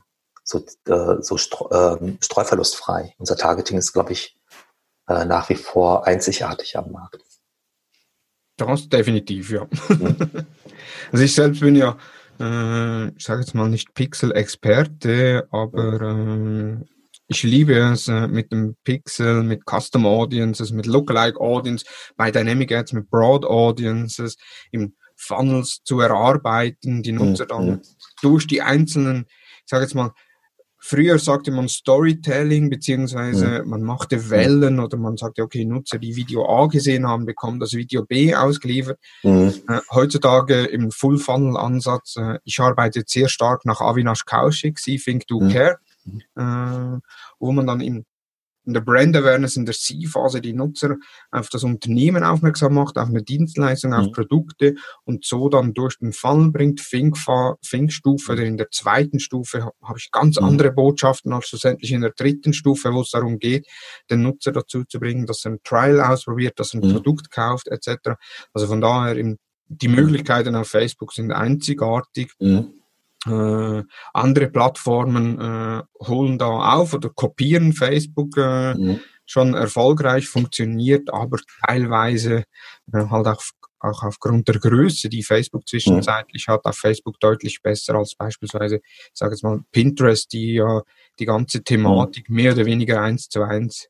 so, 0.48 0.66
äh, 0.86 1.22
so 1.22 1.36
äh, 1.36 2.14
streuverlustfrei. 2.22 3.14
Unser 3.18 3.36
Targeting 3.36 3.78
ist, 3.78 3.92
glaube 3.92 4.14
ich, 4.14 4.38
äh, 5.08 5.26
nach 5.26 5.50
wie 5.50 5.56
vor 5.56 6.08
einzigartig 6.08 6.78
am 6.78 6.92
Markt. 6.92 7.22
Das 8.56 8.90
definitiv, 8.90 9.52
ja. 9.52 9.68
Mhm. 9.90 10.18
also 11.12 11.24
ich 11.24 11.36
selbst 11.36 11.60
bin 11.60 11.76
ja, 11.76 11.98
äh, 12.40 13.10
ich 13.10 13.24
sage 13.24 13.42
jetzt 13.42 13.56
mal 13.56 13.70
nicht 13.70 13.94
Pixel-Experte, 13.94 15.48
aber 15.52 16.02
äh, 16.02 16.78
ich 17.28 17.44
liebe 17.44 17.76
es 17.76 18.08
äh, 18.08 18.28
mit 18.28 18.54
dem 18.54 18.78
Pixel, 18.86 19.44
mit 19.44 19.64
Custom 19.70 20.06
Audiences, 20.06 20.72
mit 20.72 20.86
Lookalike 20.86 21.42
Audience, 21.42 21.86
bei 22.16 22.32
Dynamic 22.32 22.72
Ads 22.72 22.94
mit 22.94 23.10
Broad 23.10 23.46
Audiences, 23.46 24.38
im 24.72 24.96
Funnels 25.18 25.82
zu 25.84 26.00
erarbeiten, 26.00 27.04
die 27.04 27.12
Nutzer 27.12 27.48
dann 27.48 27.66
mhm. 27.66 27.82
durch 28.22 28.48
die 28.48 28.62
einzelnen, 28.62 29.26
ich 29.28 29.70
sage 29.70 29.84
jetzt 29.84 29.94
mal, 29.94 30.14
Früher 30.90 31.20
sagte 31.20 31.52
man 31.52 31.68
Storytelling, 31.68 32.70
beziehungsweise 32.70 33.62
mhm. 33.62 33.70
man 33.70 33.82
machte 33.84 34.30
Wellen 34.30 34.80
oder 34.80 34.96
man 34.96 35.18
sagte, 35.18 35.42
okay, 35.42 35.66
Nutzer, 35.66 36.00
die 36.00 36.16
Video 36.16 36.48
A 36.48 36.68
gesehen 36.68 37.06
haben, 37.06 37.26
bekommen 37.26 37.60
das 37.60 37.74
Video 37.74 38.06
B 38.06 38.34
ausgeliefert. 38.34 38.98
Mhm. 39.22 39.54
Äh, 39.68 39.82
heutzutage 39.92 40.64
im 40.64 40.92
Full-Funnel-Ansatz, 40.92 42.16
äh, 42.16 42.40
ich 42.46 42.62
arbeite 42.62 43.04
sehr 43.06 43.28
stark 43.28 43.66
nach 43.66 43.82
Avinash 43.82 44.24
Kaushik, 44.24 44.80
See, 44.80 44.98
Think, 44.98 45.28
Do, 45.28 45.42
mhm. 45.42 45.50
Care, 45.50 45.80
äh, 46.38 47.00
wo 47.38 47.52
man 47.52 47.68
dann 47.68 47.82
im 47.82 48.06
in 48.68 48.74
der 48.74 48.82
Brand 48.82 49.16
Awareness, 49.16 49.56
in 49.56 49.66
der 49.66 49.74
C-Phase 49.74 50.42
die 50.42 50.54
Nutzer 50.54 50.98
auf 51.32 51.50
das 51.50 51.64
Unternehmen 51.64 52.24
aufmerksam 52.24 52.74
macht, 52.74 52.98
auf 52.98 53.08
eine 53.08 53.24
Dienstleistung, 53.24 53.94
auf 53.94 54.08
mhm. 54.08 54.12
Produkte 54.12 54.76
und 55.06 55.26
so 55.26 55.50
dann 55.50 55.74
durch 55.74 55.98
den 55.98 56.14
Funnel 56.14 56.52
bringt, 56.52 56.82
Fink-Stufe 56.82 58.32
oder 58.32 58.44
in 58.44 58.58
der 58.58 58.70
zweiten 58.70 59.20
Stufe 59.20 59.72
habe 59.82 59.98
ich 59.98 60.12
ganz 60.12 60.40
mhm. 60.40 60.46
andere 60.46 60.72
Botschaften 60.72 61.34
als 61.34 61.48
schlussendlich 61.48 61.92
in 61.94 62.02
der 62.02 62.12
dritten 62.12 62.54
Stufe, 62.54 62.94
wo 62.94 63.02
es 63.02 63.12
darum 63.12 63.40
geht, 63.40 63.66
den 64.10 64.22
Nutzer 64.22 64.52
dazu 64.52 64.84
zu 64.84 65.00
bringen, 65.00 65.26
dass 65.26 65.46
er 65.46 65.52
ein 65.52 65.60
Trial 65.64 66.02
ausprobiert, 66.02 66.60
dass 66.60 66.74
er 66.74 66.82
ein 66.82 66.90
mhm. 66.90 66.94
Produkt 66.94 67.32
kauft, 67.32 67.70
etc. 67.70 68.16
Also 68.54 68.68
von 68.68 68.82
daher 68.82 69.16
die 69.70 69.88
Möglichkeiten 69.88 70.56
auf 70.56 70.68
Facebook 70.68 71.14
sind 71.14 71.32
einzigartig. 71.32 72.32
Mhm. 72.40 72.74
Äh, 73.28 73.84
andere 74.14 74.48
Plattformen 74.48 75.40
äh, 75.40 75.84
holen 76.06 76.38
da 76.38 76.76
auf 76.76 76.94
oder 76.94 77.10
kopieren 77.10 77.74
Facebook 77.74 78.38
äh, 78.38 78.74
mhm. 78.74 79.00
schon 79.26 79.54
erfolgreich, 79.54 80.28
funktioniert 80.28 81.14
aber 81.14 81.40
teilweise 81.66 82.44
äh, 82.94 83.06
halt 83.10 83.28
auch, 83.28 83.44
auch 83.80 84.04
aufgrund 84.04 84.48
der 84.48 84.60
Größe, 84.60 85.10
die 85.10 85.24
Facebook 85.24 85.68
zwischenzeitlich 85.68 86.48
mhm. 86.48 86.54
hat, 86.54 86.66
auf 86.66 86.76
Facebook 86.76 87.20
deutlich 87.20 87.62
besser 87.62 87.96
als 87.96 88.16
beispielsweise, 88.16 88.78
ich 88.78 89.12
sage 89.14 89.34
jetzt 89.34 89.44
mal, 89.44 89.62
Pinterest, 89.72 90.32
die 90.32 90.54
ja 90.54 90.82
die 91.20 91.26
ganze 91.26 91.64
Thematik 91.64 92.30
mhm. 92.30 92.36
mehr 92.36 92.54
oder 92.54 92.66
weniger 92.66 93.02
eins 93.02 93.30
zu 93.30 93.44
eins 93.44 93.88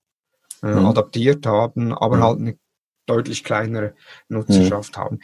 äh, 0.64 0.68
mhm. 0.68 0.86
adaptiert 0.86 1.46
haben, 1.46 1.94
aber 1.94 2.18
mhm. 2.18 2.24
halt 2.24 2.40
eine 2.40 2.58
deutlich 3.06 3.44
kleinere 3.44 3.94
Nutzerschaft 4.28 4.98
mhm. 4.98 5.02
haben. 5.02 5.20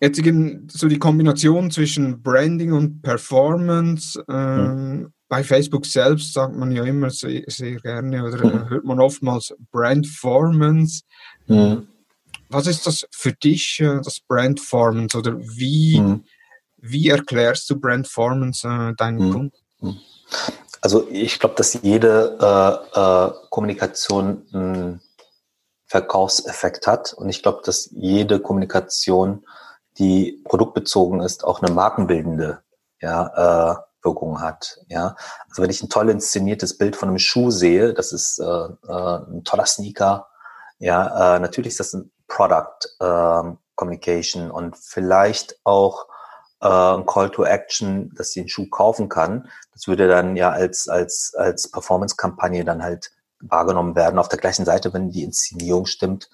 Jetzt 0.00 0.18
eben 0.18 0.68
so 0.70 0.86
die 0.86 0.98
Kombination 0.98 1.70
zwischen 1.70 2.22
Branding 2.22 2.72
und 2.72 3.02
Performance. 3.02 4.22
Ähm, 4.28 5.00
mhm. 5.00 5.12
Bei 5.28 5.42
Facebook 5.42 5.86
selbst 5.86 6.32
sagt 6.32 6.54
man 6.56 6.70
ja 6.70 6.84
immer 6.84 7.10
sehr, 7.10 7.42
sehr 7.48 7.76
gerne 7.76 8.24
oder 8.24 8.44
mhm. 8.44 8.70
hört 8.70 8.84
man 8.84 9.00
oftmals 9.00 9.54
Brandformance. 9.72 11.02
Mhm. 11.46 11.88
Was 12.48 12.66
ist 12.66 12.86
das 12.86 13.06
für 13.10 13.32
dich, 13.32 13.80
äh, 13.80 14.00
das 14.02 14.20
Brandformance 14.20 15.18
oder 15.18 15.38
wie, 15.38 16.02
wie 16.76 17.08
erklärst 17.08 17.68
du 17.68 17.78
Brandformance 17.78 18.66
äh, 18.66 18.94
deinen. 18.94 19.32
Kunden? 19.32 20.00
Also 20.80 21.08
ich 21.10 21.40
glaube, 21.40 21.56
dass 21.56 21.78
jede 21.82 22.38
äh, 22.40 22.98
äh, 23.00 23.32
Kommunikation 23.50 24.46
einen 24.52 25.00
Verkaufseffekt 25.86 26.86
hat 26.86 27.14
und 27.14 27.28
ich 27.28 27.42
glaube, 27.42 27.62
dass 27.64 27.90
jede 27.92 28.40
Kommunikation 28.40 29.44
die 29.98 30.42
produktbezogen 30.44 31.20
ist, 31.20 31.44
auch 31.44 31.62
eine 31.62 31.72
markenbildende 31.72 32.62
ja, 33.00 33.72
äh, 33.72 33.76
Wirkung 34.02 34.40
hat. 34.40 34.78
Ja, 34.88 35.16
also 35.48 35.62
wenn 35.62 35.70
ich 35.70 35.82
ein 35.82 35.88
toll 35.88 36.08
inszeniertes 36.10 36.78
Bild 36.78 36.96
von 36.96 37.08
einem 37.08 37.18
Schuh 37.18 37.50
sehe, 37.50 37.94
das 37.94 38.12
ist 38.12 38.38
äh, 38.38 38.44
äh, 38.44 39.18
ein 39.30 39.44
toller 39.44 39.66
Sneaker. 39.66 40.28
Ja, 40.78 41.36
äh, 41.36 41.40
natürlich 41.40 41.72
ist 41.72 41.80
das 41.80 41.94
ein 41.94 42.10
Product 42.28 42.78
äh, 43.00 43.54
Communication 43.74 44.50
und 44.50 44.76
vielleicht 44.76 45.58
auch 45.64 46.06
äh, 46.60 46.66
ein 46.68 47.06
Call 47.06 47.30
to 47.30 47.44
Action, 47.44 48.12
dass 48.16 48.32
sie 48.32 48.40
einen 48.40 48.48
Schuh 48.48 48.68
kaufen 48.68 49.08
kann. 49.08 49.48
Das 49.72 49.88
würde 49.88 50.08
dann 50.08 50.36
ja 50.36 50.50
als 50.50 50.88
als 50.88 51.34
als 51.36 51.70
Performance-Kampagne 51.70 52.64
dann 52.64 52.82
halt 52.82 53.10
wahrgenommen 53.40 53.94
werden. 53.96 54.18
Auf 54.18 54.28
der 54.28 54.38
gleichen 54.38 54.64
Seite, 54.64 54.92
wenn 54.92 55.10
die 55.10 55.24
Inszenierung 55.24 55.86
stimmt, 55.86 56.28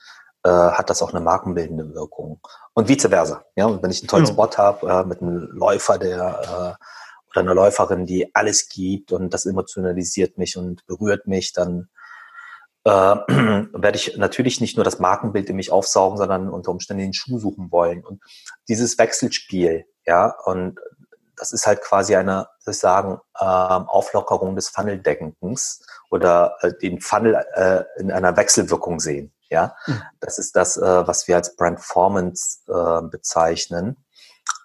äh, 0.44 0.48
hat 0.48 0.90
das 0.90 1.02
auch 1.02 1.10
eine 1.10 1.20
markenbildende 1.20 1.94
Wirkung. 1.94 2.40
Und 2.74 2.88
vice 2.88 3.08
versa. 3.08 3.44
Ja, 3.56 3.66
und 3.66 3.82
wenn 3.82 3.90
ich 3.90 4.02
einen 4.02 4.08
tollen 4.08 4.26
ja. 4.26 4.32
Spot 4.32 4.50
habe 4.56 4.88
äh, 4.88 5.04
mit 5.04 5.22
einem 5.22 5.48
Läufer, 5.52 5.98
der 5.98 6.78
äh, 6.78 6.84
oder 7.30 7.40
einer 7.40 7.54
Läuferin, 7.54 8.06
die 8.06 8.34
alles 8.34 8.68
gibt 8.68 9.10
und 9.10 9.34
das 9.34 9.46
emotionalisiert 9.46 10.38
mich 10.38 10.56
und 10.56 10.86
berührt 10.86 11.26
mich, 11.26 11.52
dann 11.52 11.88
äh, 12.84 12.90
werde 13.72 13.96
ich 13.96 14.16
natürlich 14.16 14.60
nicht 14.60 14.76
nur 14.76 14.84
das 14.84 14.98
Markenbild 14.98 15.48
in 15.48 15.56
mich 15.56 15.72
aufsaugen, 15.72 16.18
sondern 16.18 16.48
unter 16.48 16.70
Umständen 16.70 17.02
den 17.02 17.14
Schuh 17.14 17.38
suchen 17.38 17.72
wollen. 17.72 18.04
Und 18.04 18.22
dieses 18.68 18.98
Wechselspiel, 18.98 19.86
ja, 20.06 20.34
und 20.44 20.78
das 21.36 21.52
ist 21.52 21.66
halt 21.66 21.80
quasi 21.80 22.14
eine, 22.14 22.46
soll 22.60 22.72
ich 22.72 22.78
sagen, 22.78 23.18
äh, 23.38 23.44
Auflockerung 23.44 24.54
des 24.54 24.68
Funnel-Denkens 24.68 25.84
oder 26.10 26.56
äh, 26.60 26.72
den 26.80 27.00
Funnel 27.00 27.44
äh, 27.54 27.82
in 27.98 28.12
einer 28.12 28.36
Wechselwirkung 28.36 29.00
sehen. 29.00 29.33
Ja, 29.50 29.74
mhm. 29.86 30.02
das 30.20 30.38
ist 30.38 30.56
das, 30.56 30.76
äh, 30.76 31.06
was 31.06 31.28
wir 31.28 31.36
als 31.36 31.56
Brandformance 31.56 32.60
äh, 32.68 33.02
bezeichnen 33.08 33.96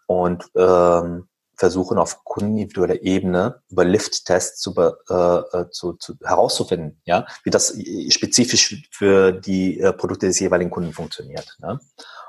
und 0.08 0.46
ähm, 0.56 1.28
versuchen 1.60 1.98
auf 1.98 2.24
kundenindividueller 2.24 3.02
Ebene 3.04 3.62
über 3.70 3.84
Lift-Tests 3.84 4.62
zu, 4.62 4.74
äh, 4.78 5.14
äh, 5.14 5.70
zu, 5.72 5.94
zu, 5.94 6.16
herauszufinden, 6.24 7.02
ja, 7.04 7.28
wie 7.44 7.50
das 7.50 7.78
spezifisch 8.10 8.88
für 8.92 9.34
die 9.34 9.80
äh, 9.80 9.92
Produkte 9.92 10.28
des 10.28 10.40
jeweiligen 10.40 10.72
Kunden 10.72 10.94
funktioniert. 10.94 11.58
Ne? 11.60 11.80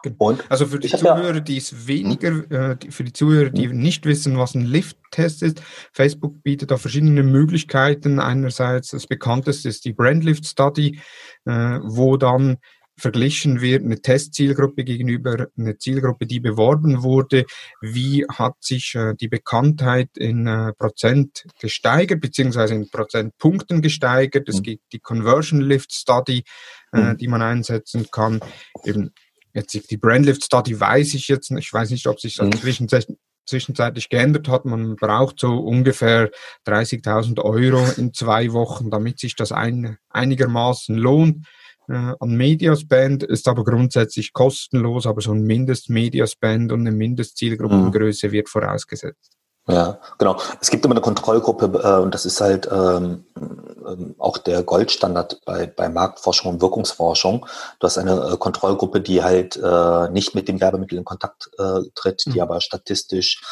Genau. 0.03 0.17
Und 0.19 0.51
also 0.51 0.67
für 0.67 0.79
die 0.79 0.89
Zuhörer, 0.89 1.35
ja, 1.35 1.41
die 1.41 1.57
es 1.57 1.87
weniger, 1.87 2.31
hm? 2.31 2.51
äh, 2.51 2.91
für 2.91 3.05
die 3.05 3.13
Zuhörer, 3.13 3.51
die 3.51 3.69
hm? 3.69 3.79
nicht 3.79 4.07
wissen, 4.07 4.39
was 4.39 4.55
ein 4.55 4.65
Lift-Test 4.65 5.43
ist, 5.43 5.63
Facebook 5.93 6.43
bietet 6.43 6.71
da 6.71 6.77
verschiedene 6.77 7.23
Möglichkeiten. 7.23 8.19
Einerseits 8.19 8.91
das 8.91 9.07
bekannteste 9.07 9.69
ist 9.69 9.85
die 9.85 9.93
Brand 9.93 10.25
Lift 10.25 10.47
Study, 10.47 11.01
äh, 11.45 11.79
wo 11.83 12.17
dann 12.17 12.59
verglichen 13.01 13.61
wird, 13.61 13.83
eine 13.83 14.01
Testzielgruppe 14.01 14.85
gegenüber 14.85 15.49
eine 15.59 15.79
Zielgruppe, 15.79 16.27
die 16.27 16.39
beworben 16.39 17.03
wurde. 17.03 17.47
Wie 17.81 18.25
hat 18.29 18.55
sich 18.61 18.95
äh, 18.95 19.15
die 19.15 19.29
Bekanntheit 19.29 20.11
in 20.17 20.47
äh, 20.47 20.73
Prozent 20.75 21.47
gesteigert, 21.61 22.21
beziehungsweise 22.21 22.75
in 22.75 22.91
Prozentpunkten 22.91 23.81
gesteigert? 23.83 24.49
Es 24.49 24.59
mhm. 24.59 24.63
gibt 24.63 24.93
die 24.93 25.01
Conversion 25.01 25.61
Lift 25.61 25.93
Study, 25.93 26.45
äh, 26.93 27.01
mhm. 27.01 27.17
die 27.17 27.29
man 27.29 27.43
einsetzen 27.43 28.07
kann. 28.11 28.41
Eben 28.85 29.13
Jetzt 29.53 29.91
die 29.91 29.97
Brandlift 29.97 30.45
Study 30.45 30.79
weiß 30.79 31.15
ich 31.15 31.29
jetzt 31.29 31.51
nicht. 31.51 31.67
Ich 31.67 31.73
weiß 31.73 31.91
nicht, 31.91 32.07
ob 32.07 32.21
sich 32.21 32.37
das 32.37 32.49
mhm. 32.49 33.17
zwischenzeitlich 33.47 34.09
geändert 34.09 34.49
hat. 34.49 34.65
Man 34.65 34.97
braucht 34.97 35.41
so 35.41 35.59
ungefähr 35.59 36.31
30.000 36.67 37.41
Euro 37.43 37.85
in 37.97 38.15
zwei 38.15 38.53
Wochen, 38.53 38.91
damit 38.91 39.19
sich 39.19 39.35
das 39.35 39.53
ein, 39.53 39.99
einigermaßen 40.09 40.97
lohnt. 40.97 41.47
Äh, 41.89 42.15
an 42.21 42.37
Mediaspend 42.37 43.25
ist 43.25 43.49
aber 43.49 43.65
grundsätzlich 43.65 44.33
kostenlos, 44.33 45.07
aber 45.07 45.21
so 45.21 45.33
ein 45.33 45.43
Mindest-Mediaspend 45.43 46.71
und 46.71 46.81
eine 46.81 46.93
Mindestzielgruppengröße 46.93 48.29
mhm. 48.29 48.33
wird 48.33 48.49
vorausgesetzt. 48.49 49.40
Ja, 49.69 50.01
genau. 50.19 50.41
Es 50.61 50.71
gibt 50.71 50.85
immer 50.85 50.95
eine 50.95 51.01
Kontrollgruppe 51.01 51.81
äh, 51.83 52.03
und 52.03 52.15
das 52.15 52.25
ist 52.25 52.41
halt 52.41 52.69
ähm, 52.73 53.25
ähm, 53.37 54.15
auch 54.19 54.39
der 54.39 54.63
Goldstandard 54.63 55.41
bei, 55.45 55.67
bei 55.67 55.89
Marktforschung 55.89 56.55
und 56.55 56.63
Wirkungsforschung. 56.63 57.47
Du 57.79 57.87
hast 57.87 57.99
eine 57.99 58.33
äh, 58.33 58.37
Kontrollgruppe, 58.37 59.01
die 59.01 59.23
halt 59.23 59.57
äh, 59.57 60.09
nicht 60.11 60.35
mit 60.35 60.49
dem 60.49 60.61
Werbemittel 60.61 60.99
in 60.99 61.05
Kontakt 61.05 61.51
äh, 61.59 61.81
tritt, 61.95 62.25
die 62.27 62.39
mhm. 62.39 62.41
aber 62.41 62.61
statistisch 62.61 63.43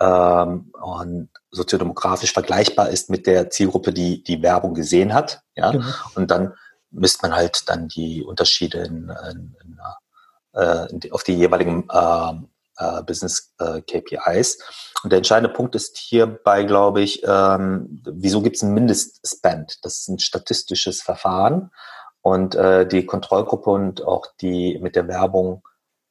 ähm, 0.00 0.72
und 0.80 1.30
soziodemografisch 1.50 2.32
vergleichbar 2.32 2.90
ist 2.90 3.10
mit 3.10 3.26
der 3.26 3.50
Zielgruppe, 3.50 3.92
die 3.92 4.22
die 4.22 4.42
Werbung 4.42 4.74
gesehen 4.74 5.14
hat. 5.14 5.40
Ja, 5.56 5.72
mhm. 5.72 5.94
und 6.14 6.30
dann 6.30 6.54
misst 6.90 7.22
man 7.22 7.34
halt 7.34 7.68
dann 7.68 7.88
die 7.88 8.22
Unterschiede 8.22 8.78
in, 8.78 9.12
in, 9.30 9.56
in, 9.64 9.78
äh, 10.54 10.90
in 10.90 11.00
die, 11.00 11.12
auf 11.12 11.24
die 11.24 11.34
jeweiligen 11.34 11.88
äh, 11.90 12.32
äh, 12.78 13.02
Business 13.02 13.54
äh, 13.58 13.80
KPIs. 13.82 14.58
Und 15.02 15.10
der 15.10 15.18
entscheidende 15.18 15.52
Punkt 15.52 15.74
ist 15.74 15.96
hierbei, 15.98 16.64
glaube 16.64 17.02
ich, 17.02 17.22
ähm, 17.26 18.02
wieso 18.04 18.42
gibt 18.42 18.56
es 18.56 18.62
einen 18.62 18.74
Mindestspend? 18.74 19.84
Das 19.84 20.00
ist 20.00 20.08
ein 20.08 20.18
statistisches 20.18 21.02
Verfahren 21.02 21.70
und 22.22 22.54
äh, 22.54 22.86
die 22.86 23.04
Kontrollgruppe 23.04 23.70
und 23.70 24.02
auch 24.02 24.26
die 24.40 24.78
mit 24.80 24.96
der 24.96 25.08
Werbung 25.08 25.62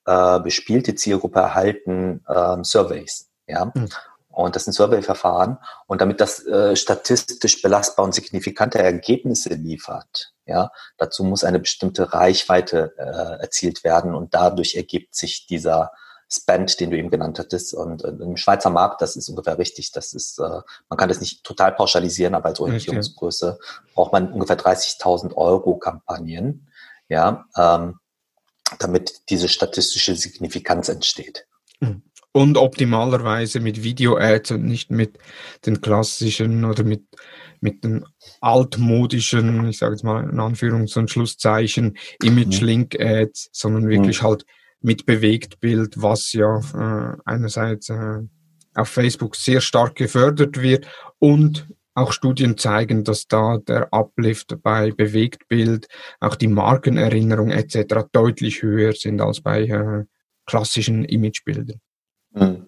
äh, 0.05 0.39
bespielte 0.39 0.95
Zielgruppe 0.95 1.39
erhalten 1.39 2.23
ähm, 2.29 2.63
Surveys. 2.63 3.29
Ja. 3.47 3.71
Mhm. 3.73 3.89
Und 4.29 4.55
das 4.55 4.65
sind 4.65 4.73
Survey-Verfahren. 4.73 5.59
Und 5.85 6.01
damit 6.01 6.19
das 6.19 6.45
äh, 6.45 6.75
statistisch 6.75 7.61
belastbar 7.61 8.03
und 8.03 8.15
signifikante 8.15 8.79
Ergebnisse 8.79 9.53
liefert, 9.53 10.33
Ja, 10.45 10.71
dazu 10.97 11.23
muss 11.23 11.43
eine 11.43 11.59
bestimmte 11.59 12.13
Reichweite 12.13 12.93
äh, 12.97 13.41
erzielt 13.41 13.83
werden 13.83 14.15
und 14.15 14.33
dadurch 14.33 14.75
ergibt 14.75 15.15
sich 15.15 15.45
dieser 15.47 15.91
Spend, 16.35 16.79
den 16.79 16.91
du 16.91 16.97
eben 16.97 17.09
genannt 17.09 17.37
hattest. 17.39 17.73
Und 17.73 18.03
äh, 18.03 18.09
im 18.09 18.37
Schweizer 18.37 18.69
Markt, 18.69 19.01
das 19.01 19.15
ist 19.15 19.29
ungefähr 19.29 19.57
richtig. 19.57 19.91
Das 19.91 20.13
ist, 20.13 20.39
äh, 20.39 20.61
man 20.89 20.97
kann 20.97 21.09
das 21.09 21.19
nicht 21.19 21.43
total 21.43 21.73
pauschalisieren, 21.73 22.33
aber 22.33 22.49
als 22.49 22.59
Orientierungsgröße 22.59 23.59
braucht 23.93 24.13
man 24.13 24.31
ungefähr 24.31 24.57
30.000 24.57 25.35
Euro 25.35 25.77
Kampagnen, 25.77 26.67
ja, 27.09 27.45
ähm, 27.57 27.99
damit 28.79 29.29
diese 29.29 29.47
statistische 29.47 30.15
Signifikanz 30.15 30.89
entsteht. 30.89 31.45
Mhm. 31.79 32.03
Und 32.35 32.57
optimalerweise 32.57 33.59
mit 33.59 33.83
Video-Ads 33.83 34.51
und 34.51 34.65
nicht 34.65 34.89
mit 34.89 35.19
den 35.67 35.81
klassischen 35.81 36.65
oder 36.65 36.83
mit, 36.83 37.03
mit 37.61 37.83
den 37.83 38.05
altmodischen, 38.41 39.69
ich 39.69 39.77
sage 39.77 39.93
jetzt 39.93 40.03
mal 40.03 40.23
in 40.23 40.39
Anführungs- 40.39 40.97
und 40.97 41.11
Schlusszeichen, 41.11 41.95
Image-Link-Ads, 42.23 43.49
sondern 43.51 43.87
wirklich 43.87 44.23
mhm. 44.23 44.25
halt 44.25 44.45
mit 44.83 45.05
Bewegtbild, 45.05 46.01
was 46.01 46.33
ja 46.33 46.59
äh, 46.59 47.17
einerseits 47.25 47.89
äh, 47.89 48.19
auf 48.75 48.89
Facebook 48.89 49.35
sehr 49.35 49.61
stark 49.61 49.95
gefördert 49.95 50.61
wird 50.61 50.87
und 51.19 51.67
auch 51.95 52.11
Studien 52.11 52.57
zeigen, 52.57 53.03
dass 53.03 53.27
da 53.27 53.59
der 53.59 53.93
Uplift 53.93 54.57
bei 54.63 54.91
Bewegtbild, 54.91 55.87
auch 56.19 56.35
die 56.35 56.47
Markenerinnerung 56.47 57.51
etc. 57.51 58.05
deutlich 58.11 58.63
höher 58.63 58.93
sind 58.93 59.21
als 59.21 59.41
bei 59.41 59.63
äh, 59.63 60.03
klassischen 60.45 61.05
Imagebildern. 61.05 61.79
Hm. 62.33 62.65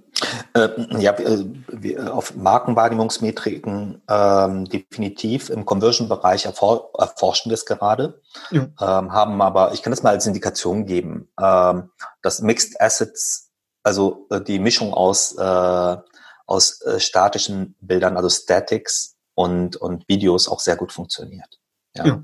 Äh, 0.53 0.69
ja, 1.01 1.13
äh, 1.19 1.97
auf 2.07 2.35
Markenwahrnehmungsmetriken 2.35 4.01
ähm, 4.07 4.65
definitiv 4.65 5.49
im 5.49 5.65
Conversion-Bereich 5.65 6.45
erfor 6.45 6.91
erforschen 6.97 7.49
wir 7.49 7.55
es 7.55 7.65
gerade, 7.65 8.21
ja. 8.49 8.63
ähm, 8.63 9.11
haben 9.11 9.41
aber, 9.41 9.73
ich 9.73 9.81
kann 9.81 9.91
das 9.91 10.03
mal 10.03 10.11
als 10.11 10.25
Indikation 10.25 10.85
geben, 10.85 11.27
ähm, 11.41 11.89
dass 12.21 12.41
Mixed 12.41 12.79
Assets, 12.79 13.51
also 13.83 14.27
äh, 14.29 14.39
die 14.39 14.59
Mischung 14.59 14.93
aus, 14.93 15.37
äh, 15.37 15.97
aus 16.45 16.81
äh, 16.81 16.99
statischen 16.99 17.75
Bildern, 17.81 18.15
also 18.15 18.29
Statics 18.29 19.15
und, 19.33 19.75
und 19.75 20.07
Videos 20.07 20.47
auch 20.47 20.61
sehr 20.61 20.77
gut 20.77 20.93
funktioniert. 20.93 21.59
Ja. 21.95 22.05
ja. 22.05 22.21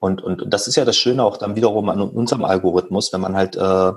Und, 0.00 0.22
und, 0.22 0.42
und 0.42 0.50
das 0.52 0.66
ist 0.66 0.76
ja 0.76 0.84
das 0.84 0.96
Schöne 0.96 1.24
auch 1.24 1.36
dann 1.36 1.56
wiederum 1.56 1.88
an 1.88 2.00
unserem 2.00 2.44
Algorithmus, 2.44 3.12
wenn 3.12 3.20
man 3.20 3.36
halt 3.36 3.56
äh, 3.56 3.92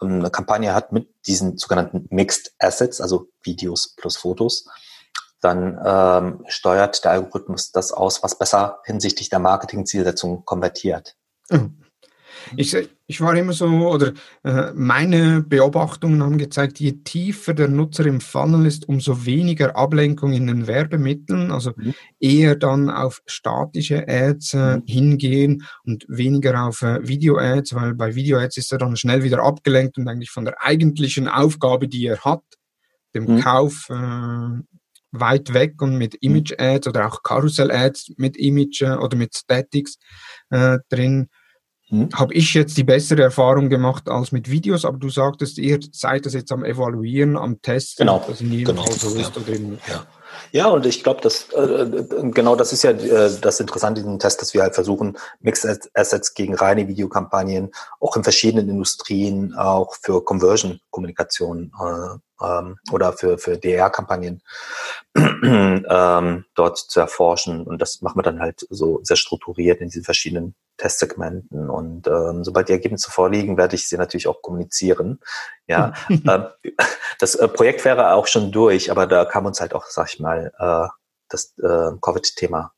eine 0.00 0.30
Kampagne 0.30 0.74
hat 0.74 0.92
mit 0.92 1.08
diesen 1.26 1.56
sogenannten 1.58 2.06
Mixed 2.10 2.54
Assets, 2.58 3.00
also 3.00 3.28
Videos 3.42 3.94
plus 3.96 4.16
Fotos, 4.16 4.66
dann 5.40 5.78
ähm, 5.84 6.44
steuert 6.48 7.04
der 7.04 7.12
Algorithmus 7.12 7.70
das 7.70 7.92
aus, 7.92 8.22
was 8.22 8.38
besser 8.38 8.80
hinsichtlich 8.84 9.28
der 9.28 9.38
Marketingzielsetzung 9.38 10.44
konvertiert. 10.44 11.16
Mhm. 11.50 11.83
Ich, 12.56 12.76
ich 13.06 13.20
war 13.20 13.34
immer 13.36 13.52
so, 13.52 13.66
oder 13.66 14.12
äh, 14.44 14.72
meine 14.74 15.42
Beobachtungen 15.42 16.22
haben 16.22 16.38
gezeigt, 16.38 16.80
je 16.80 16.92
tiefer 17.04 17.54
der 17.54 17.68
Nutzer 17.68 18.06
im 18.06 18.20
Funnel 18.20 18.66
ist, 18.66 18.88
umso 18.88 19.26
weniger 19.26 19.76
Ablenkung 19.76 20.32
in 20.32 20.46
den 20.46 20.66
Werbemitteln, 20.66 21.50
also 21.50 21.72
mhm. 21.76 21.94
eher 22.20 22.56
dann 22.56 22.90
auf 22.90 23.22
statische 23.26 24.08
Ads 24.08 24.54
äh, 24.54 24.76
mhm. 24.76 24.82
hingehen 24.86 25.66
und 25.84 26.06
weniger 26.08 26.64
auf 26.64 26.82
äh, 26.82 27.06
Video-Ads, 27.06 27.74
weil 27.74 27.94
bei 27.94 28.14
Video-Ads 28.14 28.56
ist 28.56 28.72
er 28.72 28.78
dann 28.78 28.96
schnell 28.96 29.22
wieder 29.22 29.42
abgelenkt 29.42 29.98
und 29.98 30.08
eigentlich 30.08 30.30
von 30.30 30.44
der 30.44 30.62
eigentlichen 30.62 31.28
Aufgabe, 31.28 31.88
die 31.88 32.06
er 32.06 32.20
hat, 32.20 32.42
dem 33.14 33.24
mhm. 33.24 33.40
Kauf, 33.40 33.86
äh, 33.90 34.62
weit 35.14 35.54
weg 35.54 35.80
und 35.80 35.96
mit 35.96 36.14
mhm. 36.14 36.18
Image-Ads 36.30 36.88
oder 36.88 37.06
auch 37.06 37.22
Karussell-Ads 37.22 38.14
mit 38.16 38.36
Image 38.36 38.82
äh, 38.82 38.96
oder 38.96 39.16
mit 39.16 39.34
Statics 39.34 39.96
äh, 40.50 40.78
drin 40.88 41.28
hm. 41.94 42.08
Habe 42.12 42.34
ich 42.34 42.54
jetzt 42.54 42.76
die 42.76 42.82
bessere 42.82 43.22
Erfahrung 43.22 43.68
gemacht 43.68 44.08
als 44.08 44.32
mit 44.32 44.50
Videos, 44.50 44.84
aber 44.84 44.98
du 44.98 45.08
sagtest, 45.10 45.58
ihr 45.58 45.78
seid 45.92 46.26
das 46.26 46.34
jetzt 46.34 46.50
am 46.50 46.64
Evaluieren, 46.64 47.36
am 47.36 47.62
Testen, 47.62 48.06
genau. 48.06 48.24
dass 48.26 48.40
in 48.40 48.52
jedem 48.52 48.74
genau. 48.74 48.86
Fall 48.86 48.98
so 48.98 49.14
ist 49.14 49.36
ja. 49.36 49.42
oder 49.42 49.52
eben 49.52 49.78
ja. 49.88 50.04
Ja, 50.50 50.66
und 50.66 50.84
ich 50.84 51.04
glaube, 51.04 51.20
dass 51.20 51.48
äh, 51.50 52.04
genau 52.32 52.56
das 52.56 52.72
ist 52.72 52.82
ja 52.82 52.90
äh, 52.90 53.30
das 53.40 53.60
Interessante 53.60 54.00
in 54.00 54.06
diesem 54.06 54.18
Test, 54.18 54.40
dass 54.40 54.52
wir 54.52 54.62
halt 54.62 54.74
versuchen, 54.74 55.16
Mixed 55.40 55.90
Assets 55.94 56.34
gegen 56.34 56.54
reine 56.54 56.88
Videokampagnen 56.88 57.70
auch 58.00 58.16
in 58.16 58.24
verschiedenen 58.24 58.68
Industrien 58.68 59.54
auch 59.54 59.94
für 60.00 60.24
Conversion-Kommunikation 60.24 61.70
äh, 61.80 62.18
ähm, 62.42 62.78
oder 62.90 63.12
für, 63.12 63.38
für 63.38 63.58
DR-Kampagnen 63.58 64.42
ähm, 65.16 66.44
dort 66.54 66.78
zu 66.78 67.00
erforschen. 67.00 67.62
Und 67.64 67.80
das 67.80 68.02
machen 68.02 68.18
wir 68.18 68.22
dann 68.22 68.40
halt 68.40 68.66
so 68.70 69.00
sehr 69.02 69.16
strukturiert 69.16 69.80
in 69.80 69.88
diesen 69.88 70.04
verschiedenen 70.04 70.54
Testsegmenten. 70.76 71.70
Und 71.70 72.06
ähm, 72.06 72.44
sobald 72.44 72.68
die 72.68 72.72
Ergebnisse 72.72 73.10
vorliegen, 73.10 73.56
werde 73.56 73.76
ich 73.76 73.88
sie 73.88 73.96
natürlich 73.96 74.26
auch 74.26 74.42
kommunizieren. 74.42 75.20
Ja, 75.66 75.92
ähm, 76.08 76.46
das 77.18 77.34
äh, 77.34 77.48
Projekt 77.48 77.84
wäre 77.84 78.12
auch 78.12 78.26
schon 78.26 78.52
durch, 78.52 78.90
aber 78.90 79.06
da 79.06 79.24
kam 79.24 79.46
uns 79.46 79.60
halt 79.60 79.74
auch, 79.74 79.86
sag 79.86 80.08
ich 80.12 80.20
mal, 80.20 80.52
äh, 80.58 80.88
das 81.28 81.54
äh, 81.58 81.90
Covid-Thema 82.00 82.72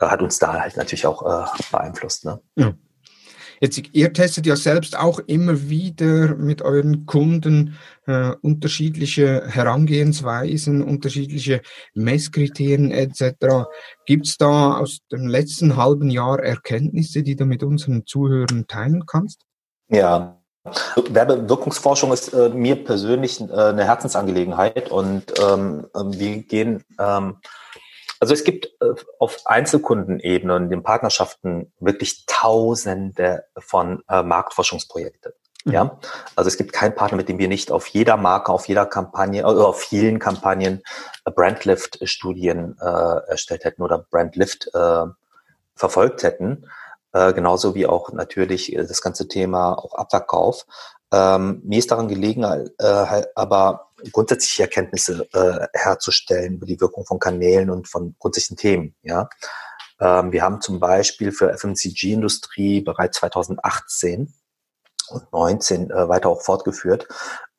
äh, 0.00 0.06
hat 0.06 0.22
uns 0.22 0.38
da 0.38 0.60
halt 0.60 0.76
natürlich 0.76 1.06
auch 1.06 1.22
äh, 1.22 1.46
beeinflusst. 1.70 2.24
Ne? 2.24 2.40
Ja. 2.56 2.72
Jetzt, 3.60 3.80
ihr 3.92 4.12
testet 4.12 4.46
ja 4.46 4.56
selbst 4.56 4.98
auch 4.98 5.20
immer 5.20 5.68
wieder 5.68 6.34
mit 6.36 6.62
euren 6.62 7.06
Kunden 7.06 7.76
äh, 8.06 8.32
unterschiedliche 8.42 9.46
Herangehensweisen, 9.46 10.82
unterschiedliche 10.82 11.62
Messkriterien 11.94 12.90
etc. 12.90 13.66
Gibt 14.06 14.26
es 14.26 14.36
da 14.36 14.78
aus 14.78 15.00
dem 15.10 15.26
letzten 15.26 15.76
halben 15.76 16.10
Jahr 16.10 16.40
Erkenntnisse, 16.40 17.22
die 17.22 17.36
du 17.36 17.44
mit 17.44 17.62
unseren 17.62 18.06
Zuhörern 18.06 18.66
teilen 18.66 19.06
kannst? 19.06 19.42
Ja, 19.88 20.40
Werbewirkungsforschung 21.10 22.12
ist 22.12 22.32
äh, 22.32 22.48
mir 22.48 22.82
persönlich 22.82 23.40
äh, 23.40 23.52
eine 23.52 23.84
Herzensangelegenheit 23.84 24.90
und 24.90 25.24
ähm, 25.38 25.86
wir 25.94 26.42
gehen 26.42 26.82
ähm, 26.98 27.36
also 28.24 28.32
es 28.32 28.44
gibt 28.44 28.70
äh, 28.80 28.94
auf 29.18 29.36
Einzelkundenebene 29.44 30.54
und 30.54 30.70
den 30.70 30.82
Partnerschaften 30.82 31.70
wirklich 31.78 32.24
Tausende 32.24 33.44
von 33.58 34.02
äh, 34.08 34.22
Marktforschungsprojekten. 34.22 35.32
Mhm. 35.66 35.72
Ja, 35.72 35.98
also 36.34 36.48
es 36.48 36.56
gibt 36.56 36.72
keinen 36.72 36.94
Partner, 36.94 37.18
mit 37.18 37.28
dem 37.28 37.38
wir 37.38 37.48
nicht 37.48 37.70
auf 37.70 37.86
jeder 37.88 38.16
Marke, 38.16 38.50
auf 38.50 38.66
jeder 38.66 38.86
Kampagne, 38.86 39.44
also 39.44 39.66
auf 39.66 39.82
vielen 39.82 40.18
Kampagnen 40.20 40.82
äh, 41.26 41.30
Brandlift-Studien 41.30 42.78
äh, 42.80 43.28
erstellt 43.28 43.64
hätten 43.64 43.82
oder 43.82 43.98
Brandlift 43.98 44.70
äh, 44.72 45.04
verfolgt 45.74 46.22
hätten. 46.22 46.66
Äh, 47.14 47.32
genauso 47.32 47.74
wie 47.74 47.86
auch 47.86 48.12
natürlich 48.12 48.76
das 48.76 49.00
ganze 49.00 49.28
Thema 49.28 49.74
auch 49.74 49.94
Abverkauf. 49.94 50.66
Ähm, 51.12 51.62
mir 51.64 51.78
ist 51.78 51.90
daran 51.90 52.08
gelegen, 52.08 52.42
äh, 52.42 53.22
aber 53.36 53.92
grundsätzliche 54.10 54.64
Erkenntnisse 54.64 55.26
äh, 55.32 55.66
herzustellen 55.72 56.54
über 56.54 56.66
die 56.66 56.80
Wirkung 56.80 57.06
von 57.06 57.20
Kanälen 57.20 57.70
und 57.70 57.88
von 57.88 58.16
grundsätzlichen 58.18 58.56
Themen. 58.56 58.94
Ja, 59.02 59.28
ähm, 60.00 60.32
wir 60.32 60.42
haben 60.42 60.60
zum 60.60 60.80
Beispiel 60.80 61.30
für 61.30 61.56
FMCG-Industrie 61.56 62.80
bereits 62.80 63.18
2018 63.18 64.34
und 65.10 65.32
19 65.32 65.90
äh, 65.90 66.08
weiter 66.08 66.28
auch 66.28 66.42
fortgeführt 66.42 67.08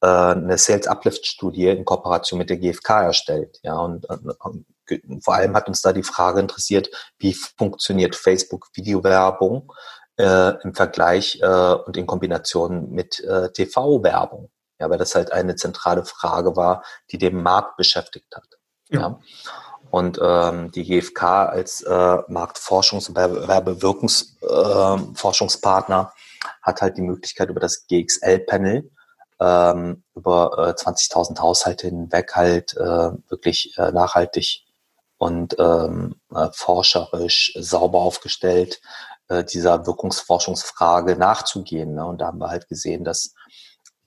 äh, 0.05 0.07
eine 0.07 0.57
Sales 0.57 0.87
Uplift 0.87 1.25
Studie 1.25 1.67
in 1.67 1.85
Kooperation 1.85 2.37
mit 2.37 2.49
der 2.49 2.57
GfK 2.57 3.03
erstellt. 3.03 3.59
Ja, 3.63 3.77
und, 3.77 4.05
und 4.05 4.65
vor 5.23 5.33
allem 5.33 5.55
hat 5.55 5.67
uns 5.67 5.81
da 5.81 5.93
die 5.93 6.03
Frage 6.03 6.39
interessiert, 6.39 6.89
wie 7.17 7.33
funktioniert 7.33 8.15
Facebook 8.15 8.67
Videowerbung 8.73 9.73
äh, 10.17 10.53
im 10.63 10.75
Vergleich 10.75 11.39
äh, 11.41 11.73
und 11.73 11.97
in 11.97 12.05
Kombination 12.05 12.91
mit 12.91 13.19
äh, 13.21 13.51
TV-Werbung. 13.51 14.51
Ja, 14.79 14.87
weil 14.89 14.97
das 14.97 15.15
halt 15.15 15.31
eine 15.31 15.55
zentrale 15.55 16.03
Frage 16.05 16.57
war, 16.57 16.83
die 17.11 17.17
den 17.17 17.41
Markt 17.41 17.77
beschäftigt 17.77 18.35
hat. 18.35 18.43
Ja. 18.89 18.99
ja. 18.99 19.17
Und 19.89 20.19
ähm, 20.21 20.69
die 20.71 20.83
GfK 20.83 21.47
als 21.47 21.81
äh, 21.81 21.89
Marktforschungs- 21.89 23.07
und 23.07 23.15
Werbewirkungsforschungspartner 23.15 26.11
äh, 26.13 26.15
hat 26.61 26.81
halt 26.81 26.97
die 26.97 27.01
Möglichkeit 27.01 27.49
über 27.49 27.59
das 27.59 27.85
GXL-Panel 27.87 28.89
ähm, 29.39 30.03
über 30.15 30.51
äh, 30.57 30.81
20.000 30.81 31.39
Haushalte 31.39 31.87
hinweg 31.87 32.35
halt 32.35 32.75
äh, 32.77 33.11
wirklich 33.29 33.77
äh, 33.77 33.91
nachhaltig 33.91 34.63
und 35.17 35.55
ähm, 35.59 36.15
äh, 36.33 36.47
forscherisch 36.53 37.53
sauber 37.59 37.99
aufgestellt 37.99 38.81
äh, 39.27 39.43
dieser 39.43 39.85
Wirkungsforschungsfrage 39.85 41.15
nachzugehen. 41.15 41.95
Ne? 41.95 42.05
Und 42.05 42.21
da 42.21 42.27
haben 42.27 42.39
wir 42.39 42.49
halt 42.49 42.67
gesehen, 42.67 43.03
dass 43.03 43.33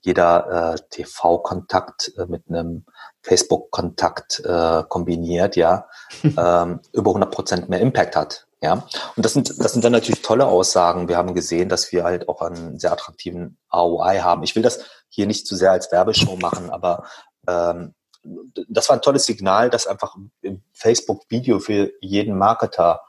jeder 0.01 0.73
äh, 0.73 0.77
TV-Kontakt 0.91 2.13
äh, 2.17 2.25
mit 2.25 2.43
einem 2.47 2.85
Facebook-Kontakt 3.21 4.39
äh, 4.45 4.83
kombiniert, 4.87 5.55
ja, 5.55 5.87
ähm, 6.23 6.79
über 6.93 7.11
100 7.11 7.31
Prozent 7.31 7.69
mehr 7.69 7.81
Impact 7.81 8.15
hat. 8.15 8.47
Ja, 8.61 8.85
und 9.15 9.25
das 9.25 9.33
sind, 9.33 9.57
das 9.57 9.71
sind 9.71 9.85
dann 9.85 9.93
natürlich 9.93 10.21
tolle 10.21 10.45
Aussagen. 10.45 11.07
Wir 11.07 11.15
haben 11.15 11.33
gesehen, 11.33 11.69
dass 11.69 11.93
wir 11.93 12.03
halt 12.03 12.27
auch 12.27 12.41
einen 12.41 12.77
sehr 12.77 12.91
attraktiven 12.91 13.57
ROI 13.73 14.19
haben. 14.19 14.43
Ich 14.43 14.55
will 14.55 14.63
das 14.63 14.83
hier 15.07 15.27
nicht 15.27 15.47
zu 15.47 15.55
sehr 15.55 15.71
als 15.71 15.91
Werbeshow 15.91 16.35
machen, 16.35 16.69
aber 16.69 17.05
ähm, 17.47 17.93
das 18.67 18.89
war 18.89 18.97
ein 18.97 19.01
tolles 19.01 19.25
Signal, 19.25 19.69
dass 19.69 19.87
einfach 19.87 20.17
Facebook 20.73 21.23
Video 21.29 21.59
für 21.59 21.91
jeden 22.01 22.37
Marketer 22.37 23.01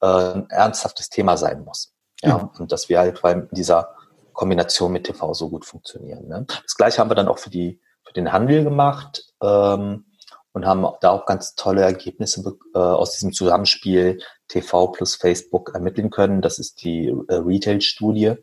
äh, 0.00 0.06
ein 0.06 0.50
ernsthaftes 0.50 1.08
Thema 1.08 1.36
sein 1.36 1.64
muss. 1.64 1.92
Ja, 2.22 2.38
mhm. 2.38 2.50
und 2.58 2.72
dass 2.72 2.88
wir 2.88 2.98
halt 2.98 3.22
bei 3.22 3.34
dieser 3.52 3.94
Kombination 4.32 4.92
mit 4.92 5.04
TV 5.04 5.34
so 5.34 5.48
gut 5.48 5.64
funktionieren. 5.64 6.26
Ne? 6.26 6.46
Das 6.64 6.74
gleiche 6.74 6.98
haben 6.98 7.10
wir 7.10 7.14
dann 7.14 7.28
auch 7.28 7.38
für 7.38 7.50
die 7.50 7.80
für 8.04 8.12
den 8.12 8.32
Handel 8.32 8.64
gemacht 8.64 9.32
ähm, 9.42 10.06
und 10.52 10.66
haben 10.66 10.86
da 11.00 11.10
auch 11.10 11.26
ganz 11.26 11.54
tolle 11.54 11.82
Ergebnisse 11.82 12.56
äh, 12.74 12.78
aus 12.78 13.12
diesem 13.12 13.32
Zusammenspiel 13.32 14.20
TV 14.48 14.88
plus 14.88 15.16
Facebook 15.16 15.72
ermitteln 15.74 16.10
können. 16.10 16.42
Das 16.42 16.58
ist 16.58 16.82
die 16.82 17.08
äh, 17.08 17.34
Retail-Studie. 17.34 18.34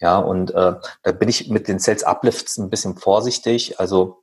Ja, 0.00 0.18
und 0.18 0.50
äh, 0.52 0.74
da 1.02 1.12
bin 1.12 1.28
ich 1.28 1.48
mit 1.48 1.68
den 1.68 1.78
Sales 1.78 2.04
Uplifts 2.04 2.56
ein 2.56 2.70
bisschen 2.70 2.96
vorsichtig. 2.96 3.78
Also, 3.78 4.22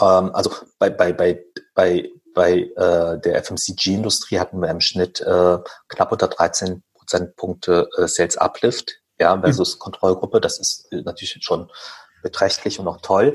ähm, 0.00 0.34
also 0.34 0.50
bei, 0.78 0.90
bei, 0.90 1.12
bei, 1.12 1.44
bei, 1.74 2.10
bei 2.34 2.52
äh, 2.76 3.20
der 3.20 3.42
FMCG-Industrie 3.44 4.38
hatten 4.40 4.60
wir 4.60 4.68
im 4.68 4.80
Schnitt 4.80 5.20
äh, 5.20 5.58
knapp 5.88 6.12
unter 6.12 6.28
13 6.28 6.82
Prozentpunkte 6.94 7.88
äh, 7.96 8.08
Sales 8.08 8.36
Uplift, 8.36 9.00
ja, 9.18 9.38
versus 9.40 9.76
mhm. 9.76 9.78
Kontrollgruppe. 9.78 10.40
Das 10.40 10.58
ist 10.58 10.88
natürlich 10.90 11.36
schon 11.40 11.70
beträchtlich 12.22 12.80
und 12.80 12.88
auch 12.88 13.00
toll. 13.00 13.32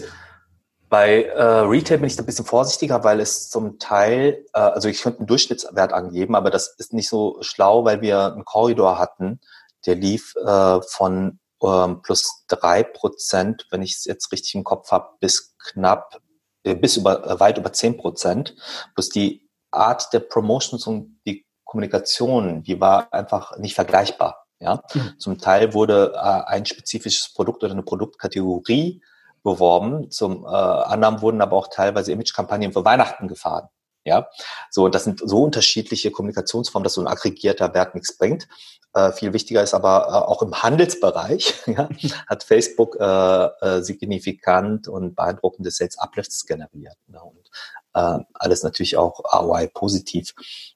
Bei 0.90 1.24
äh, 1.24 1.42
Retail 1.42 1.98
bin 1.98 2.08
ich 2.08 2.16
da 2.16 2.24
ein 2.24 2.28
bisschen 2.28 2.46
vorsichtiger, 2.46 3.04
weil 3.04 3.20
es 3.20 3.50
zum 3.50 3.80
Teil, 3.80 4.46
äh, 4.54 4.60
also 4.60 4.88
ich 4.88 5.02
könnte 5.02 5.20
einen 5.20 5.28
Durchschnittswert 5.28 5.94
angeben, 5.94 6.36
aber 6.36 6.52
das 6.52 6.76
ist 6.78 6.94
nicht 6.94 7.10
so 7.10 7.38
schlau, 7.42 7.86
weil 7.86 8.02
wir 8.02 8.34
einen 8.34 8.46
Korridor 8.46 9.00
hatten, 9.00 9.40
der 9.86 9.96
lief 9.96 10.36
äh, 10.36 10.82
von 10.82 11.40
ähm, 11.64 12.02
plus 12.02 12.46
drei 12.48 12.84
Prozent, 12.84 13.68
wenn 13.72 13.82
ich 13.82 13.96
es 13.96 14.06
jetzt 14.06 14.32
richtig 14.32 14.56
im 14.56 14.64
Kopf 14.64 14.92
habe, 14.92 15.10
bis 15.20 15.56
knapp, 15.58 16.22
äh, 16.64 16.76
bis 16.76 16.98
über 16.98 17.26
äh, 17.26 17.40
weit 17.40 17.58
über 17.58 17.74
zehn 17.74 17.98
Prozent. 17.98 18.56
Plus 18.94 19.10
die 19.10 19.50
Art 19.72 20.14
der 20.14 20.20
Promotions 20.20 20.86
und 20.88 21.20
die 21.26 21.46
Kommunikation, 21.64 22.64
die 22.64 22.80
war 22.80 23.12
einfach 23.12 23.58
nicht 23.58 23.76
vergleichbar. 23.76 24.46
Ja, 24.60 24.84
mhm. 24.94 25.20
zum 25.20 25.38
Teil 25.38 25.74
wurde 25.74 26.14
äh, 26.16 26.18
ein 26.18 26.66
spezifisches 26.66 27.34
Produkt 27.34 27.64
oder 27.64 27.74
eine 27.74 27.84
Produktkategorie 27.84 29.02
beworben. 29.46 30.12
Zum 30.12 30.44
äh, 30.44 30.48
anderen 30.48 31.22
wurden 31.22 31.42
aber 31.42 31.56
auch 31.56 31.68
teilweise 31.68 32.12
Imagekampagnen 32.12 32.74
für 32.74 32.84
Weihnachten 32.84 33.30
gefahren. 33.30 33.70
Ja, 34.04 34.28
so 34.70 34.88
das 34.88 35.04
sind 35.04 35.22
so 35.24 35.44
unterschiedliche 35.44 36.12
Kommunikationsformen, 36.12 36.84
dass 36.84 36.94
so 36.94 37.02
ein 37.02 37.08
aggregierter 37.08 37.74
Wert 37.74 37.96
nichts 37.96 38.18
bringt. 38.18 38.48
Äh, 38.94 39.12
viel 39.12 39.34
wichtiger 39.34 39.64
ist 39.64 39.74
aber 39.74 40.08
äh, 40.08 40.32
auch 40.32 40.42
im 40.42 40.62
Handelsbereich 40.62 41.56
ja, 41.66 41.90
hat 42.28 42.44
Facebook 42.44 42.98
äh, 43.00 43.06
äh, 43.06 43.82
signifikant 43.82 44.88
und 44.88 45.16
beeindruckende 45.16 45.72
Sales 45.72 45.98
Uplifts 45.98 46.46
generiert. 46.46 46.98
Ne? 47.08 47.20
Und 47.22 47.50
äh, 47.94 48.24
alles 48.34 48.64
natürlich 48.64 48.98
auch 48.98 49.22
ROI 49.34 49.68
positiv. 49.74 50.36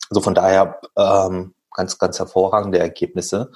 Also 0.10 0.22
von 0.22 0.34
daher 0.34 0.82
ähm, 0.98 1.54
ganz, 1.72 2.00
ganz 2.00 2.18
hervorragende 2.18 2.80
Ergebnisse, 2.80 3.52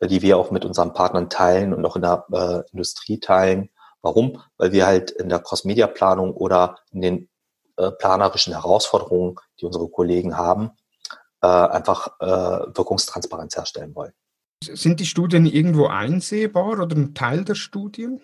die 0.00 0.22
wir 0.22 0.38
auch 0.38 0.50
mit 0.50 0.64
unseren 0.64 0.92
Partnern 0.92 1.30
teilen 1.30 1.74
und 1.74 1.84
auch 1.84 1.96
in 1.96 2.02
der 2.02 2.26
äh, 2.32 2.70
Industrie 2.70 3.18
teilen. 3.18 3.70
Warum? 4.06 4.40
Weil 4.56 4.70
wir 4.70 4.86
halt 4.86 5.10
in 5.10 5.28
der 5.28 5.40
Cross-Media-Planung 5.40 6.32
oder 6.32 6.76
in 6.92 7.00
den 7.00 7.28
äh, 7.76 7.90
planerischen 7.90 8.52
Herausforderungen, 8.52 9.34
die 9.60 9.64
unsere 9.64 9.88
Kollegen 9.88 10.36
haben, 10.36 10.70
äh, 11.42 11.48
einfach 11.48 12.20
äh, 12.20 12.76
Wirkungstransparenz 12.76 13.56
herstellen 13.56 13.96
wollen. 13.96 14.12
Sind 14.62 15.00
die 15.00 15.06
Studien 15.06 15.44
irgendwo 15.44 15.88
einsehbar 15.88 16.68
oder 16.68 16.94
ein 16.94 17.14
Teil 17.14 17.44
der 17.44 17.56
Studien? 17.56 18.22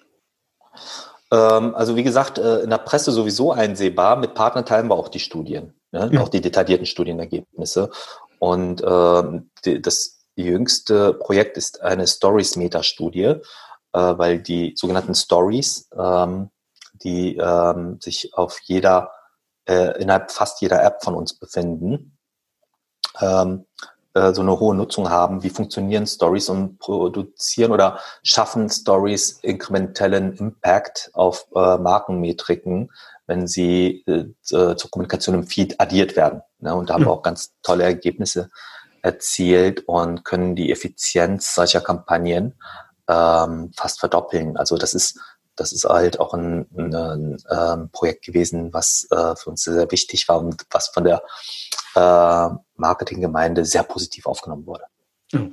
Ähm, 1.33 1.75
also 1.75 1.97
wie 1.97 2.05
gesagt, 2.05 2.39
äh, 2.39 2.61
in 2.61 2.71
der 2.71 2.79
Presse 2.79 3.11
sowieso 3.11 3.51
einsehbar. 3.51 4.15
Mit 4.15 4.35
Partnern 4.35 4.65
teilen 4.65 4.87
wir 4.87 4.95
auch 4.95 5.09
die 5.09 5.19
Studien, 5.19 5.75
ne? 5.91 6.11
ja. 6.13 6.21
auch 6.21 6.29
die 6.29 6.41
detaillierten 6.41 6.87
Studienergebnisse. 6.87 7.91
Und 8.39 8.85
ähm, 8.87 9.51
die, 9.65 9.83
das 9.83 10.21
jüngste 10.37 11.13
Projekt 11.13 11.57
ist 11.57 11.83
eine 11.83 12.07
Stories-Meta-Studie, 12.07 13.41
äh, 13.93 13.99
weil 13.99 14.41
die 14.41 14.75
sogenannten 14.77 15.15
Stories, 15.15 15.89
ähm, 15.97 16.51
die 16.95 17.37
ähm, 17.37 17.99
sich 18.01 18.35
auf 18.35 18.59
jeder 18.65 19.11
äh, 19.69 20.01
innerhalb 20.01 20.31
fast 20.31 20.61
jeder 20.61 20.83
App 20.85 21.03
von 21.03 21.15
uns 21.15 21.39
befinden, 21.39 22.17
ähm, 23.21 23.67
äh, 24.15 24.33
so 24.33 24.43
eine 24.43 24.59
hohe 24.59 24.75
Nutzung 24.75 25.09
haben. 25.09 25.43
Wie 25.43 25.51
funktionieren 25.51 26.07
Stories 26.07 26.49
und 26.49 26.79
produzieren 26.79 27.73
oder 27.73 27.99
schaffen 28.23 28.69
Stories 28.69 29.39
inkrementellen 29.43 30.35
Impact 30.37 31.11
auf 31.15 31.47
äh, 31.55 31.79
Markenmetriken, 31.79 32.91
wenn 33.27 33.47
sie 33.47 34.05
äh, 34.07 34.27
zur 34.43 34.91
Kommunikation 34.91 35.35
im 35.35 35.47
Feed 35.47 35.81
addiert 35.81 36.17
werden. 36.17 36.43
Ne? 36.59 36.75
Und 36.75 36.91
da 36.91 36.95
haben 36.95 37.05
wir 37.05 37.13
auch 37.13 37.23
ganz 37.23 37.55
tolle 37.63 37.85
Ergebnisse 37.85 38.51
erzielt 39.03 39.89
und 39.89 40.25
können 40.25 40.55
die 40.55 40.71
Effizienz 40.71 41.55
solcher 41.55 41.81
Kampagnen 41.81 42.55
ähm, 43.13 43.73
fast 43.77 44.01
verdoppeln. 44.01 44.57
Also 44.57 44.77
das 44.77 44.95
ist 44.95 45.19
das 45.57 45.73
ist 45.73 45.85
halt 45.85 46.19
auch 46.19 46.33
ein, 46.33 46.67
ein, 46.77 46.95
ein 46.95 47.37
ähm, 47.51 47.91
Projekt 47.93 48.25
gewesen, 48.25 48.73
was 48.73 49.07
äh, 49.11 49.37
für 49.37 49.51
uns 49.51 49.63
sehr, 49.63 49.75
sehr 49.75 49.91
wichtig 49.91 50.27
war 50.29 50.41
und 50.41 50.65
was 50.71 50.89
von 50.89 51.05
der 51.05 51.23
äh, 51.95 52.49
Marketinggemeinde 52.77 53.65
sehr 53.65 53.83
positiv 53.83 54.27
aufgenommen 54.27 54.67
wurde. 54.67 54.85
Ja. 55.31 55.47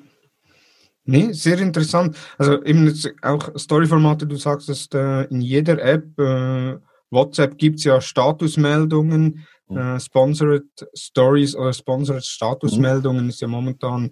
Nee, 1.04 1.34
sehr 1.34 1.60
interessant. 1.60 2.16
Also 2.38 2.64
eben 2.64 2.94
auch 3.24 3.50
Storyformate, 3.58 4.28
du 4.28 4.36
sagst 4.36 4.70
es 4.70 4.88
äh, 4.94 5.26
in 5.26 5.42
jeder 5.42 5.82
App, 5.82 6.18
äh, 6.20 6.78
WhatsApp 7.10 7.58
gibt 7.58 7.80
es 7.80 7.86
ja 7.86 8.00
Statusmeldungen, 8.00 9.46
mhm. 9.68 9.78
äh, 9.78 10.00
Sponsored 10.00 10.88
Stories 10.94 11.56
oder 11.56 11.74
Sponsored 11.74 12.24
Statusmeldungen 12.24 13.24
mhm. 13.24 13.30
ist 13.30 13.42
ja 13.42 13.48
momentan 13.48 14.12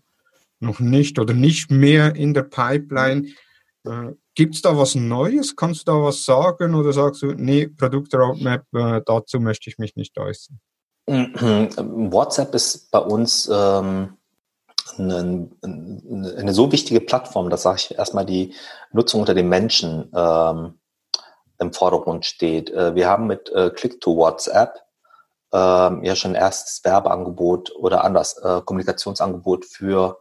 noch 0.60 0.80
nicht 0.80 1.20
oder 1.20 1.34
nicht 1.34 1.72
mehr 1.72 2.16
in 2.16 2.34
der 2.34 2.44
Pipeline. 2.44 3.28
Äh, 3.86 4.14
Gibt 4.36 4.56
es 4.56 4.62
da 4.62 4.78
was 4.78 4.96
Neues? 4.96 5.56
Kannst 5.56 5.88
du 5.88 5.92
da 5.92 6.04
was 6.04 6.24
sagen 6.26 6.76
oder 6.76 6.94
sagst 6.94 7.22
du, 7.22 7.34
nee, 7.34 7.68
Produktroadmap, 7.68 8.64
äh, 8.74 9.02
dazu 9.06 9.40
möchte 9.40 9.70
ich 9.70 9.78
mich 9.78 9.96
nicht 9.96 10.18
äußern? 10.18 10.60
WhatsApp 11.08 12.54
ist 12.54 12.92
bei 12.92 13.00
uns 13.00 13.50
ähm, 13.52 14.18
eine, 14.98 15.50
eine, 15.64 16.54
so 16.54 16.72
wichtige 16.72 17.00
Plattform, 17.00 17.50
dass 17.50 17.64
sage 17.64 17.78
ich 17.78 17.98
erstmal 17.98 18.26
die 18.26 18.54
Nutzung 18.92 19.22
unter 19.22 19.34
den 19.34 19.48
Menschen 19.48 20.12
ähm, 20.14 20.80
im 21.60 21.74
Vordergrund 21.74 22.26
steht. 22.26 22.70
Äh, 22.72 22.96
wir 22.96 23.08
haben 23.08 23.28
mit 23.28 23.50
äh, 23.50 23.70
Click 23.70 24.02
to 24.02 24.18
WhatsApp 24.18 24.84
ähm, 25.54 26.04
ja 26.04 26.16
schon 26.16 26.36
erstes 26.36 26.84
Werbeangebot 26.84 27.74
oder 27.76 28.04
anders 28.04 28.38
äh, 28.38 28.62
Kommunikationsangebot 28.66 29.66
für 29.66 30.20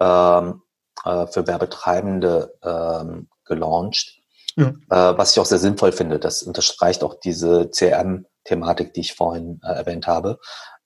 ähm, 0.00 0.62
äh, 1.04 1.26
für 1.26 1.46
Werbetreibende 1.46 2.54
ähm, 2.62 3.28
gelauncht, 3.44 4.20
ja. 4.56 4.68
äh, 4.90 5.18
was 5.18 5.32
ich 5.32 5.40
auch 5.40 5.46
sehr 5.46 5.58
sinnvoll 5.58 5.92
finde. 5.92 6.18
Das 6.18 6.42
unterstreicht 6.42 7.02
auch 7.02 7.14
diese 7.14 7.70
CRM-Thematik, 7.70 8.94
die 8.94 9.00
ich 9.00 9.14
vorhin 9.14 9.60
äh, 9.62 9.72
erwähnt 9.72 10.06
habe. 10.06 10.38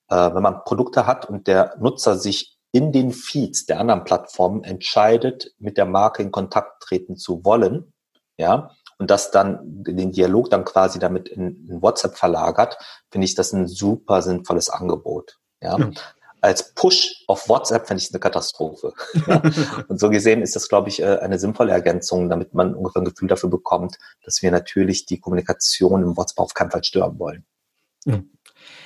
Äh, 0.09 0.33
wenn 0.33 0.43
man 0.43 0.63
Produkte 0.63 1.07
hat 1.07 1.27
und 1.27 1.47
der 1.47 1.75
Nutzer 1.79 2.17
sich 2.17 2.57
in 2.71 2.91
den 2.91 3.11
Feeds 3.11 3.65
der 3.65 3.79
anderen 3.79 4.03
Plattformen 4.03 4.63
entscheidet, 4.63 5.53
mit 5.57 5.77
der 5.77 5.85
Marke 5.85 6.21
in 6.21 6.31
Kontakt 6.31 6.83
treten 6.83 7.17
zu 7.17 7.43
wollen, 7.43 7.93
ja, 8.37 8.71
und 8.99 9.09
das 9.09 9.31
dann 9.31 9.59
den 9.63 10.11
Dialog 10.11 10.49
dann 10.49 10.65
quasi 10.65 10.99
damit 10.99 11.29
in, 11.29 11.67
in 11.67 11.81
WhatsApp 11.81 12.17
verlagert, 12.17 12.77
finde 13.09 13.25
ich 13.25 13.33
das 13.33 13.53
ein 13.53 13.67
super 13.67 14.21
sinnvolles 14.21 14.69
Angebot. 14.69 15.39
Ja. 15.61 15.77
ja 15.77 15.89
als 16.41 16.73
Push 16.73 17.23
auf 17.27 17.49
WhatsApp 17.49 17.87
fände 17.87 18.01
ich 18.03 18.11
eine 18.11 18.19
Katastrophe. 18.19 18.93
Ja. 19.27 19.41
Und 19.87 19.99
so 19.99 20.09
gesehen 20.09 20.41
ist 20.41 20.55
das, 20.55 20.69
glaube 20.69 20.89
ich, 20.89 21.01
äh, 21.01 21.17
eine 21.19 21.39
sinnvolle 21.39 21.71
Ergänzung, 21.71 22.29
damit 22.29 22.53
man 22.53 22.73
ungefähr 22.73 23.01
ein 23.01 23.05
Gefühl 23.05 23.27
dafür 23.27 23.49
bekommt, 23.49 23.97
dass 24.23 24.41
wir 24.41 24.51
natürlich 24.51 25.05
die 25.05 25.19
Kommunikation 25.19 26.03
im 26.03 26.17
WhatsApp 26.17 26.39
auf 26.39 26.53
keinen 26.53 26.71
Fall 26.71 26.83
stören 26.83 27.19
wollen. 27.19 27.45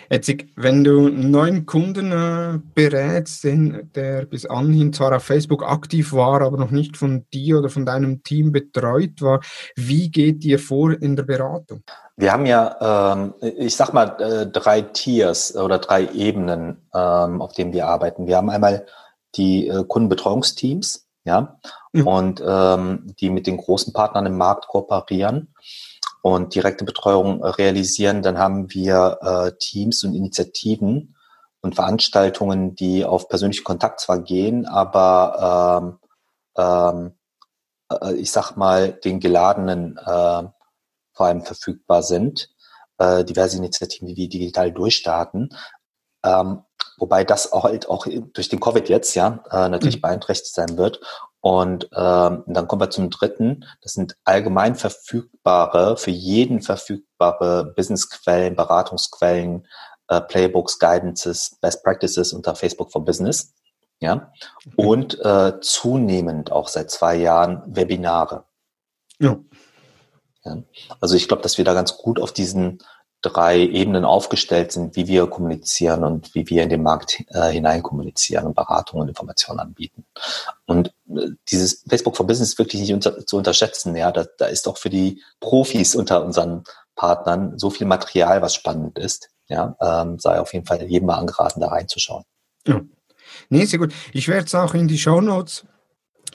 Jetzt, 0.10 0.32
wenn 0.56 0.84
du 0.84 1.08
einen 1.08 1.32
neuen 1.32 1.66
Kunden 1.66 2.12
äh, 2.12 2.60
berätst, 2.76 3.44
den, 3.44 3.90
der 3.96 4.26
bis 4.26 4.46
anhin 4.46 4.94
zwar 4.94 5.16
auf 5.16 5.24
Facebook 5.24 5.64
aktiv 5.64 6.14
war, 6.14 6.42
aber 6.42 6.58
noch 6.58 6.72
nicht 6.72 6.98
von 6.98 7.26
dir 7.34 7.60
oder 7.60 7.70
von 7.70 7.86
deinem 7.86 8.22
Team 8.24 8.52
betreut 8.52 9.22
war, 9.22 9.42
wie 9.76 10.12
geht 10.12 10.44
ihr 10.44 10.60
vor 10.60 10.92
in 10.92 11.16
der 11.16 11.24
Beratung? 11.24 11.84
Wir 12.16 12.32
haben 12.32 12.46
ja, 12.46 13.14
ähm, 13.14 13.34
ich 13.42 13.76
sag 13.76 13.92
mal, 13.94 14.22
äh, 14.22 14.48
drei 14.48 14.82
Tiers 14.82 15.56
oder 15.56 15.80
drei 15.80 16.08
Ebenen, 16.08 16.88
ähm, 16.94 17.42
auf 17.42 17.54
denen 17.54 17.74
wir 17.74 17.88
arbeiten. 17.88 18.28
Wir 18.28 18.38
haben 18.38 18.52
einmal 18.52 18.86
die 19.36 19.68
äh, 19.68 19.84
Kundenbetreuungsteams, 19.84 21.08
ja, 21.26 21.60
mhm. 21.92 22.08
und 22.08 22.44
ähm, 22.46 23.14
die 23.20 23.30
mit 23.30 23.48
den 23.48 23.58
großen 23.58 23.94
Partnern 23.94 24.28
im 24.28 24.38
Markt 24.38 24.68
kooperieren 24.68 25.56
und 26.22 26.54
direkte 26.54 26.86
Betreuung 26.86 27.44
realisieren. 27.44 28.22
Dann 28.22 28.38
haben 28.38 28.72
wir 28.74 29.18
äh, 29.22 29.52
Teams 29.60 30.04
und 30.04 30.14
Initiativen 30.14 31.16
und 31.62 31.76
Veranstaltungen, 31.76 32.76
die 32.76 33.06
auf 33.06 33.28
persönlichen 33.28 33.64
Kontakt 33.64 34.02
zwar 34.02 34.20
gehen, 34.20 34.68
aber 34.68 35.82
ähm, 35.82 36.00
ähm, 36.58 37.14
äh, 37.90 38.14
ich 38.16 38.32
sag 38.32 38.56
mal, 38.56 38.92
den 38.92 39.20
geladenen 39.20 39.98
äh, 39.98 40.44
vor 41.14 41.28
allem 41.28 41.44
verfügbar 41.44 42.04
sind. 42.04 42.50
Äh, 42.98 43.24
diverse 43.24 43.58
Initiativen 43.58 44.08
wie 44.08 44.28
Digital 44.28 44.72
Durchstarten. 44.72 45.50
Ähm, 46.24 46.64
wobei 46.98 47.24
das 47.24 47.52
auch 47.52 47.64
halt 47.64 47.90
auch 47.90 48.06
durch 48.34 48.50
den 48.50 48.60
Covid 48.60 48.88
jetzt 48.88 49.16
ja 49.16 49.44
äh, 49.52 49.70
natürlich 49.70 49.98
mhm. 49.98 50.02
beeinträchtigt 50.02 50.54
sein 50.54 50.78
wird. 50.78 51.00
Und 51.42 51.90
ähm, 51.94 52.44
dann 52.48 52.68
kommen 52.68 52.82
wir 52.82 52.90
zum 52.90 53.10
dritten. 53.10 53.66
Das 53.82 53.94
sind 53.94 54.16
allgemein 54.24 54.76
verfügbare, 54.76 55.98
für 55.98 56.12
jeden 56.12 56.62
verfügbare 56.62 57.74
Businessquellen, 57.76 58.56
Beratungsquellen, 58.56 59.68
äh, 60.08 60.22
Playbooks, 60.22 60.80
Guidances, 60.80 61.58
Best 61.60 61.84
Practices 61.84 62.32
unter 62.32 62.56
Facebook 62.56 62.94
for 62.94 63.04
Business. 63.04 63.54
Ja. 64.00 64.32
Okay. 64.66 64.88
Und 64.88 65.20
äh, 65.20 65.60
zunehmend 65.60 66.52
auch 66.52 66.70
seit 66.70 66.92
zwei 66.92 67.16
Jahren 67.16 67.64
Webinare. 67.66 68.46
Ja. 69.20 69.38
Ja. 70.46 70.58
Also 71.00 71.16
ich 71.16 71.28
glaube, 71.28 71.44
dass 71.44 71.58
wir 71.58 71.66
da 71.66 71.74
ganz 71.74 71.98
gut 71.98 72.20
auf 72.20 72.32
diesen 72.32 72.80
drei 73.24 73.60
Ebenen 73.60 74.04
aufgestellt 74.04 74.74
sind, 74.74 74.96
wie 74.96 75.08
wir 75.08 75.28
kommunizieren 75.28 76.04
und 76.04 76.36
wie 76.36 76.48
wir 76.50 76.62
in 76.62 76.70
den 76.70 76.84
Markt 76.84 77.24
äh, 77.30 77.52
hinein 77.52 77.82
kommunizieren 77.82 78.46
und 78.46 78.56
Beratung 78.56 79.00
und 79.00 79.08
Informationen 79.08 79.62
anbieten. 79.62 80.06
Und 80.66 80.94
äh, 81.10 81.30
dieses 81.50 81.84
Facebook 81.88 82.18
for 82.18 82.28
Business 82.28 82.58
wirklich 82.58 82.82
nicht 82.82 82.94
unter, 82.94 83.26
zu 83.26 83.38
unterschätzen. 83.38 83.96
Ja, 83.96 84.12
da, 84.12 84.26
da 84.38 84.46
ist 84.46 84.68
auch 84.68 84.78
für 84.78 84.90
die 84.90 85.24
Profis 85.40 85.96
unter 85.96 86.24
unseren 86.24 86.66
Partnern 86.96 87.58
so 87.58 87.70
viel 87.70 87.88
Material, 87.88 88.42
was 88.42 88.56
spannend 88.56 89.00
ist. 89.00 89.30
Ja, 89.48 89.76
ähm, 89.82 90.20
sei 90.20 90.40
auf 90.40 90.54
jeden 90.54 90.66
Fall 90.66 90.84
jedem 90.84 91.08
mal 91.08 91.18
angeraten, 91.18 91.62
da 91.62 91.70
reinzuschauen. 91.70 92.24
Ja. 92.68 92.82
Nee, 93.50 93.66
sehr 93.66 93.80
gut. 93.80 93.94
Ich 94.12 94.28
werde 94.28 94.46
es 94.46 94.56
auch 94.56 94.74
in 94.74 94.88
die 94.88 94.98
Show 94.98 95.22
Notes 95.22 95.66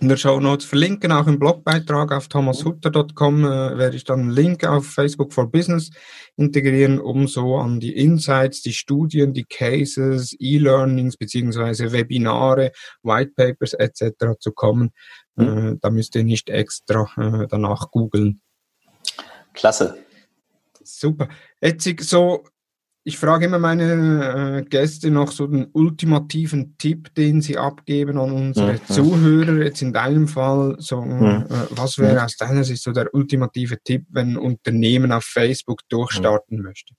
in 0.00 0.08
der 0.08 0.16
Show 0.16 0.38
Notes 0.38 0.64
verlinken, 0.64 1.12
auch 1.12 1.26
im 1.26 1.38
Blogbeitrag 1.38 2.12
auf 2.12 2.28
thomashutter.com 2.28 3.44
äh, 3.44 3.78
werde 3.78 3.96
ich 3.96 4.04
dann 4.04 4.20
einen 4.20 4.30
Link 4.30 4.64
auf 4.64 4.86
Facebook 4.86 5.32
for 5.32 5.50
Business 5.50 5.90
integrieren, 6.36 7.00
um 7.00 7.26
so 7.26 7.56
an 7.56 7.80
die 7.80 7.96
Insights, 7.96 8.62
die 8.62 8.72
Studien, 8.72 9.32
die 9.32 9.44
Cases, 9.44 10.36
E-Learnings 10.38 11.16
beziehungsweise 11.16 11.92
Webinare, 11.92 12.72
White 13.02 13.32
Papers 13.34 13.74
etc. 13.74 14.38
zu 14.38 14.52
kommen. 14.52 14.90
Mhm. 15.36 15.46
Äh, 15.46 15.76
da 15.80 15.90
müsst 15.90 16.14
ihr 16.14 16.24
nicht 16.24 16.48
extra 16.50 17.08
äh, 17.16 17.46
danach 17.48 17.90
googeln. 17.90 18.40
Klasse. 19.52 19.98
Super. 20.84 21.28
Jetzt 21.60 21.88
so 22.00 22.44
ich 23.04 23.16
frage 23.16 23.46
immer 23.46 23.58
meine 23.58 24.58
äh, 24.58 24.68
Gäste 24.68 25.10
noch 25.10 25.32
so 25.32 25.46
den 25.46 25.68
ultimativen 25.72 26.76
Tipp, 26.76 27.14
den 27.14 27.40
sie 27.40 27.56
abgeben 27.56 28.18
an 28.18 28.32
unsere 28.32 28.74
mhm. 28.74 28.86
Zuhörer. 28.86 29.64
Jetzt 29.64 29.80
in 29.80 29.92
deinem 29.92 30.28
Fall, 30.28 30.76
so, 30.78 31.00
mhm. 31.00 31.46
äh, 31.48 31.66
was 31.70 31.98
wäre 31.98 32.24
aus 32.24 32.36
deiner 32.36 32.64
Sicht 32.64 32.82
so 32.82 32.92
der 32.92 33.14
ultimative 33.14 33.78
Tipp, 33.82 34.06
wenn 34.10 34.32
ein 34.32 34.36
Unternehmen 34.36 35.12
auf 35.12 35.24
Facebook 35.24 35.80
durchstarten 35.88 36.58
mhm. 36.58 36.64
möchte? 36.64 36.94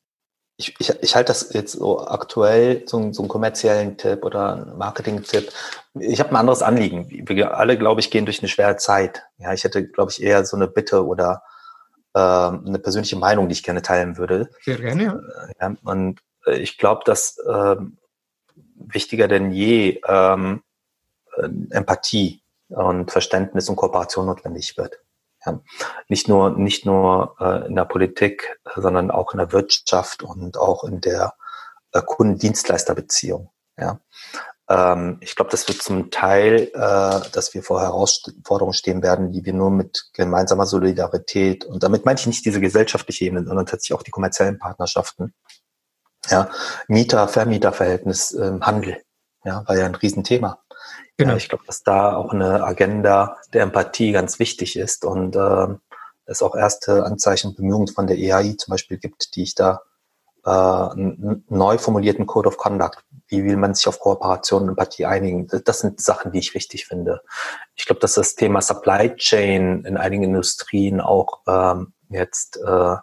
Ich, 0.58 0.76
ich, 0.80 0.90
ich 1.02 1.16
halte 1.16 1.28
das 1.28 1.54
jetzt 1.54 1.74
so 1.74 2.06
aktuell, 2.06 2.84
so, 2.86 3.14
so 3.14 3.22
einen 3.22 3.30
kommerziellen 3.30 3.96
Tipp 3.96 4.26
oder 4.26 4.56
einen 4.56 4.78
Marketing-Tipp. 4.78 5.50
Ich 6.00 6.20
habe 6.20 6.32
ein 6.32 6.36
anderes 6.36 6.62
Anliegen. 6.62 7.08
Wir 7.30 7.56
alle, 7.56 7.78
glaube 7.78 8.02
ich, 8.02 8.12
gehen 8.12 8.26
durch 8.26 8.40
eine 8.40 8.50
schwere 8.50 8.76
Zeit. 8.76 9.24
Ja, 9.38 9.54
ich 9.54 9.64
hätte, 9.64 9.88
glaube 9.88 10.12
ich, 10.12 10.22
eher 10.22 10.44
so 10.44 10.58
eine 10.58 10.68
Bitte 10.68 11.06
oder 11.06 11.44
eine 12.18 12.80
persönliche 12.80 13.18
Meinung, 13.18 13.48
die 13.48 13.54
ich 13.54 13.64
gerne 13.64 13.82
teilen 13.82 14.18
würde. 14.18 14.50
Sehr 14.64 14.78
gerne, 14.78 15.04
ja. 15.04 15.14
Äh, 15.14 15.54
ja 15.60 15.76
und 15.84 16.20
äh, 16.46 16.58
ich 16.58 16.78
glaube, 16.78 17.02
dass 17.06 17.38
ähm, 17.48 17.98
wichtiger 18.76 19.28
denn 19.28 19.52
je 19.52 20.02
ähm, 20.08 20.64
äh, 21.38 21.50
Empathie 21.72 22.42
und 22.70 23.12
Verständnis 23.12 23.70
und 23.70 23.76
Kooperation 23.76 24.26
notwendig 24.26 24.78
wird. 24.78 25.00
Ja. 25.46 25.60
Nicht 26.08 26.28
nur, 26.28 26.52
nicht 26.52 26.86
nur 26.86 27.36
äh, 27.40 27.68
in 27.68 27.76
der 27.76 27.86
Politik, 27.86 28.60
sondern 28.76 29.12
auch 29.12 29.34
in 29.34 29.38
der 29.38 29.52
Wirtschaft 29.52 30.24
und 30.24 30.58
auch 30.58 30.84
in 30.84 31.02
der 31.02 31.34
äh, 31.94 32.02
Kundendienstleisterbeziehung. 32.02 33.50
Ja. 33.78 34.00
Ähm, 34.70 35.18
ich 35.22 35.36
glaube, 35.36 35.52
das 35.52 35.68
wird 35.68 35.82
zum 35.82 36.12
Teil, 36.12 36.70
äh, 36.74 37.30
dass 37.32 37.54
wir 37.54 37.64
vor 37.64 37.82
Herausforderungen 37.82 38.74
stehen 38.74 39.02
werden, 39.02 39.32
die 39.32 39.44
wir 39.44 39.54
nur 39.54 39.72
mit 39.72 40.10
gemeinsamer 40.14 40.68
Solidarität, 40.68 41.66
und 41.66 41.84
damit 41.84 42.06
meine 42.06 42.20
ich 42.20 42.28
nicht 42.28 42.46
diese 42.46 42.62
gesellschaftliche 42.62 43.26
Ebene, 43.26 43.46
sondern 43.46 43.66
tatsächlich 43.66 43.98
auch 43.98 44.04
die 44.04 44.12
kommerziellen 44.12 44.60
Partnerschaften, 44.60 45.34
ja, 46.30 46.50
Mieter-Vermieter-Verhältnis 46.88 48.32
im 48.32 48.66
Handel, 48.66 49.02
ja, 49.44 49.68
war 49.68 49.76
ja 49.76 49.86
ein 49.86 49.96
Riesenthema. 49.96 50.60
Genau. 51.18 51.32
Ja, 51.32 51.38
ich 51.38 51.50
glaube, 51.50 51.64
dass 51.66 51.84
da 51.84 52.16
auch 52.16 52.32
eine 52.32 52.64
Agenda 52.64 53.38
der 53.52 53.64
Empathie 53.64 54.12
ganz 54.12 54.40
wichtig 54.40 54.78
ist 54.78 55.04
und 55.04 55.36
äh, 55.36 55.68
es 56.26 56.44
auch 56.44 56.56
erste 56.56 57.04
Anzeichen 57.04 57.48
und 57.48 57.58
Bemühungen 57.58 57.88
von 57.88 58.06
der 58.06 58.18
EAI 58.18 58.56
zum 58.58 58.72
Beispiel 58.72 59.00
gibt, 59.00 59.36
die 59.36 59.44
ich 59.44 59.56
da 59.56 59.82
äh, 60.46 60.50
einen 60.50 61.44
neu 61.50 61.78
formulierten 61.78 62.26
Code 62.26 62.48
of 62.50 62.58
Conduct. 62.58 63.04
Wie 63.28 63.44
will 63.44 63.58
man 63.58 63.76
sich 63.76 63.88
auf 63.88 64.00
Kooperation 64.00 64.64
und 64.64 64.70
Empathie 64.70 65.06
einigen? 65.06 65.48
Das 65.66 65.80
sind 65.80 66.02
Sachen, 66.02 66.32
die 66.32 66.40
ich 66.40 66.56
wichtig 66.56 66.88
finde. 66.88 67.22
Ich 67.76 67.86
glaube, 67.86 68.00
dass 68.00 68.14
das 68.16 68.36
Thema 68.36 68.62
Supply 68.62 69.16
Chain 69.16 69.86
in 69.86 69.98
einigen 69.98 70.24
Industrien 70.24 71.00
auch 71.00 71.42
ähm, 71.48 71.94
jetzt 72.10 72.58
äh, 72.58 72.96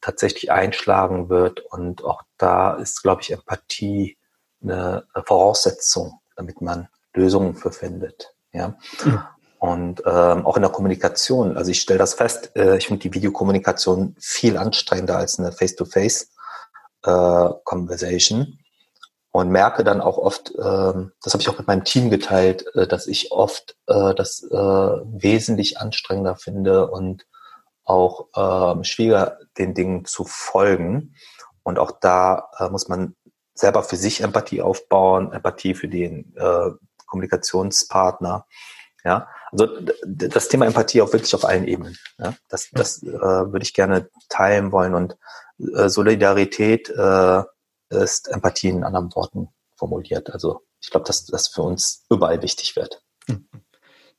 tatsächlich 0.00 0.52
einschlagen 0.52 1.28
wird. 1.28 1.60
Und 1.60 2.04
auch 2.04 2.22
da 2.38 2.74
ist, 2.74 3.02
glaube 3.02 3.22
ich, 3.22 3.32
Empathie 3.32 4.18
eine 4.62 5.04
Voraussetzung, 5.24 6.20
damit 6.36 6.60
man 6.60 6.88
Lösungen 7.14 7.54
für 7.54 7.72
findet. 7.72 8.34
Ja. 8.52 8.76
Mhm. 9.04 9.22
Und 9.58 10.02
ähm, 10.04 10.44
auch 10.44 10.56
in 10.56 10.62
der 10.62 10.72
Kommunikation. 10.72 11.56
Also 11.56 11.70
ich 11.70 11.80
stelle 11.80 11.98
das 11.98 12.14
fest, 12.14 12.50
äh, 12.56 12.76
ich 12.76 12.88
finde 12.88 13.02
die 13.02 13.14
Videokommunikation 13.14 14.16
viel 14.18 14.56
anstrengender 14.56 15.16
als 15.16 15.38
eine 15.38 15.52
Face-to-Face 15.52 16.31
äh, 17.04 17.48
Conversation 17.64 18.58
und 19.32 19.48
merke 19.50 19.82
dann 19.82 20.00
auch 20.00 20.18
oft, 20.18 20.50
äh, 20.54 20.58
das 20.58 21.32
habe 21.32 21.40
ich 21.40 21.48
auch 21.48 21.58
mit 21.58 21.66
meinem 21.66 21.84
Team 21.84 22.10
geteilt, 22.10 22.64
äh, 22.74 22.86
dass 22.86 23.06
ich 23.06 23.32
oft 23.32 23.76
äh, 23.86 24.14
das 24.14 24.42
äh, 24.42 24.56
wesentlich 24.56 25.78
anstrengender 25.78 26.36
finde 26.36 26.90
und 26.90 27.26
auch 27.84 28.28
äh, 28.34 28.84
schwieriger 28.84 29.38
den 29.58 29.74
Dingen 29.74 30.04
zu 30.04 30.24
folgen. 30.24 31.14
Und 31.62 31.78
auch 31.78 31.92
da 32.00 32.50
äh, 32.58 32.68
muss 32.68 32.88
man 32.88 33.16
selber 33.54 33.82
für 33.82 33.96
sich 33.96 34.20
Empathie 34.20 34.62
aufbauen, 34.62 35.32
Empathie 35.32 35.74
für 35.74 35.88
den 35.88 36.34
äh, 36.36 36.70
Kommunikationspartner. 37.06 38.46
Ja, 39.04 39.28
also 39.50 39.66
das 40.06 40.48
Thema 40.48 40.66
Empathie 40.66 41.02
auch 41.02 41.12
wirklich 41.12 41.34
auf 41.34 41.44
allen 41.44 41.66
Ebenen. 41.66 41.96
Ja? 42.18 42.34
Das, 42.48 42.70
das 42.70 43.02
äh, 43.02 43.10
würde 43.10 43.62
ich 43.62 43.74
gerne 43.74 44.08
teilen 44.28 44.70
wollen 44.70 44.94
und 44.94 45.16
äh, 45.74 45.88
Solidarität 45.88 46.90
äh, 46.90 47.42
ist 47.90 48.28
Empathie 48.28 48.68
in 48.68 48.84
anderen 48.84 49.14
Worten 49.14 49.48
formuliert. 49.76 50.30
Also 50.30 50.62
ich 50.80 50.90
glaube, 50.90 51.06
dass 51.06 51.26
das 51.26 51.48
für 51.48 51.62
uns 51.62 52.04
überall 52.10 52.42
wichtig 52.42 52.76
wird. 52.76 53.02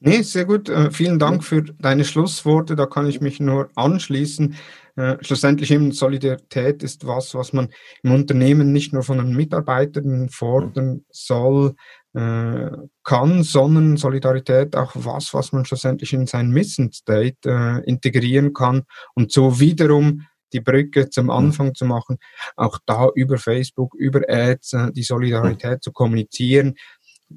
Nee, 0.05 0.21
sehr 0.21 0.43
gut. 0.43 0.67
Äh, 0.67 0.91
vielen 0.91 1.17
Dank 1.17 1.45
für 1.45 1.61
deine 1.61 2.03
Schlussworte. 2.03 2.75
Da 2.75 2.85
kann 2.85 3.07
ich 3.07 3.21
mich 3.21 3.39
nur 3.39 3.69
anschließen. 3.75 4.55
Äh, 4.97 5.15
schlussendlich 5.21 5.71
eben 5.71 5.93
Solidarität 5.93 6.83
ist 6.83 7.07
was, 7.07 7.33
was 7.33 7.53
man 7.53 7.69
im 8.03 8.11
Unternehmen 8.11 8.73
nicht 8.73 8.91
nur 8.91 9.03
von 9.03 9.19
den 9.19 9.33
Mitarbeitern 9.33 10.27
fordern 10.27 11.05
soll, 11.09 11.75
äh, 12.13 12.69
kann, 13.03 13.43
sondern 13.43 13.95
Solidarität 13.95 14.75
auch 14.75 14.91
was, 14.93 15.33
was 15.33 15.53
man 15.53 15.63
schlussendlich 15.63 16.11
in 16.11 16.27
sein 16.27 16.49
Mission 16.49 16.91
State 16.91 17.37
äh, 17.45 17.83
integrieren 17.85 18.53
kann 18.53 18.83
und 19.15 19.31
so 19.31 19.61
wiederum 19.61 20.27
die 20.53 20.61
Brücke 20.61 21.09
zum. 21.09 21.29
Anfang 21.29 21.73
zu 21.73 21.85
machen, 21.85 22.17
auch 22.55 22.79
da 22.85 23.09
über 23.15 23.37
Facebook, 23.37 23.95
über 23.95 24.21
Ads 24.27 24.73
äh, 24.73 24.91
die 24.91 25.03
Solidarität 25.03 25.83
zu 25.83 25.91
kommunizieren, 25.91 26.75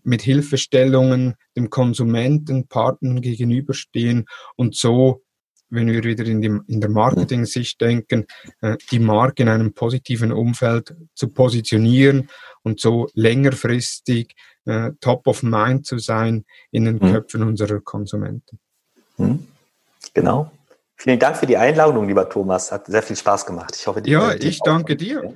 mit 0.02 0.22
Hilfestellungen 0.22 1.34
dem 1.56 1.70
Konsumenten, 1.70 2.68
Partnern 2.68 3.20
gegenüberstehen 3.20 4.26
und 4.56 4.76
so 4.76 5.22
wenn 5.68 5.88
wir 5.88 6.04
wieder 6.04 6.24
in, 6.24 6.40
die, 6.40 6.58
in 6.68 6.80
der 6.80 6.90
Marketing-Sicht 6.90 7.80
denken, 7.80 8.26
äh, 8.60 8.76
die 8.90 8.98
Marke 8.98 9.42
in 9.42 9.48
einem 9.48 9.72
positiven 9.72 10.32
Umfeld 10.32 10.94
zu 11.14 11.28
positionieren 11.28 12.28
und 12.62 12.80
so 12.80 13.08
längerfristig 13.14 14.34
äh, 14.64 14.92
top 15.00 15.26
of 15.26 15.42
mind 15.42 15.86
zu 15.86 15.98
sein 15.98 16.44
in 16.70 16.84
den 16.84 16.96
mhm. 16.96 17.12
Köpfen 17.12 17.42
unserer 17.42 17.80
Konsumenten. 17.80 18.58
Mhm. 19.16 19.46
Genau. 20.14 20.52
Vielen 20.96 21.18
Dank 21.18 21.36
für 21.36 21.46
die 21.46 21.56
Einladung, 21.56 22.08
lieber 22.08 22.28
Thomas. 22.28 22.72
Hat 22.72 22.86
sehr 22.86 23.02
viel 23.02 23.16
Spaß 23.16 23.46
gemacht. 23.46 23.76
Ich 23.76 23.86
hoffe, 23.86 24.02
die 24.02 24.10
ja, 24.10 24.34
ich 24.34 24.60
danke 24.60 24.96
dir. 24.96 25.32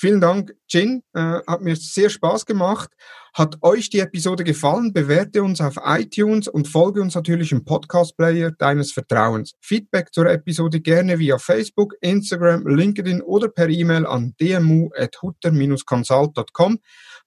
Vielen 0.00 0.20
Dank, 0.20 0.54
Jin. 0.68 1.02
Äh, 1.12 1.40
hat 1.44 1.60
mir 1.60 1.74
sehr 1.74 2.08
Spaß 2.08 2.46
gemacht. 2.46 2.88
Hat 3.34 3.56
euch 3.62 3.90
die 3.90 3.98
Episode 3.98 4.44
gefallen? 4.44 4.92
Bewerte 4.92 5.42
uns 5.42 5.60
auf 5.60 5.74
iTunes 5.84 6.46
und 6.46 6.68
folge 6.68 7.00
uns 7.00 7.16
natürlich 7.16 7.52
im 7.52 7.64
Podcast-Player 7.64 8.52
deines 8.52 8.92
Vertrauens. 8.92 9.54
Feedback 9.60 10.12
zur 10.12 10.26
Episode 10.26 10.80
gerne 10.80 11.18
via 11.18 11.38
Facebook, 11.38 11.94
Instagram, 12.00 12.64
LinkedIn 12.66 13.22
oder 13.22 13.48
per 13.48 13.68
E-Mail 13.68 14.06
an 14.06 14.34
dmu.hutter-consult.com. 14.40 16.78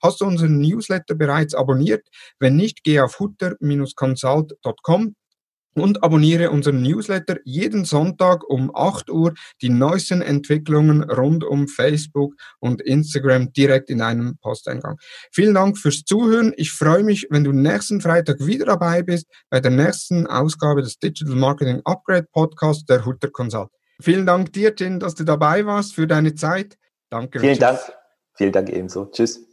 Hast 0.02 0.22
du 0.22 0.26
unseren 0.26 0.60
Newsletter 0.60 1.16
bereits 1.16 1.54
abonniert? 1.54 2.08
Wenn 2.40 2.56
nicht, 2.56 2.84
geh 2.84 3.02
auf 3.02 3.20
hutter-consult.com 3.20 5.16
und 5.74 6.04
abonniere 6.04 6.52
unseren 6.52 6.82
Newsletter 6.82 7.38
jeden 7.44 7.86
Sonntag 7.86 8.44
um 8.50 8.72
8 8.76 9.10
Uhr 9.10 9.34
die 9.62 9.70
neuesten 9.70 10.22
Entwicklungen 10.22 11.04
rund 11.04 11.44
um 11.44 11.68
Facebook 11.68 12.34
und 12.60 12.82
Instagram 12.82 13.54
direkt 13.54 13.90
in 13.90 14.02
einem 14.02 14.38
Posteingang. 14.38 14.98
Vielen 15.32 15.54
Dank 15.54 15.78
fürs 15.78 16.04
Zuhören. 16.04 16.54
Ich 16.58 16.72
freue 16.72 17.04
mich, 17.04 17.28
wenn 17.30 17.44
du 17.44 17.52
nächsten 17.52 18.02
Freitag 18.02 18.46
wieder 18.46 18.66
dabei 18.66 19.02
bist 19.02 19.28
bei 19.50 19.60
der 19.60 19.72
nächsten 19.72 20.28
Ausgabe 20.28 20.82
des 20.82 20.98
Digital 21.00 21.36
Marketing 21.36 21.82
Upgrade 21.86 22.28
Podcast 22.32 22.90
der 22.90 23.06
Hutter 23.06 23.30
Consult. 23.30 23.70
Vielen 24.02 24.26
Dank 24.26 24.52
dir, 24.54 24.76
Tim, 24.76 25.00
dass 25.00 25.16
du 25.16 25.24
dabei 25.24 25.66
warst 25.66 25.94
für 25.94 26.08
deine 26.08 26.34
Zeit. 26.34 26.78
Danke. 27.10 27.40
Vielen 27.40 27.60
Dank. 27.60 27.80
Vielen 28.34 28.52
Dank 28.52 28.70
ebenso. 28.70 29.06
Tschüss. 29.06 29.51